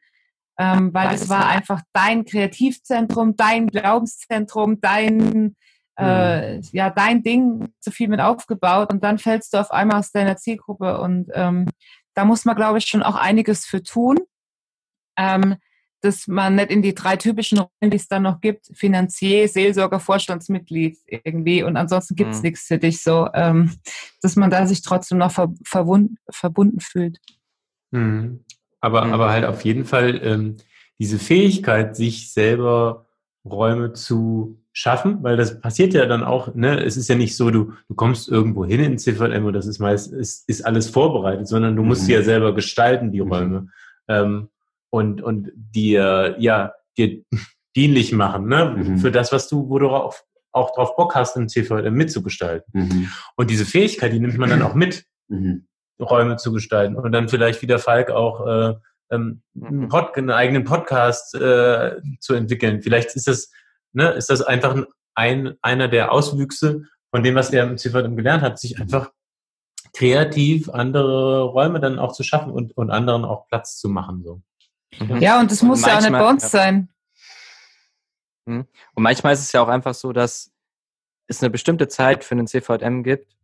Ähm, 0.57 0.95
weil 0.95 1.13
es 1.13 1.29
war 1.29 1.49
einfach 1.49 1.83
dein 1.93 2.25
Kreativzentrum, 2.25 3.35
dein 3.37 3.67
Glaubenszentrum, 3.67 4.81
dein, 4.81 5.57
äh, 5.99 6.61
ja, 6.61 6.91
dein 6.91 7.25
Ding, 7.25 7.73
zu 7.81 7.91
viel 7.91 8.07
mit 8.07 8.21
aufgebaut 8.21 8.93
und 8.93 9.03
dann 9.03 9.19
fällst 9.19 9.53
du 9.53 9.59
auf 9.59 9.73
einmal 9.73 9.99
aus 9.99 10.13
deiner 10.13 10.37
Zielgruppe 10.37 11.01
und 11.01 11.29
ähm, 11.35 11.69
da 12.15 12.25
muss 12.25 12.45
man, 12.45 12.55
glaube 12.55 12.79
ich, 12.79 12.87
schon 12.87 13.03
auch 13.03 13.17
einiges 13.17 13.67
für 13.67 13.83
tun. 13.83 14.19
Ähm, 15.19 15.57
dass 16.05 16.27
man 16.27 16.57
nicht 16.57 16.71
in 16.71 16.83
die 16.83 16.95
drei 16.95 17.17
typischen 17.17 17.59
Rollen, 17.59 17.91
die 17.91 17.97
es 17.97 18.09
dann 18.09 18.23
noch 18.23 18.41
gibt, 18.41 18.67
Finanzier, 18.75 19.49
Seelsorger, 19.49 20.01
Vorstandsmitglied 20.01 20.99
irgendwie 21.07 21.63
und 21.63 21.77
ansonsten 21.77 22.15
gibt 22.15 22.33
es 22.33 22.39
mhm. 22.39 22.43
nichts 22.43 22.67
für 22.67 22.79
dich 22.79 23.03
so, 23.03 23.29
ähm, 23.35 23.73
dass 24.21 24.37
man 24.37 24.51
da 24.51 24.67
sich 24.67 24.83
trotzdem 24.83 25.19
noch 25.19 25.33
ver 25.33 25.53
verbunden 25.65 26.81
fühlt. 26.81 27.19
Mhm. 27.91 28.45
Aber, 28.81 29.07
mhm. 29.07 29.13
aber 29.15 29.31
halt 29.31 29.45
auf 29.45 29.65
jeden 29.65 29.85
Fall 29.85 30.21
ähm, 30.23 30.57
diese 30.99 31.19
Fähigkeit, 31.19 31.97
sich 31.97 32.33
selber 32.33 33.07
Räume 33.45 33.93
zu 33.93 34.61
schaffen, 34.73 35.23
weil 35.23 35.37
das 35.37 35.61
passiert 35.61 35.95
ja 35.95 36.05
dann 36.07 36.25
auch, 36.25 36.55
ne, 36.55 36.83
es 36.83 36.97
ist 36.97 37.09
ja 37.09 37.15
nicht 37.15 37.37
so, 37.37 37.51
du, 37.51 37.73
du 37.89 37.95
kommst 37.95 38.29
irgendwo 38.29 38.65
hin 38.65 38.81
in 38.81 38.99
CVM 38.99 39.45
und 39.45 39.53
das 39.53 39.67
ist 39.67 39.79
meist, 39.79 40.13
ist, 40.13 40.49
ist 40.49 40.67
alles 40.67 40.91
vorbereitet, 40.91 41.47
sondern 41.47 41.77
du 41.77 41.83
musst 41.83 42.03
mhm. 42.03 42.07
sie 42.07 42.13
ja 42.13 42.23
selber 42.23 42.55
gestalten, 42.55 43.13
die 43.13 43.23
mhm. 43.23 43.33
Räume. 43.33 43.69
Ähm, 44.09 44.49
und, 44.95 45.23
und 45.23 45.51
dir, 45.55 46.37
ja, 46.39 46.73
dir 46.97 47.23
dienlich 47.75 48.13
machen, 48.13 48.47
ne, 48.47 48.77
mhm. 48.77 48.99
für 48.99 49.11
das, 49.11 49.33
was 49.33 49.49
du, 49.49 49.69
wo 49.69 49.79
du 49.81 49.89
auch, 49.89 50.15
auch 50.53 50.73
drauf 50.75 50.95
Bock 50.95 51.17
hast, 51.17 51.37
im 51.37 51.49
CVM 51.49 51.93
mitzugestalten. 51.93 52.73
Mhm. 52.73 53.09
Und 53.35 53.51
diese 53.51 53.65
Fähigkeit, 53.65 54.13
die 54.13 54.21
nimmt 54.21 54.39
man 54.39 54.51
dann 54.51 54.63
auch 54.63 54.75
mit, 54.75 55.05
mhm. 55.27 55.67
Räume 56.01 56.37
zu 56.37 56.53
gestalten. 56.53 56.95
Und 56.95 57.11
dann 57.11 57.29
vielleicht 57.29 57.61
wie 57.63 57.67
der 57.67 57.81
Falk 57.81 58.11
auch, 58.11 58.47
äh, 58.47 58.75
ähm, 59.11 59.43
einen, 59.61 59.81
mhm. 59.81 59.89
Pod, 59.89 60.17
einen 60.17 60.31
eigenen 60.31 60.63
Podcast 60.63 61.35
äh, 61.35 61.97
zu 62.21 62.35
entwickeln. 62.35 62.81
Vielleicht 62.81 63.17
ist 63.17 63.27
das 63.27 63.51
ne, 63.95 64.11
ist 64.11 64.31
das 64.31 64.43
einfach 64.43 64.77
ein, 65.15 65.55
einer 65.61 65.89
der 65.89 66.13
Auswüchse 66.13 66.83
von 67.11 67.25
dem, 67.25 67.35
was 67.35 67.53
er 67.53 67.65
im 67.65 67.79
CVM 67.79 68.17
gelernt 68.17 68.43
hat, 68.43 68.61
sich 68.61 68.81
einfach 68.81 69.11
kreativ 69.93 70.69
andere 70.69 71.43
Räume 71.43 71.81
dann 71.81 71.99
auch 71.99 72.13
zu 72.13 72.23
schaffen 72.23 72.53
und, 72.53 72.77
und 72.77 72.91
anderen 72.91 73.25
auch 73.25 73.47
Platz 73.49 73.79
zu 73.79 73.89
machen. 73.89 74.23
So. 74.23 74.43
Mhm. 75.01 75.17
Ja, 75.19 75.41
und 75.41 75.51
das 75.51 75.63
muss 75.63 75.83
und 75.83 75.89
ja 75.89 75.99
auch 75.99 76.01
nicht 76.01 76.13
bei 76.13 76.29
uns 76.29 76.51
sein. 76.51 76.89
Mhm. 78.47 78.67
Und 78.95 79.03
manchmal 79.03 79.35
ist 79.35 79.41
es 79.41 79.53
ja 79.53 79.63
auch 79.63 79.69
einfach 79.69 79.95
so, 79.95 80.13
dass 80.13 80.53
es 81.27 81.43
eine 81.43 81.51
bestimmte 81.51 81.89
Zeit 81.89 82.25
für 82.25 82.35
einen 82.35 82.47
CVM 82.47 83.03
gibt 83.03 83.37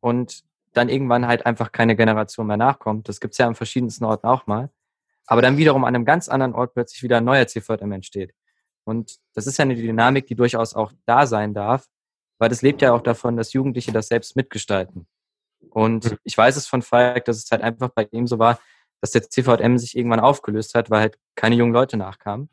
und 0.00 0.44
dann 0.72 0.88
irgendwann 0.88 1.26
halt 1.26 1.46
einfach 1.46 1.72
keine 1.72 1.96
Generation 1.96 2.46
mehr 2.46 2.56
nachkommt. 2.56 3.08
Das 3.08 3.20
gibt 3.20 3.32
es 3.34 3.38
ja 3.38 3.46
an 3.46 3.54
verschiedensten 3.54 4.04
Orten 4.04 4.26
auch 4.26 4.46
mal. 4.46 4.70
Aber 5.26 5.40
dann 5.40 5.56
wiederum 5.56 5.84
an 5.84 5.94
einem 5.94 6.04
ganz 6.04 6.28
anderen 6.28 6.54
Ort 6.54 6.74
plötzlich 6.74 7.02
wieder 7.02 7.18
ein 7.18 7.24
neuer 7.24 7.46
CVM 7.46 7.92
entsteht. 7.92 8.34
Und 8.84 9.16
das 9.32 9.46
ist 9.46 9.56
ja 9.56 9.62
eine 9.62 9.74
Dynamik, 9.74 10.26
die 10.26 10.34
durchaus 10.34 10.74
auch 10.74 10.92
da 11.06 11.26
sein 11.26 11.54
darf, 11.54 11.86
weil 12.38 12.50
das 12.50 12.60
lebt 12.60 12.82
ja 12.82 12.92
auch 12.92 13.00
davon, 13.00 13.36
dass 13.36 13.52
Jugendliche 13.52 13.92
das 13.92 14.08
selbst 14.08 14.36
mitgestalten. 14.36 15.06
Und 15.70 16.10
mhm. 16.10 16.18
ich 16.24 16.36
weiß 16.36 16.56
es 16.56 16.66
von 16.66 16.82
Falk, 16.82 17.24
dass 17.24 17.38
es 17.38 17.50
halt 17.50 17.62
einfach 17.62 17.88
bei 17.88 18.06
ihm 18.10 18.26
so 18.26 18.38
war, 18.38 18.58
dass 19.04 19.10
der 19.10 19.28
CVM 19.28 19.76
sich 19.76 19.98
irgendwann 19.98 20.20
aufgelöst 20.20 20.74
hat, 20.74 20.88
weil 20.88 21.00
halt 21.00 21.18
keine 21.34 21.56
jungen 21.56 21.74
Leute 21.74 21.98
nachkamen. 21.98 22.48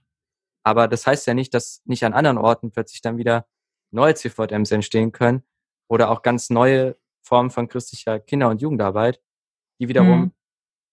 Aber 0.63 0.89
das 0.89 1.07
heißt 1.07 1.25
ja 1.25 1.33
nicht, 1.33 1.53
dass 1.53 1.81
nicht 1.85 2.03
an 2.03 2.11
anderen 2.11 2.37
Orten 2.37 2.71
plötzlich 2.71 2.99
dann 2.99 3.15
wieder 3.15 3.47
neue 3.89 4.15
CVMs 4.15 4.69
entstehen 4.71 5.13
können 5.13 5.43
oder 5.87 6.11
auch 6.11 6.23
ganz 6.23 6.49
neue 6.49 6.97
Formen 7.21 7.51
von 7.51 7.69
christlicher 7.69 8.19
Kinder- 8.19 8.49
und 8.49 8.61
Jugendarbeit, 8.61 9.21
die 9.79 9.87
wiederum 9.87 10.19
mhm. 10.19 10.31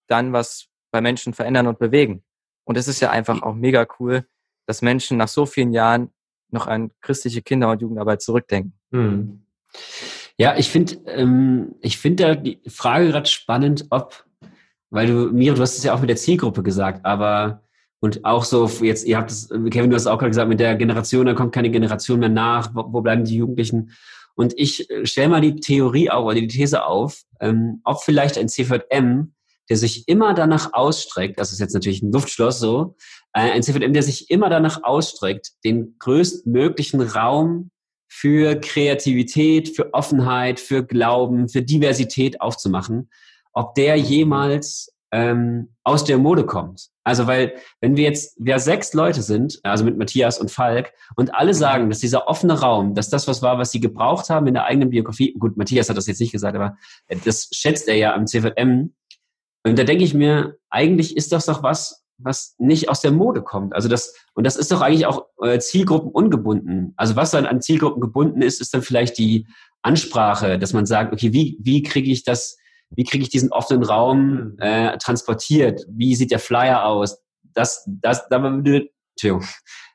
dann 0.06 0.32
was 0.32 0.68
bei 0.92 1.00
Menschen 1.00 1.34
verändern 1.34 1.66
und 1.66 1.80
bewegen. 1.80 2.22
Und 2.62 2.76
es 2.76 2.86
ist 2.86 3.00
ja 3.00 3.10
einfach 3.10 3.42
auch 3.42 3.54
mega 3.54 3.84
cool, 3.98 4.28
dass 4.66 4.80
Menschen 4.80 5.16
nach 5.16 5.26
so 5.26 5.44
vielen 5.44 5.72
Jahren 5.72 6.12
noch 6.50 6.68
an 6.68 6.92
christliche 7.00 7.42
Kinder- 7.42 7.72
und 7.72 7.82
Jugendarbeit 7.82 8.22
zurückdenken. 8.22 8.78
Hm. 8.92 9.42
Ja, 10.36 10.56
ich 10.56 10.70
finde, 10.70 10.94
ähm, 11.06 11.74
ich 11.80 11.98
finde 11.98 12.24
da 12.24 12.34
die 12.36 12.60
Frage 12.68 13.08
gerade 13.08 13.28
spannend, 13.28 13.86
ob, 13.90 14.24
weil 14.90 15.06
du, 15.06 15.32
Mira, 15.32 15.54
du 15.54 15.62
hast 15.62 15.78
es 15.78 15.84
ja 15.84 15.94
auch 15.94 16.00
mit 16.00 16.10
der 16.10 16.16
Zielgruppe 16.16 16.62
gesagt, 16.62 17.04
aber 17.04 17.62
und 18.00 18.24
auch 18.24 18.44
so 18.44 18.68
jetzt, 18.82 19.06
ihr 19.06 19.16
habt 19.16 19.30
es, 19.30 19.48
Kevin, 19.48 19.90
du 19.90 19.96
hast 19.96 20.06
auch 20.06 20.18
gerade 20.18 20.30
gesagt, 20.30 20.48
mit 20.48 20.60
der 20.60 20.76
Generation, 20.76 21.26
da 21.26 21.34
kommt 21.34 21.52
keine 21.52 21.70
Generation 21.70 22.20
mehr 22.20 22.28
nach, 22.28 22.74
wo, 22.74 22.84
wo 22.92 23.00
bleiben 23.00 23.24
die 23.24 23.36
Jugendlichen? 23.36 23.92
Und 24.36 24.54
ich 24.56 24.88
äh, 24.88 25.04
stelle 25.04 25.28
mal 25.28 25.40
die 25.40 25.56
Theorie 25.56 26.10
auf, 26.10 26.24
oder 26.24 26.36
die 26.36 26.46
These 26.46 26.84
auf, 26.84 27.22
ähm, 27.40 27.80
ob 27.84 28.02
vielleicht 28.02 28.38
ein 28.38 28.48
CVM 28.48 29.32
der 29.68 29.76
sich 29.76 30.08
immer 30.08 30.34
danach 30.34 30.72
ausstreckt, 30.72 31.38
das 31.38 31.52
ist 31.52 31.60
jetzt 31.60 31.74
natürlich 31.74 32.02
ein 32.02 32.12
Luftschloss 32.12 32.58
so, 32.58 32.96
äh, 33.32 33.50
ein 33.50 33.62
CVM, 33.62 33.92
der 33.92 34.02
sich 34.02 34.30
immer 34.30 34.48
danach 34.48 34.82
ausstreckt, 34.82 35.52
den 35.64 35.96
größtmöglichen 35.98 37.02
Raum 37.02 37.70
für 38.08 38.56
Kreativität, 38.56 39.76
für 39.76 39.92
Offenheit, 39.92 40.60
für 40.60 40.84
Glauben, 40.84 41.48
für 41.48 41.62
Diversität 41.62 42.40
aufzumachen, 42.40 43.10
ob 43.52 43.74
der 43.74 43.96
jemals 43.96 44.92
ähm, 45.10 45.74
aus 45.84 46.04
der 46.04 46.18
Mode 46.18 46.44
kommt. 46.44 46.88
Also 47.02 47.26
weil, 47.26 47.54
wenn 47.80 47.96
wir 47.96 48.04
jetzt, 48.04 48.36
wir 48.38 48.58
sechs 48.58 48.92
Leute 48.92 49.22
sind, 49.22 49.58
also 49.62 49.84
mit 49.84 49.96
Matthias 49.96 50.38
und 50.38 50.50
Falk, 50.50 50.92
und 51.16 51.34
alle 51.34 51.54
sagen, 51.54 51.88
dass 51.88 52.00
dieser 52.00 52.28
offene 52.28 52.60
Raum, 52.60 52.94
dass 52.94 53.08
das 53.08 53.26
was 53.26 53.40
war, 53.40 53.58
was 53.58 53.70
sie 53.70 53.80
gebraucht 53.80 54.28
haben 54.28 54.46
in 54.46 54.54
der 54.54 54.66
eigenen 54.66 54.90
Biografie, 54.90 55.34
gut, 55.38 55.56
Matthias 55.56 55.88
hat 55.88 55.96
das 55.96 56.06
jetzt 56.06 56.20
nicht 56.20 56.32
gesagt, 56.32 56.54
aber 56.54 56.76
das 57.24 57.48
schätzt 57.52 57.88
er 57.88 57.96
ja 57.96 58.14
am 58.14 58.26
CVM, 58.26 58.92
und 59.64 59.78
da 59.78 59.84
denke 59.84 60.04
ich 60.04 60.14
mir, 60.14 60.56
eigentlich 60.70 61.16
ist 61.16 61.32
das 61.32 61.46
doch 61.46 61.62
was, 61.62 62.04
was 62.18 62.54
nicht 62.58 62.88
aus 62.88 63.00
der 63.00 63.12
Mode 63.12 63.42
kommt. 63.42 63.74
Also 63.74 63.88
das, 63.88 64.14
und 64.34 64.44
das 64.44 64.56
ist 64.56 64.72
doch 64.72 64.80
eigentlich 64.80 65.06
auch 65.06 65.26
äh, 65.42 65.58
Zielgruppen 65.58 66.10
ungebunden. 66.10 66.94
Also 66.96 67.16
was 67.16 67.30
dann 67.30 67.46
an 67.46 67.60
Zielgruppen 67.60 68.00
gebunden 68.00 68.42
ist, 68.42 68.60
ist 68.60 68.74
dann 68.74 68.82
vielleicht 68.82 69.18
die 69.18 69.46
Ansprache, 69.82 70.58
dass 70.58 70.72
man 70.72 70.86
sagt, 70.86 71.12
okay, 71.12 71.32
wie, 71.32 71.58
wie 71.60 71.82
kriege 71.82 72.10
ich 72.10 72.24
das, 72.24 72.58
wie 72.90 73.04
kriege 73.04 73.22
ich 73.22 73.30
diesen 73.30 73.52
offenen 73.52 73.82
Raum 73.82 74.56
äh, 74.58 74.96
transportiert? 74.98 75.84
Wie 75.88 76.14
sieht 76.14 76.30
der 76.30 76.38
Flyer 76.38 76.84
aus? 76.84 77.22
Das, 77.42 77.84
das, 77.86 78.28
da 78.28 78.42
würde, 78.42 78.88
Entschuldigung, 79.12 79.48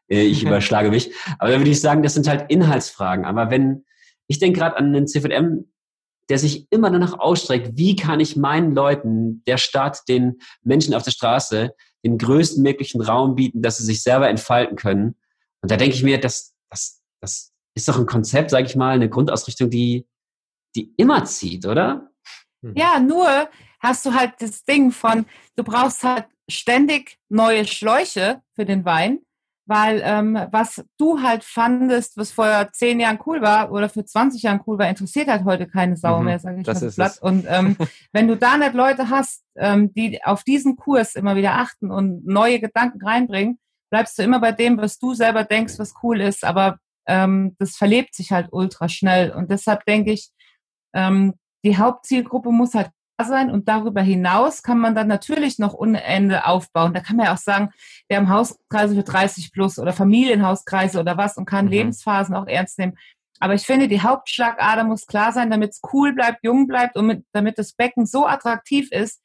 äh, 0.10 0.22
ich 0.22 0.44
überschlage 0.46 0.90
mich. 0.90 1.12
Aber 1.40 1.52
da 1.52 1.58
würde 1.58 1.72
ich 1.72 1.82
sagen, 1.82 2.04
das 2.04 2.14
sind 2.14 2.28
halt 2.28 2.50
Inhaltsfragen. 2.50 3.26
Aber 3.26 3.50
wenn, 3.50 3.86
ich 4.28 4.40
denke 4.40 4.60
gerade 4.60 4.78
an 4.78 4.94
den 4.94 5.08
CVM, 5.08 5.66
der 6.30 6.40
sich 6.40 6.68
immer 6.72 6.90
danach 6.90 7.20
ausstreckt, 7.20 7.72
wie 7.76 7.96
kann 7.96 8.20
ich 8.20 8.36
meinen 8.36 8.74
Leuten, 8.74 9.44
der 9.46 9.58
Stadt, 9.58 10.02
den 10.08 10.40
Menschen 10.62 10.94
auf 10.94 11.04
der 11.04 11.12
Straße, 11.12 11.74
den 12.06 12.18
größten 12.18 12.64
möglichen 12.64 13.02
Raum 13.02 13.36
bieten, 13.36 13.62
dass 13.62 13.78
sie 13.78 13.86
sich 13.86 14.04
selber 14.04 14.30
entfalten 14.30 14.78
können. 14.78 15.16
Und 15.62 15.72
da 15.72 15.78
denke 15.78 15.96
ich 15.96 16.04
mir, 16.04 16.20
das, 16.20 16.54
das, 16.70 17.02
das 17.22 17.52
ist 17.76 17.88
doch 17.88 17.98
ein 17.98 18.06
Konzept, 18.06 18.52
sage 18.52 18.66
ich 18.66 18.76
mal, 18.76 18.96
eine 18.96 19.10
Grundausrichtung, 19.10 19.70
die, 19.70 20.08
die 20.76 20.94
immer 20.98 21.26
zieht, 21.26 21.66
oder? 21.66 22.13
Ja, 22.76 23.00
nur 23.00 23.50
hast 23.80 24.06
du 24.06 24.14
halt 24.14 24.34
das 24.40 24.64
Ding 24.64 24.92
von, 24.92 25.26
du 25.56 25.64
brauchst 25.64 26.04
halt 26.04 26.26
ständig 26.50 27.18
neue 27.30 27.66
Schläuche 27.66 28.42
für 28.56 28.66
den 28.66 28.86
Wein 28.86 29.20
weil 29.66 30.02
ähm, 30.04 30.38
was 30.52 30.84
du 30.98 31.22
halt 31.22 31.44
fandest, 31.44 32.18
was 32.18 32.32
vor 32.32 32.70
zehn 32.74 33.00
Jahren 33.00 33.20
cool 33.26 33.42
war 33.42 33.72
oder 33.72 33.88
für 33.88 34.04
20 34.04 34.44
Jahren 34.44 34.62
cool 34.68 34.78
war, 34.78 34.90
interessiert 34.90 35.28
halt 35.28 35.46
heute 35.46 35.68
keine 35.68 35.96
Sau 35.96 36.20
mhm, 36.20 36.26
mehr, 36.26 36.40
sage 36.40 36.60
ich 36.60 36.66
das 36.66 36.82
mal 36.82 36.92
platt. 36.92 37.20
Und 37.22 37.46
ähm, 37.48 37.78
wenn 38.12 38.28
du 38.28 38.36
da 38.36 38.58
nicht 38.58 38.74
Leute 38.74 39.10
hast, 39.10 39.44
ähm, 39.56 39.94
die 39.94 40.24
auf 40.24 40.44
diesen 40.44 40.76
Kurs 40.76 41.16
immer 41.16 41.36
wieder 41.36 41.54
achten 41.54 41.92
und 41.92 42.26
neue 42.26 42.60
Gedanken 42.60 43.06
reinbringen, 43.06 43.58
bleibst 43.90 44.18
du 44.20 44.24
immer 44.24 44.40
bei 44.40 44.52
dem, 44.52 44.78
was 44.78 45.00
du 45.00 45.14
selber 45.14 45.44
denkst, 45.44 45.76
was 45.78 45.94
cool 46.04 46.20
ist, 46.20 46.44
aber 46.44 46.78
ähm, 47.08 47.56
das 47.60 47.78
verlebt 47.78 48.16
sich 48.16 48.32
halt 48.32 48.50
ultra 48.52 48.90
schnell. 48.90 49.32
Und 49.32 49.50
deshalb 49.50 49.86
denke 49.86 50.12
ich, 50.12 50.32
ähm, 50.94 51.36
die 51.64 51.78
Hauptzielgruppe 51.78 52.52
muss 52.52 52.74
halt 52.74 52.92
sein 53.22 53.52
und 53.52 53.68
darüber 53.68 54.02
hinaus 54.02 54.64
kann 54.64 54.80
man 54.80 54.96
dann 54.96 55.08
natürlich 55.08 55.60
noch 55.60 55.74
Unende 55.74 56.46
aufbauen. 56.46 56.94
Da 56.94 57.00
kann 57.00 57.16
man 57.16 57.28
ja 57.28 57.34
auch 57.34 57.38
sagen, 57.38 57.70
wir 58.08 58.18
haben 58.18 58.30
Hauskreise 58.30 58.96
für 58.96 59.04
30 59.04 59.52
plus 59.54 59.80
oder 59.80 59.94
Familienhauskreise 59.94 61.00
oder 61.00 61.18
was 61.18 61.38
und 61.38 61.46
kann 61.46 61.66
mhm. 61.66 61.72
Lebensphasen 61.72 62.36
auch 62.36 62.48
ernst 62.48 62.80
nehmen. 62.80 62.98
Aber 63.40 63.54
ich 63.54 63.66
finde, 63.66 63.88
die 63.88 64.02
Hauptschlagader 64.02 64.84
muss 64.84 65.06
klar 65.06 65.32
sein, 65.32 65.52
damit 65.52 65.72
es 65.72 65.82
cool 65.92 66.14
bleibt, 66.14 66.44
jung 66.44 66.68
bleibt 66.68 66.96
und 66.98 67.08
mit, 67.08 67.26
damit 67.34 67.58
das 67.58 67.74
Becken 67.74 68.06
so 68.06 68.26
attraktiv 68.26 68.92
ist, 68.92 69.22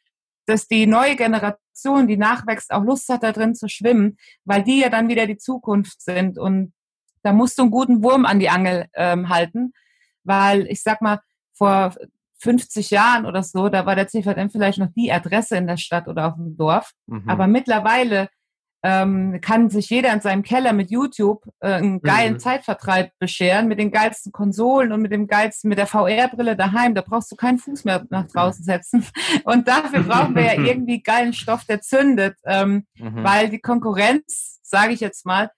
dass 0.46 0.66
die 0.66 0.86
neue 0.86 1.14
Generation, 1.14 2.08
die 2.08 2.16
nachwächst, 2.16 2.72
auch 2.72 2.82
Lust 2.82 3.08
hat, 3.10 3.22
da 3.22 3.32
drin 3.32 3.54
zu 3.54 3.68
schwimmen, 3.68 4.16
weil 4.44 4.62
die 4.62 4.80
ja 4.80 4.88
dann 4.88 5.08
wieder 5.08 5.26
die 5.26 5.36
Zukunft 5.36 6.00
sind. 6.00 6.38
Und 6.38 6.72
da 7.22 7.32
musst 7.32 7.58
du 7.58 7.62
einen 7.62 7.70
guten 7.70 8.02
Wurm 8.02 8.24
an 8.24 8.40
die 8.40 8.48
Angel 8.48 8.86
ähm, 8.94 9.28
halten, 9.28 9.72
weil 10.24 10.66
ich 10.68 10.82
sag 10.82 11.02
mal, 11.02 11.20
vor 11.52 11.94
50 12.40 12.90
Jahren 12.90 13.26
oder 13.26 13.42
so, 13.42 13.68
da 13.68 13.86
war 13.86 13.96
der 13.96 14.08
CVM 14.08 14.50
vielleicht 14.50 14.78
noch 14.78 14.90
die 14.96 15.12
Adresse 15.12 15.56
in 15.56 15.66
der 15.66 15.76
Stadt 15.76 16.08
oder 16.08 16.28
auf 16.28 16.34
dem 16.34 16.56
Dorf. 16.56 16.92
Mhm. 17.06 17.28
Aber 17.28 17.46
mittlerweile 17.46 18.28
ähm, 18.84 19.40
kann 19.40 19.70
sich 19.70 19.90
jeder 19.90 20.12
in 20.12 20.20
seinem 20.20 20.42
Keller 20.42 20.72
mit 20.72 20.90
YouTube 20.90 21.44
äh, 21.60 21.72
einen 21.72 22.00
geilen 22.00 22.34
mhm. 22.34 22.38
Zeitvertreib 22.38 23.10
bescheren, 23.18 23.66
mit 23.66 23.80
den 23.80 23.90
geilsten 23.90 24.30
Konsolen 24.30 24.92
und 24.92 25.02
mit 25.02 25.10
dem 25.10 25.26
geilsten, 25.26 25.68
mit 25.68 25.78
der 25.78 25.88
VR-Brille 25.88 26.54
daheim. 26.54 26.94
Da 26.94 27.02
brauchst 27.02 27.32
du 27.32 27.36
keinen 27.36 27.58
Fuß 27.58 27.84
mehr 27.84 28.06
nach 28.10 28.28
draußen 28.28 28.64
setzen. 28.64 29.04
Und 29.44 29.66
dafür 29.66 30.04
brauchen 30.04 30.36
wir 30.36 30.44
ja 30.44 30.52
irgendwie 30.62 31.02
geilen 31.02 31.32
Stoff, 31.32 31.64
der 31.64 31.80
zündet, 31.80 32.36
ähm, 32.44 32.86
mhm. 32.96 33.24
weil 33.24 33.48
die 33.48 33.58
Konkurrenz, 33.58 34.60
sage 34.62 34.92
ich 34.92 35.00
jetzt 35.00 35.26
mal, 35.26 35.50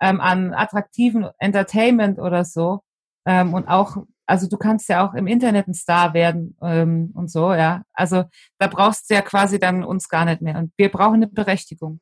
ähm, 0.00 0.20
an 0.20 0.52
attraktiven 0.52 1.28
Entertainment 1.38 2.18
oder 2.18 2.44
so 2.44 2.80
ähm, 3.24 3.54
und 3.54 3.68
auch 3.68 3.98
also 4.26 4.48
du 4.48 4.56
kannst 4.56 4.88
ja 4.88 5.06
auch 5.06 5.14
im 5.14 5.26
Internet 5.26 5.68
ein 5.68 5.74
Star 5.74 6.14
werden 6.14 6.56
ähm, 6.62 7.12
und 7.14 7.30
so, 7.30 7.52
ja. 7.52 7.82
Also 7.92 8.24
da 8.58 8.66
brauchst 8.66 9.10
du 9.10 9.14
ja 9.14 9.22
quasi 9.22 9.58
dann 9.58 9.84
uns 9.84 10.08
gar 10.08 10.24
nicht 10.24 10.40
mehr. 10.40 10.58
Und 10.58 10.72
wir 10.76 10.90
brauchen 10.90 11.16
eine 11.16 11.26
Berechtigung. 11.26 12.00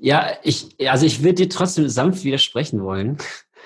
Ja, 0.00 0.30
ich, 0.42 0.76
also 0.88 1.06
ich 1.06 1.22
würde 1.22 1.34
dir 1.34 1.48
trotzdem 1.48 1.88
sanft 1.88 2.24
widersprechen 2.24 2.82
wollen. 2.82 3.18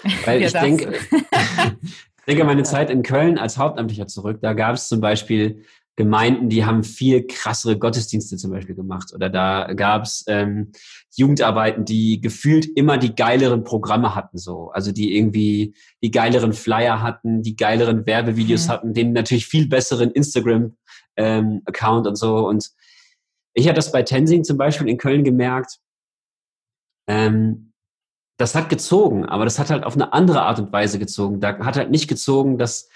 Weil 0.24 0.42
ich 0.42 0.52
denke, 0.52 0.92
ich 1.80 2.24
denke 2.26 2.44
meine 2.44 2.62
Zeit 2.62 2.90
in 2.90 3.02
Köln 3.02 3.38
als 3.38 3.58
Hauptamtlicher 3.58 4.06
zurück. 4.06 4.38
Da 4.42 4.52
gab 4.52 4.74
es 4.74 4.88
zum 4.88 5.00
Beispiel 5.00 5.64
Gemeinden, 6.00 6.48
die 6.48 6.64
haben 6.64 6.82
viel 6.82 7.26
krassere 7.26 7.78
Gottesdienste 7.78 8.38
zum 8.38 8.52
Beispiel 8.52 8.74
gemacht. 8.74 9.12
Oder 9.14 9.28
da 9.28 9.70
gab's 9.74 10.24
ähm, 10.28 10.72
Jugendarbeiten, 11.14 11.84
die 11.84 12.22
gefühlt 12.22 12.64
immer 12.64 12.96
die 12.96 13.14
geileren 13.14 13.64
Programme 13.64 14.14
hatten, 14.14 14.38
so. 14.38 14.70
Also 14.70 14.92
die 14.92 15.14
irgendwie 15.14 15.74
die 16.02 16.10
geileren 16.10 16.54
Flyer 16.54 17.02
hatten, 17.02 17.42
die 17.42 17.54
geileren 17.54 18.06
Werbevideos 18.06 18.66
mhm. 18.66 18.70
hatten, 18.70 18.94
den 18.94 19.12
natürlich 19.12 19.44
viel 19.44 19.68
besseren 19.68 20.10
Instagram-Account 20.10 22.06
ähm, 22.06 22.10
und 22.10 22.16
so. 22.16 22.48
Und 22.48 22.70
ich 23.52 23.66
habe 23.66 23.76
das 23.76 23.92
bei 23.92 24.02
Tensing 24.02 24.42
zum 24.42 24.56
Beispiel 24.56 24.88
in 24.88 24.96
Köln 24.96 25.22
gemerkt. 25.22 25.80
Ähm, 27.10 27.74
das 28.38 28.54
hat 28.54 28.70
gezogen, 28.70 29.26
aber 29.26 29.44
das 29.44 29.58
hat 29.58 29.68
halt 29.68 29.84
auf 29.84 29.96
eine 29.96 30.14
andere 30.14 30.40
Art 30.40 30.60
und 30.60 30.72
Weise 30.72 30.98
gezogen. 30.98 31.40
Da 31.40 31.58
hat 31.58 31.76
halt 31.76 31.90
nicht 31.90 32.08
gezogen, 32.08 32.56
dass 32.56 32.88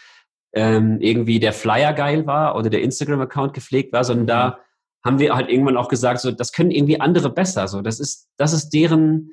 ähm, 0.54 1.00
irgendwie 1.00 1.40
der 1.40 1.52
Flyer 1.52 1.92
geil 1.92 2.26
war 2.26 2.56
oder 2.56 2.70
der 2.70 2.82
Instagram-Account 2.82 3.54
gepflegt 3.54 3.92
war, 3.92 4.04
sondern 4.04 4.24
mhm. 4.24 4.28
da 4.28 4.58
haben 5.04 5.18
wir 5.18 5.34
halt 5.34 5.50
irgendwann 5.50 5.76
auch 5.76 5.88
gesagt, 5.88 6.20
so 6.20 6.30
das 6.30 6.52
können 6.52 6.70
irgendwie 6.70 7.00
andere 7.00 7.30
besser. 7.30 7.68
So 7.68 7.82
das 7.82 8.00
ist 8.00 8.28
das 8.36 8.52
ist 8.52 8.70
deren 8.70 9.32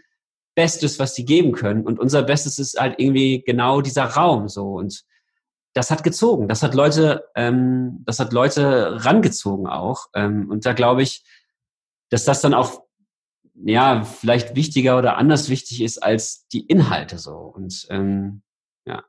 Bestes, 0.56 1.00
was 1.00 1.16
sie 1.16 1.24
geben 1.24 1.54
können 1.54 1.86
und 1.86 2.00
unser 2.00 2.24
Bestes 2.24 2.60
ist 2.60 2.80
halt 2.80 2.96
irgendwie 2.98 3.44
genau 3.44 3.82
dieser 3.82 4.06
Raum 4.06 4.50
so 4.50 4.74
und 4.74 5.04
das 5.74 5.90
hat 5.90 6.04
gezogen, 6.04 6.50
das 6.50 6.64
hat 6.64 6.74
Leute, 6.74 7.24
ähm, 7.36 8.04
das 8.06 8.20
hat 8.20 8.34
Leute 8.34 9.06
rangezogen 9.06 9.68
auch 9.68 10.08
ähm, 10.14 10.50
und 10.50 10.66
da 10.66 10.74
glaube 10.74 11.04
ich, 11.04 11.24
dass 12.10 12.26
das 12.26 12.42
dann 12.42 12.54
auch 12.54 12.84
ja 13.54 14.04
vielleicht 14.04 14.56
wichtiger 14.56 14.98
oder 14.98 15.18
anders 15.18 15.48
wichtig 15.50 15.82
ist 15.82 16.04
als 16.04 16.48
die 16.50 16.66
Inhalte 16.66 17.18
so 17.18 17.38
und 17.38 17.88
ähm, 17.90 18.42
ja. 18.86 19.04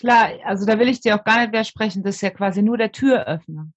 Klar, 0.00 0.30
also 0.44 0.64
da 0.64 0.78
will 0.78 0.88
ich 0.88 1.00
dir 1.00 1.14
auch 1.14 1.24
gar 1.24 1.40
nicht 1.40 1.48
widersprechen, 1.48 2.02
das 2.02 2.16
ist 2.16 2.22
ja 2.22 2.30
quasi 2.30 2.62
nur 2.62 2.78
der 2.78 2.90
Türöffner. 2.90 3.68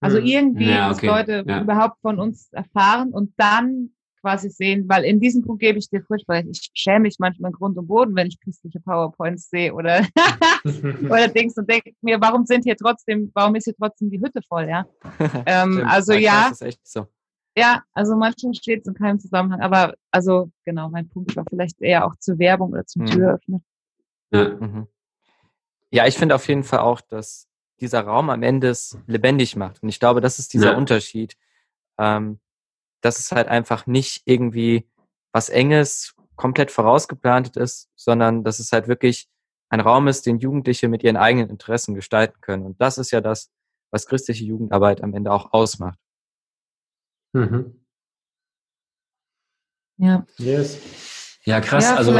Also 0.00 0.16
hm. 0.16 0.24
irgendwie, 0.24 0.70
ja, 0.70 0.90
okay. 0.90 1.06
dass 1.06 1.16
Leute 1.16 1.44
ja. 1.46 1.60
überhaupt 1.60 2.00
von 2.00 2.18
uns 2.18 2.50
erfahren 2.52 3.10
und 3.10 3.34
dann 3.36 3.90
quasi 4.22 4.48
sehen, 4.48 4.88
weil 4.88 5.04
in 5.04 5.20
diesem 5.20 5.42
Punkt 5.42 5.60
gebe 5.60 5.78
ich 5.78 5.90
dir 5.90 6.02
furchtbar 6.02 6.42
Ich 6.46 6.70
schäme 6.74 7.00
mich 7.00 7.16
manchmal 7.18 7.52
Grund 7.52 7.76
und 7.76 7.86
Boden, 7.86 8.16
wenn 8.16 8.26
ich 8.26 8.40
christliche 8.40 8.80
PowerPoints 8.80 9.50
sehe 9.50 9.74
oder, 9.74 10.06
oder 11.04 11.28
Dings 11.28 11.56
und 11.58 11.68
denke 11.68 11.92
mir, 12.00 12.18
warum 12.20 12.46
sind 12.46 12.64
hier 12.64 12.76
trotzdem, 12.76 13.30
warum 13.34 13.54
ist 13.54 13.64
hier 13.64 13.76
trotzdem 13.76 14.10
die 14.10 14.20
Hütte 14.20 14.40
voll, 14.48 14.66
ja? 14.66 14.86
ähm, 15.46 15.84
also 15.86 16.14
ja. 16.14 16.48
Das 16.48 16.60
ist 16.60 16.66
echt 16.66 16.86
so. 16.86 17.06
Ja, 17.56 17.82
also 17.92 18.16
manchmal 18.16 18.54
steht 18.54 18.80
es 18.82 18.86
in 18.86 18.94
keinem 18.94 19.18
Zusammenhang, 19.18 19.60
aber 19.60 19.94
also 20.10 20.50
genau, 20.64 20.88
mein 20.88 21.08
Punkt 21.08 21.36
war 21.36 21.44
vielleicht 21.48 21.82
eher 21.82 22.06
auch 22.06 22.16
zur 22.18 22.38
Werbung 22.38 22.72
oder 22.72 22.86
zum 22.86 23.02
mhm. 23.02 23.06
Türöffner. 23.06 23.60
Ja. 24.32 24.48
Mhm. 24.48 24.86
Ja, 25.90 26.06
ich 26.06 26.16
finde 26.16 26.34
auf 26.34 26.46
jeden 26.48 26.64
Fall 26.64 26.80
auch, 26.80 27.00
dass 27.00 27.48
dieser 27.80 28.02
Raum 28.02 28.30
am 28.30 28.42
Ende 28.42 28.68
es 28.68 28.98
lebendig 29.06 29.56
macht. 29.56 29.82
Und 29.82 29.88
ich 29.88 29.98
glaube, 29.98 30.20
das 30.20 30.38
ist 30.38 30.52
dieser 30.52 30.72
ja. 30.72 30.76
Unterschied. 30.76 31.36
Ähm, 31.98 32.40
dass 33.00 33.18
es 33.18 33.32
halt 33.32 33.48
einfach 33.48 33.86
nicht 33.86 34.22
irgendwie 34.26 34.88
was 35.32 35.48
Enges, 35.48 36.14
komplett 36.36 36.70
vorausgeplantet 36.70 37.56
ist, 37.56 37.90
sondern 37.96 38.44
dass 38.44 38.58
es 38.58 38.72
halt 38.72 38.88
wirklich 38.88 39.28
ein 39.68 39.80
Raum 39.80 40.08
ist, 40.08 40.26
den 40.26 40.38
Jugendliche 40.38 40.88
mit 40.88 41.02
ihren 41.02 41.16
eigenen 41.16 41.50
Interessen 41.50 41.94
gestalten 41.94 42.40
können. 42.40 42.64
Und 42.64 42.80
das 42.80 42.98
ist 42.98 43.10
ja 43.10 43.20
das, 43.20 43.50
was 43.90 44.06
christliche 44.06 44.44
Jugendarbeit 44.44 45.02
am 45.02 45.14
Ende 45.14 45.32
auch 45.32 45.52
ausmacht. 45.52 45.98
Mhm. 47.32 47.84
Ja. 49.98 50.26
Yes. 50.38 50.78
Ja, 51.44 51.60
krass. 51.60 51.84
Ja, 51.84 51.96
also, 51.96 52.18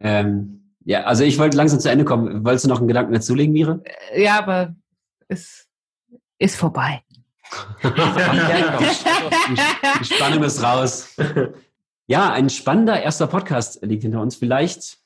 ähm, 0.00 0.61
ja, 0.84 1.04
also 1.04 1.24
ich 1.24 1.38
wollte 1.38 1.56
langsam 1.56 1.80
zu 1.80 1.90
Ende 1.90 2.04
kommen. 2.04 2.44
Wolltest 2.44 2.64
du 2.64 2.68
noch 2.68 2.78
einen 2.78 2.88
Gedanken 2.88 3.12
dazulegen, 3.12 3.52
Mire? 3.52 3.82
Äh, 4.12 4.24
ja, 4.24 4.38
aber 4.38 4.74
es 5.28 5.68
ist 6.38 6.56
vorbei. 6.56 7.02
Die 10.00 10.04
Spannung 10.04 10.42
ist 10.42 10.62
raus. 10.62 11.14
Ja, 12.06 12.32
ein 12.32 12.50
spannender 12.50 13.02
erster 13.02 13.26
Podcast 13.26 13.82
liegt 13.82 14.02
hinter 14.02 14.20
uns. 14.20 14.36
Vielleicht 14.36 14.98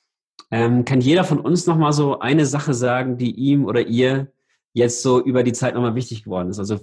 ähm, 0.51 0.85
kann 0.85 1.01
jeder 1.01 1.25
von 1.25 1.41
uns 1.41 1.67
noch 1.67 1.77
mal 1.77 1.93
so 1.93 2.21
eine 2.21 2.47
Sache 2.47 2.73
sagen, 2.75 3.19
die 3.19 3.35
ihm 3.35 3.65
oder 3.65 3.81
ihr 3.83 4.33
jetzt 4.73 5.03
so 5.03 5.23
über 5.23 5.43
die 5.43 5.53
Zeit 5.53 5.75
nochmal 5.75 5.95
wichtig 5.95 6.25
geworden 6.25 6.51
ist. 6.51 6.59
Also 6.59 6.81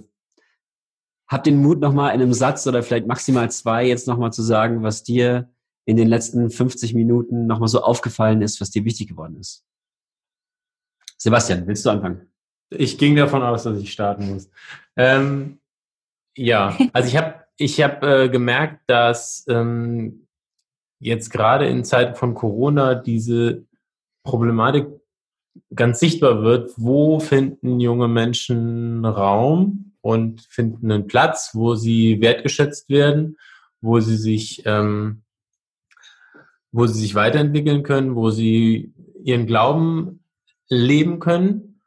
habt 1.26 1.46
den 1.46 1.62
Mut 1.62 1.80
nochmal 1.80 2.14
in 2.14 2.20
einem 2.20 2.32
Satz 2.32 2.66
oder 2.66 2.82
vielleicht 2.82 3.06
maximal 3.06 3.50
zwei 3.50 3.86
jetzt 3.86 4.06
nochmal 4.06 4.32
zu 4.32 4.42
sagen, 4.42 4.82
was 4.82 5.02
dir 5.02 5.50
in 5.86 5.96
den 5.96 6.08
letzten 6.08 6.50
50 6.50 6.94
Minuten 6.94 7.46
nochmal 7.46 7.68
so 7.68 7.82
aufgefallen 7.82 8.42
ist, 8.42 8.60
was 8.60 8.70
dir 8.70 8.84
wichtig 8.84 9.08
geworden 9.08 9.36
ist? 9.36 9.64
Sebastian, 11.18 11.66
willst 11.66 11.84
du 11.84 11.90
anfangen? 11.90 12.28
Ich 12.70 12.98
ging 12.98 13.16
davon 13.16 13.42
aus, 13.42 13.64
dass 13.64 13.78
ich 13.78 13.92
starten 13.92 14.30
muss. 14.30 14.50
Ähm, 14.96 15.58
ja, 16.36 16.76
also 16.92 17.08
ich 17.08 17.16
habe 17.16 17.44
ich 17.56 17.80
hab, 17.82 18.02
äh, 18.02 18.28
gemerkt, 18.28 18.82
dass 18.88 19.44
ähm, 19.48 20.26
jetzt 20.98 21.30
gerade 21.30 21.66
in 21.66 21.84
Zeiten 21.84 22.14
von 22.14 22.34
Corona 22.34 22.94
diese 22.94 23.64
Problematik 24.24 24.88
ganz 25.74 26.00
sichtbar 26.00 26.42
wird, 26.42 26.72
wo 26.76 27.20
finden 27.20 27.78
junge 27.78 28.08
Menschen 28.08 29.04
Raum 29.04 29.92
und 30.00 30.42
finden 30.42 30.90
einen 30.90 31.06
Platz, 31.06 31.50
wo 31.54 31.74
sie 31.74 32.20
wertgeschätzt 32.20 32.88
werden, 32.88 33.38
wo 33.80 34.00
sie 34.00 34.16
sich 34.16 34.62
ähm, 34.66 35.23
wo 36.74 36.88
sie 36.88 37.00
sich 37.00 37.14
weiterentwickeln 37.14 37.84
können, 37.84 38.16
wo 38.16 38.30
sie 38.30 38.92
ihren 39.22 39.46
Glauben 39.46 40.24
leben 40.68 41.20
können. 41.20 41.80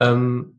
Ähm, 0.00 0.58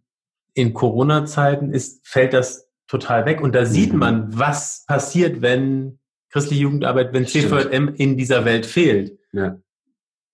in 0.54 0.74
Corona-Zeiten 0.74 1.74
ist, 1.74 2.08
fällt 2.08 2.32
das 2.32 2.70
total 2.88 3.26
weg. 3.26 3.42
Und 3.42 3.54
da 3.54 3.66
sieht 3.66 3.92
mhm. 3.92 4.00
man, 4.00 4.40
was 4.40 4.86
passiert, 4.88 5.42
wenn 5.42 6.00
christliche 6.30 6.64
Jugendarbeit, 6.64 7.12
wenn 7.12 7.28
CVM 7.28 7.90
in 7.96 8.16
dieser 8.16 8.46
Welt 8.46 8.66
fehlt. 8.66 9.20
Ja. 9.34 9.60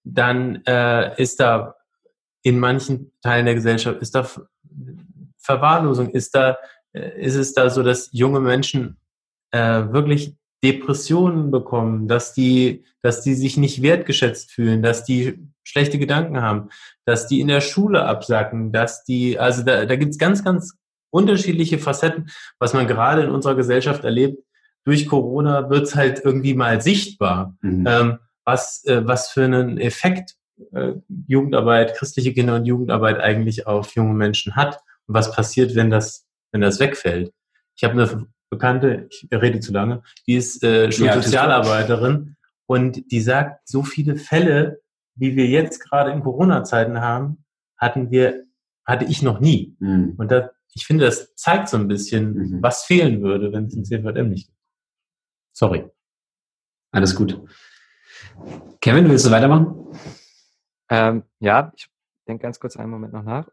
Dann 0.03 0.63
äh, 0.67 1.19
ist 1.19 1.39
da 1.39 1.75
in 2.43 2.59
manchen 2.59 3.11
Teilen 3.23 3.47
der 3.47 3.55
Gesellschaft, 3.55 3.99
ist 4.01 4.13
da 4.13 4.29
Verwahrlosung, 5.39 6.11
ist 6.11 6.35
da, 6.35 6.55
äh, 6.93 7.19
ist 7.19 7.35
es 7.35 7.53
da 7.53 7.71
so, 7.71 7.81
dass 7.81 8.09
junge 8.11 8.41
Menschen 8.41 8.99
äh, 9.49 9.91
wirklich 9.91 10.35
Depressionen 10.63 11.51
bekommen, 11.51 12.07
dass 12.07 12.33
die, 12.33 12.83
dass 13.01 13.21
die 13.21 13.33
sich 13.33 13.57
nicht 13.57 13.81
wertgeschätzt 13.81 14.51
fühlen, 14.51 14.81
dass 14.81 15.03
die 15.03 15.39
schlechte 15.63 15.99
Gedanken 15.99 16.41
haben, 16.41 16.69
dass 17.05 17.27
die 17.27 17.39
in 17.39 17.47
der 17.47 17.61
Schule 17.61 18.05
absacken, 18.05 18.71
dass 18.71 19.03
die, 19.03 19.39
also 19.39 19.63
da, 19.63 19.85
da 19.85 19.95
gibt 19.95 20.11
es 20.11 20.17
ganz, 20.17 20.43
ganz 20.43 20.73
unterschiedliche 21.11 21.79
Facetten, 21.79 22.29
was 22.59 22.73
man 22.73 22.87
gerade 22.87 23.23
in 23.23 23.29
unserer 23.29 23.55
Gesellschaft 23.55 24.03
erlebt. 24.03 24.43
Durch 24.85 25.07
Corona 25.07 25.69
wird 25.69 25.87
es 25.87 25.95
halt 25.95 26.21
irgendwie 26.23 26.53
mal 26.53 26.81
sichtbar, 26.81 27.55
mhm. 27.61 27.85
ähm, 27.87 28.19
was, 28.45 28.83
äh, 28.85 29.05
was 29.05 29.29
für 29.29 29.43
einen 29.43 29.77
Effekt 29.77 30.35
äh, 30.73 30.93
Jugendarbeit, 31.27 31.95
christliche 31.95 32.33
Kinder- 32.33 32.55
und 32.55 32.65
Jugendarbeit 32.65 33.19
eigentlich 33.19 33.67
auf 33.67 33.95
junge 33.95 34.13
Menschen 34.13 34.55
hat 34.55 34.79
und 35.07 35.15
was 35.15 35.31
passiert, 35.31 35.75
wenn 35.75 35.89
das, 35.89 36.27
wenn 36.51 36.61
das 36.61 36.79
wegfällt. 36.79 37.31
Ich 37.75 37.83
habe 37.83 37.93
eine 37.93 38.27
Bekannte, 38.49 39.07
ich 39.09 39.27
rede 39.31 39.59
zu 39.59 39.71
lange, 39.71 40.01
die 40.27 40.35
ist 40.35 40.63
äh, 40.63 40.91
Schulsozialarbeiterin 40.91 42.35
und 42.65 43.11
die 43.11 43.21
sagt, 43.21 43.67
so 43.67 43.83
viele 43.83 44.15
Fälle, 44.15 44.81
wie 45.15 45.35
wir 45.35 45.47
jetzt 45.47 45.79
gerade 45.79 46.11
in 46.11 46.21
Corona-Zeiten 46.21 47.01
haben, 47.01 47.45
hatten 47.77 48.11
wir, 48.11 48.45
hatte 48.85 49.05
ich 49.05 49.21
noch 49.21 49.39
nie. 49.39 49.75
Mhm. 49.79 50.15
Und 50.17 50.31
da, 50.31 50.51
ich 50.73 50.85
finde, 50.85 51.05
das 51.05 51.35
zeigt 51.35 51.69
so 51.69 51.77
ein 51.77 51.87
bisschen, 51.87 52.33
mhm. 52.33 52.63
was 52.63 52.83
fehlen 52.83 53.21
würde, 53.21 53.51
wenn 53.51 53.65
es 53.65 53.75
ein 53.75 53.85
CVM 53.85 54.29
nicht 54.29 54.47
gibt. 54.47 54.59
Sorry. 55.53 55.85
Alles 56.91 57.15
gut. 57.15 57.41
Kevin, 58.81 59.09
willst 59.09 59.25
du 59.25 59.31
weitermachen? 59.31 59.75
Ähm, 60.89 61.23
ja, 61.39 61.71
ich 61.75 61.89
denke 62.27 62.43
ganz 62.43 62.59
kurz 62.59 62.77
einen 62.77 62.89
Moment 62.89 63.13
noch 63.13 63.23
nach. 63.23 63.47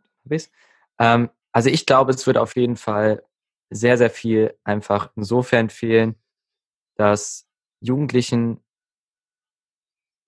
Ähm, 0.99 1.31
also 1.53 1.71
ich 1.71 1.87
glaube, 1.87 2.13
es 2.13 2.27
wird 2.27 2.39
auf 2.39 2.57
jeden 2.57 2.77
Fall 2.77 3.23
sehr, 3.71 3.99
sehr 3.99 4.11
viel 4.11 4.57
einfach 4.65 5.11
insofern 5.17 5.71
fehlen, 5.71 6.17
dass 6.97 7.49
Jugendlichen 7.81 8.65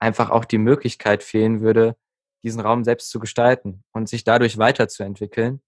einfach 0.00 0.30
auch 0.30 0.44
die 0.44 0.58
Möglichkeit 0.58 1.22
fehlen 1.22 1.60
würde, 1.60 1.96
diesen 2.42 2.60
Raum 2.60 2.84
selbst 2.84 3.10
zu 3.10 3.18
gestalten 3.18 3.82
und 3.92 4.08
sich 4.08 4.24
dadurch 4.24 4.58
weiterzuentwickeln. 4.58 5.60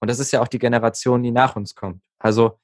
Und 0.00 0.10
das 0.10 0.18
ist 0.18 0.32
ja 0.32 0.40
auch 0.42 0.48
die 0.48 0.58
Generation, 0.58 1.22
die 1.22 1.30
nach 1.30 1.56
uns 1.56 1.74
kommt. 1.74 2.02
Also 2.18 2.58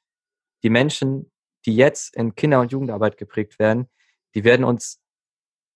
die 0.63 0.71
Menschen, 0.71 1.31
die 1.65 1.77
jetzt 1.77 2.17
in 2.17 2.35
Kinder- 2.35 2.61
und 2.61 2.73
Jugendarbeit 2.73 3.17
geprägt 3.17 3.59
werden, 3.59 3.89
die 4.35 4.45
werden 4.45 4.65
uns 4.65 5.01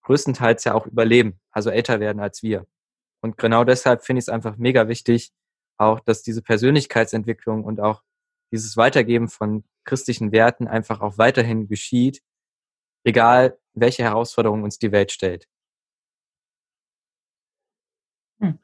größtenteils 0.02 0.64
ja 0.64 0.74
auch 0.74 0.86
überleben, 0.86 1.40
also 1.50 1.70
älter 1.70 2.00
werden 2.00 2.20
als 2.20 2.42
wir. 2.42 2.66
Und 3.22 3.38
genau 3.38 3.64
deshalb 3.64 4.04
finde 4.04 4.18
ich 4.18 4.24
es 4.24 4.28
einfach 4.28 4.56
mega 4.56 4.88
wichtig, 4.88 5.32
auch, 5.78 6.00
dass 6.00 6.22
diese 6.22 6.42
Persönlichkeitsentwicklung 6.42 7.64
und 7.64 7.80
auch 7.80 8.02
dieses 8.52 8.76
Weitergeben 8.76 9.28
von 9.28 9.64
christlichen 9.84 10.32
Werten 10.32 10.66
einfach 10.66 11.00
auch 11.00 11.18
weiterhin 11.18 11.68
geschieht, 11.68 12.22
egal 13.04 13.58
welche 13.74 14.02
Herausforderungen 14.02 14.64
uns 14.64 14.78
die 14.78 14.92
Welt 14.92 15.12
stellt. 15.12 15.46
Hm. 18.40 18.58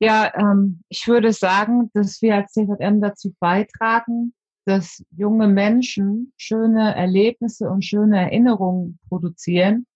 Ja, 0.00 0.32
ähm, 0.34 0.82
ich 0.88 1.06
würde 1.06 1.32
sagen, 1.32 1.90
dass 1.94 2.20
wir 2.22 2.34
als 2.36 2.52
CVM 2.52 3.00
dazu 3.00 3.34
beitragen, 3.38 4.34
dass 4.66 5.04
junge 5.10 5.48
Menschen 5.48 6.32
schöne 6.36 6.94
Erlebnisse 6.94 7.70
und 7.70 7.84
schöne 7.84 8.18
Erinnerungen 8.18 8.98
produzieren 9.08 9.86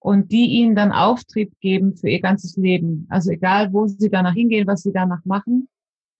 und 0.00 0.32
die 0.32 0.46
ihnen 0.46 0.74
dann 0.74 0.92
Auftrieb 0.92 1.52
geben 1.60 1.96
für 1.96 2.08
ihr 2.08 2.20
ganzes 2.20 2.56
Leben. 2.56 3.06
Also 3.10 3.30
egal, 3.30 3.72
wo 3.72 3.86
sie 3.86 4.10
danach 4.10 4.34
hingehen, 4.34 4.66
was 4.66 4.82
sie 4.82 4.92
danach 4.92 5.24
machen, 5.24 5.68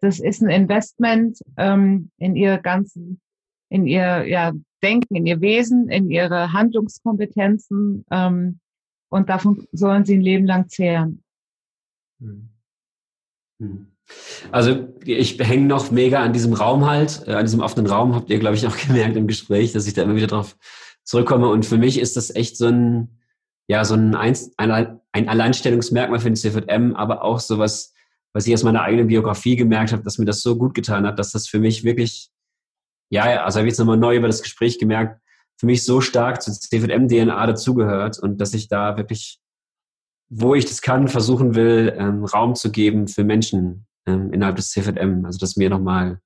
das 0.01 0.21
ist 0.21 0.43
ein 0.43 0.51
Investment 0.51 1.41
ähm, 1.57 2.11
in 2.19 2.37
ihr 2.37 2.59
ganzen, 2.59 3.21
in 3.69 3.87
ihr 3.87 4.27
ja, 4.27 4.53
Denken, 4.83 5.17
in 5.17 5.27
ihr 5.27 5.41
Wesen, 5.41 5.89
in 5.89 6.11
ihre 6.11 6.53
Handlungskompetenzen 6.53 8.05
ähm, 8.11 8.61
und 9.11 9.29
davon 9.29 9.67
sollen 9.73 10.05
sie 10.05 10.15
ein 10.15 10.21
Leben 10.21 10.47
lang 10.47 10.69
zehren. 10.69 11.23
Hm. 12.21 12.49
Hm. 13.61 13.87
Also 14.53 14.89
ich 15.05 15.39
hänge 15.39 15.67
noch 15.67 15.91
mega 15.91 16.23
an 16.23 16.33
diesem 16.33 16.55
Raum 16.55 16.87
halt, 16.87 17.25
äh, 17.27 17.35
an 17.35 17.45
diesem 17.45 17.61
offenen 17.61 17.87
Raum, 17.87 18.15
habt 18.15 18.31
ihr, 18.31 18.39
glaube 18.39 18.57
ich, 18.57 18.67
auch 18.67 18.77
gemerkt 18.87 19.17
im 19.17 19.27
Gespräch, 19.27 19.73
dass 19.73 19.87
ich 19.87 19.95
da 19.95 20.03
immer 20.03 20.17
wieder 20.17 20.29
drauf 20.29 20.57
zurückkomme. 21.05 21.49
Und 21.49 21.67
für 21.67 21.79
mich 21.79 21.99
ist 21.99 22.17
das 22.17 22.35
echt 22.35 22.57
so 22.57 22.67
ein, 22.67 23.19
ja, 23.67 23.85
so 23.85 23.95
ein, 23.95 24.15
ein, 24.15 24.37
ein 24.57 25.29
Alleinstellungsmerkmal 25.29 26.21
für 26.21 26.31
den 26.31 26.37
CVM, 26.37 26.95
aber 26.95 27.23
auch 27.23 27.41
sowas, 27.41 27.93
was 28.33 28.47
ich 28.47 28.55
aus 28.55 28.63
meiner 28.63 28.83
eigenen 28.83 29.09
Biografie 29.09 29.57
gemerkt 29.57 29.93
habe, 29.93 30.03
dass 30.03 30.19
mir 30.19 30.25
das 30.25 30.43
so 30.43 30.57
gut 30.57 30.75
getan 30.75 31.07
hat, 31.07 31.19
dass 31.19 31.33
das 31.33 31.49
für 31.49 31.59
mich 31.59 31.85
wirklich, 31.85 32.31
ja, 33.11 33.45
also 33.45 33.59
habe 33.59 33.69
ich 33.69 33.73
jetzt 33.73 33.79
nochmal 33.79 33.97
neu 33.97 34.17
über 34.17 34.27
das 34.27 34.43
Gespräch 34.43 34.79
gemerkt, 34.79 35.21
für 35.59 35.67
mich 35.67 35.85
so 35.85 36.01
stark 36.01 36.41
zur 36.43 36.55
CVM-DNA 36.55 37.47
dazugehört 37.47 38.19
und 38.19 38.41
dass 38.41 38.55
ich 38.55 38.69
da 38.69 38.97
wirklich, 38.97 39.41
wo 40.31 40.55
ich 40.55 40.67
das 40.67 40.83
kann, 40.83 41.09
versuchen 41.09 41.55
will, 41.55 41.95
ähm, 41.97 42.25
Raum 42.25 42.55
zu 42.55 42.71
geben 42.71 43.09
für 43.09 43.25
Menschen 43.25 43.87
ähm, 44.07 44.33
innerhalb 44.33 44.57
des 44.57 44.71
CVM. 44.71 45.25
Also 45.25 45.39
das 45.39 45.51
ist 45.51 45.57
mir 45.57 45.71
nochmal 45.71 46.21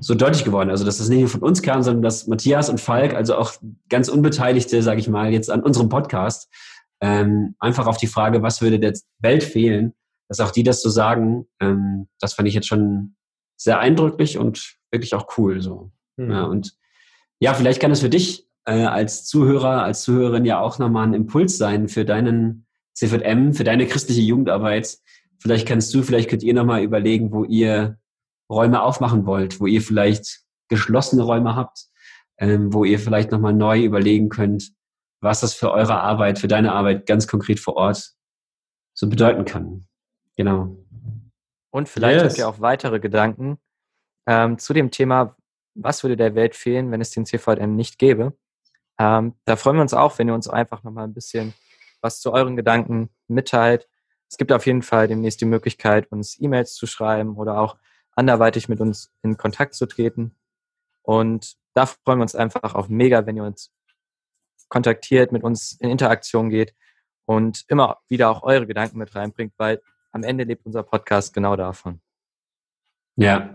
so 0.00 0.14
deutlich 0.14 0.44
geworden. 0.44 0.70
Also 0.70 0.84
dass 0.84 0.98
das 0.98 1.08
nicht 1.08 1.20
nur 1.20 1.28
von 1.28 1.42
uns 1.42 1.62
kam, 1.62 1.82
sondern 1.82 2.02
dass 2.02 2.26
Matthias 2.26 2.68
und 2.68 2.80
Falk, 2.80 3.14
also 3.14 3.36
auch 3.36 3.52
ganz 3.88 4.08
Unbeteiligte, 4.08 4.82
sage 4.82 5.00
ich 5.00 5.08
mal, 5.08 5.32
jetzt 5.32 5.50
an 5.50 5.62
unserem 5.62 5.88
Podcast, 5.88 6.52
ähm, 7.00 7.54
einfach 7.60 7.86
auf 7.86 7.96
die 7.96 8.06
Frage, 8.06 8.42
was 8.42 8.60
würde 8.60 8.80
der 8.80 8.94
Welt 9.20 9.44
fehlen, 9.44 9.94
dass 10.28 10.40
auch 10.40 10.50
die 10.50 10.62
das 10.62 10.82
so 10.82 10.90
sagen, 10.90 11.46
ähm, 11.60 12.08
das 12.20 12.34
fand 12.34 12.48
ich 12.48 12.54
jetzt 12.54 12.66
schon 12.66 13.16
sehr 13.56 13.78
eindrücklich 13.78 14.38
und 14.38 14.76
wirklich 14.90 15.14
auch 15.14 15.38
cool. 15.38 15.60
So. 15.60 15.92
Mhm. 16.16 16.30
Ja, 16.30 16.44
und 16.44 16.76
ja, 17.40 17.54
vielleicht 17.54 17.80
kann 17.80 17.90
es 17.90 18.00
für 18.00 18.08
dich 18.08 18.48
äh, 18.66 18.84
als 18.84 19.24
Zuhörer, 19.26 19.82
als 19.82 20.02
Zuhörerin 20.02 20.44
ja 20.44 20.60
auch 20.60 20.78
nochmal 20.78 21.06
ein 21.06 21.14
Impuls 21.14 21.58
sein 21.58 21.88
für 21.88 22.04
deinen 22.04 22.66
CVM, 22.94 23.52
für 23.52 23.64
deine 23.64 23.86
christliche 23.86 24.22
Jugendarbeit. 24.22 24.98
Vielleicht 25.38 25.68
kannst 25.68 25.92
du, 25.92 26.02
vielleicht 26.02 26.30
könnt 26.30 26.42
ihr 26.42 26.54
nochmal 26.54 26.82
überlegen, 26.82 27.32
wo 27.32 27.44
ihr 27.44 27.98
Räume 28.50 28.82
aufmachen 28.82 29.26
wollt, 29.26 29.60
wo 29.60 29.66
ihr 29.66 29.82
vielleicht 29.82 30.42
geschlossene 30.68 31.22
Räume 31.22 31.56
habt, 31.56 31.86
ähm, 32.38 32.72
wo 32.72 32.84
ihr 32.84 32.98
vielleicht 32.98 33.30
nochmal 33.30 33.52
neu 33.52 33.82
überlegen 33.82 34.28
könnt, 34.28 34.72
was 35.20 35.40
das 35.40 35.54
für 35.54 35.70
eure 35.70 36.00
Arbeit, 36.00 36.38
für 36.38 36.48
deine 36.48 36.72
Arbeit 36.72 37.06
ganz 37.06 37.26
konkret 37.26 37.60
vor 37.60 37.76
Ort 37.76 38.12
so 38.94 39.08
bedeuten 39.08 39.44
kann. 39.44 39.86
Genau. 40.36 40.76
Und 41.70 41.88
vielleicht 41.88 42.22
yes. 42.22 42.32
habt 42.32 42.38
ihr 42.38 42.48
auch 42.48 42.60
weitere 42.60 43.00
Gedanken 43.00 43.58
ähm, 44.26 44.58
zu 44.58 44.72
dem 44.72 44.90
Thema, 44.90 45.36
was 45.74 46.02
würde 46.02 46.16
der 46.16 46.34
Welt 46.34 46.54
fehlen, 46.54 46.90
wenn 46.90 47.00
es 47.00 47.10
den 47.10 47.26
CVM 47.26 47.74
nicht 47.74 47.98
gäbe. 47.98 48.36
Ähm, 48.98 49.34
da 49.44 49.56
freuen 49.56 49.76
wir 49.76 49.82
uns 49.82 49.94
auch, 49.94 50.18
wenn 50.18 50.28
ihr 50.28 50.34
uns 50.34 50.48
einfach 50.48 50.84
nochmal 50.84 51.04
ein 51.04 51.14
bisschen 51.14 51.52
was 52.00 52.20
zu 52.20 52.32
euren 52.32 52.56
Gedanken 52.56 53.10
mitteilt. 53.28 53.88
Es 54.30 54.36
gibt 54.36 54.52
auf 54.52 54.66
jeden 54.66 54.82
Fall 54.82 55.08
demnächst 55.08 55.40
die 55.40 55.46
Möglichkeit, 55.46 56.10
uns 56.12 56.40
E-Mails 56.40 56.74
zu 56.74 56.86
schreiben 56.86 57.36
oder 57.36 57.58
auch 57.58 57.76
anderweitig 58.12 58.68
mit 58.68 58.80
uns 58.80 59.12
in 59.22 59.36
Kontakt 59.36 59.74
zu 59.74 59.86
treten. 59.86 60.36
Und 61.02 61.56
da 61.74 61.86
freuen 61.86 62.18
wir 62.18 62.22
uns 62.22 62.34
einfach 62.34 62.74
auch 62.74 62.88
mega, 62.88 63.26
wenn 63.26 63.36
ihr 63.36 63.44
uns 63.44 63.72
kontaktiert, 64.68 65.32
mit 65.32 65.42
uns 65.42 65.76
in 65.80 65.90
Interaktion 65.90 66.50
geht 66.50 66.74
und 67.26 67.64
immer 67.68 67.98
wieder 68.08 68.30
auch 68.30 68.42
eure 68.42 68.66
Gedanken 68.66 68.98
mit 68.98 69.14
reinbringt, 69.14 69.54
weil 69.56 69.80
am 70.14 70.22
Ende 70.22 70.44
lebt 70.44 70.64
unser 70.64 70.84
Podcast 70.84 71.34
genau 71.34 71.56
davon. 71.56 72.00
Ja, 73.16 73.54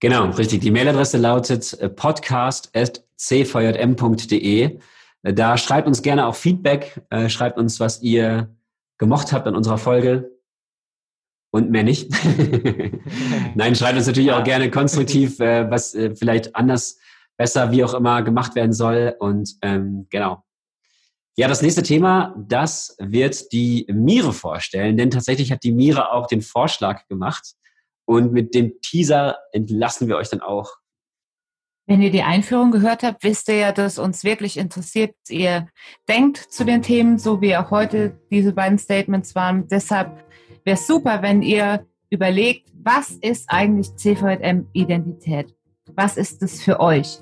genau, 0.00 0.30
richtig. 0.30 0.60
Die 0.60 0.70
Mailadresse 0.70 1.18
lautet 1.18 1.72
äh, 1.74 1.88
podcast.cvjm.de. 1.88 4.78
Äh, 5.22 5.34
da 5.34 5.56
schreibt 5.56 5.88
uns 5.88 6.02
gerne 6.02 6.26
auch 6.26 6.34
Feedback, 6.34 7.00
äh, 7.10 7.28
schreibt 7.28 7.58
uns, 7.58 7.78
was 7.80 8.02
ihr 8.02 8.54
gemocht 8.98 9.32
habt 9.32 9.48
an 9.48 9.56
unserer 9.56 9.78
Folge 9.78 10.30
und 11.50 11.70
mehr 11.70 11.84
nicht. 11.84 12.12
Nein, 13.54 13.74
schreibt 13.74 13.96
uns 13.96 14.06
natürlich 14.06 14.32
auch 14.32 14.44
gerne 14.44 14.70
konstruktiv, 14.70 15.38
was 15.38 15.92
vielleicht 15.92 16.54
anders, 16.56 16.98
besser, 17.36 17.70
wie 17.72 17.84
auch 17.84 17.94
immer 17.94 18.22
gemacht 18.22 18.54
werden 18.54 18.72
soll. 18.72 19.16
Und 19.18 19.56
ähm, 19.62 20.06
genau, 20.10 20.43
ja, 21.36 21.48
das 21.48 21.62
nächste 21.62 21.82
Thema, 21.82 22.34
das 22.38 22.96
wird 23.00 23.52
die 23.52 23.86
Mire 23.88 24.32
vorstellen, 24.32 24.96
denn 24.96 25.10
tatsächlich 25.10 25.50
hat 25.50 25.64
die 25.64 25.72
Mire 25.72 26.12
auch 26.12 26.26
den 26.28 26.42
Vorschlag 26.42 27.06
gemacht 27.08 27.54
und 28.04 28.32
mit 28.32 28.54
dem 28.54 28.80
Teaser 28.82 29.38
entlassen 29.52 30.06
wir 30.06 30.16
euch 30.16 30.28
dann 30.28 30.40
auch. 30.40 30.70
Wenn 31.86 32.00
ihr 32.00 32.10
die 32.10 32.22
Einführung 32.22 32.70
gehört 32.70 33.02
habt, 33.02 33.24
wisst 33.24 33.48
ihr 33.48 33.56
ja, 33.56 33.72
dass 33.72 33.98
uns 33.98 34.24
wirklich 34.24 34.56
interessiert, 34.56 35.14
ihr 35.28 35.68
denkt 36.08 36.38
zu 36.38 36.64
den 36.64 36.80
Themen, 36.80 37.18
so 37.18 37.42
wie 37.42 37.56
auch 37.56 37.70
heute 37.70 38.18
diese 38.30 38.52
beiden 38.52 38.78
Statements 38.78 39.34
waren. 39.34 39.68
Deshalb 39.68 40.24
wäre 40.64 40.76
es 40.76 40.86
super, 40.86 41.20
wenn 41.20 41.42
ihr 41.42 41.86
überlegt, 42.08 42.70
was 42.74 43.10
ist 43.10 43.46
eigentlich 43.48 43.94
CVM-Identität? 43.96 45.54
Was 45.94 46.16
ist 46.16 46.42
es 46.42 46.62
für 46.62 46.80
euch? 46.80 47.18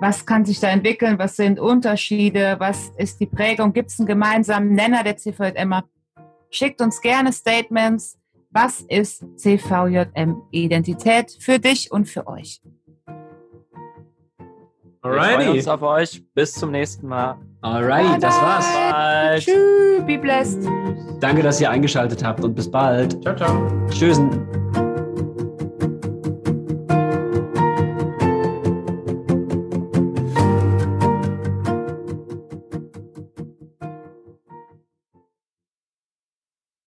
Was 0.00 0.26
kann 0.26 0.44
sich 0.44 0.60
da 0.60 0.68
entwickeln? 0.68 1.18
Was 1.18 1.36
sind 1.36 1.60
Unterschiede? 1.60 2.56
Was 2.58 2.90
ist 2.96 3.20
die 3.20 3.26
Prägung? 3.26 3.72
Gibt 3.72 3.90
es 3.90 3.98
einen 3.98 4.06
gemeinsamen 4.06 4.74
Nenner 4.74 5.04
der 5.04 5.16
CVJM? 5.16 5.82
Schickt 6.50 6.80
uns 6.80 7.00
gerne 7.00 7.32
Statements. 7.32 8.18
Was 8.50 8.80
ist 8.82 9.24
CVJM-Identität 9.36 11.36
für 11.40 11.58
dich 11.58 11.90
und 11.90 12.08
für 12.08 12.26
euch? 12.26 12.60
Alrighty. 15.02 15.28
Wir 15.28 15.44
freuen 15.44 15.58
uns 15.58 15.68
auf 15.68 15.82
euch. 15.82 16.24
Bis 16.34 16.52
zum 16.52 16.70
nächsten 16.70 17.08
Mal. 17.08 17.38
Alrighty, 17.60 18.10
bye 18.10 18.18
das 18.20 18.40
war's. 18.40 18.66
Bye. 18.72 19.40
Tschüss, 19.40 20.06
be 20.06 20.18
blessed. 20.18 20.68
Danke, 21.20 21.42
dass 21.42 21.60
ihr 21.60 21.70
eingeschaltet 21.70 22.24
habt 22.24 22.44
und 22.44 22.54
bis 22.54 22.70
bald. 22.70 23.20
Ciao, 23.22 23.36
ciao. 23.36 23.86
Tschüss. 23.90 24.20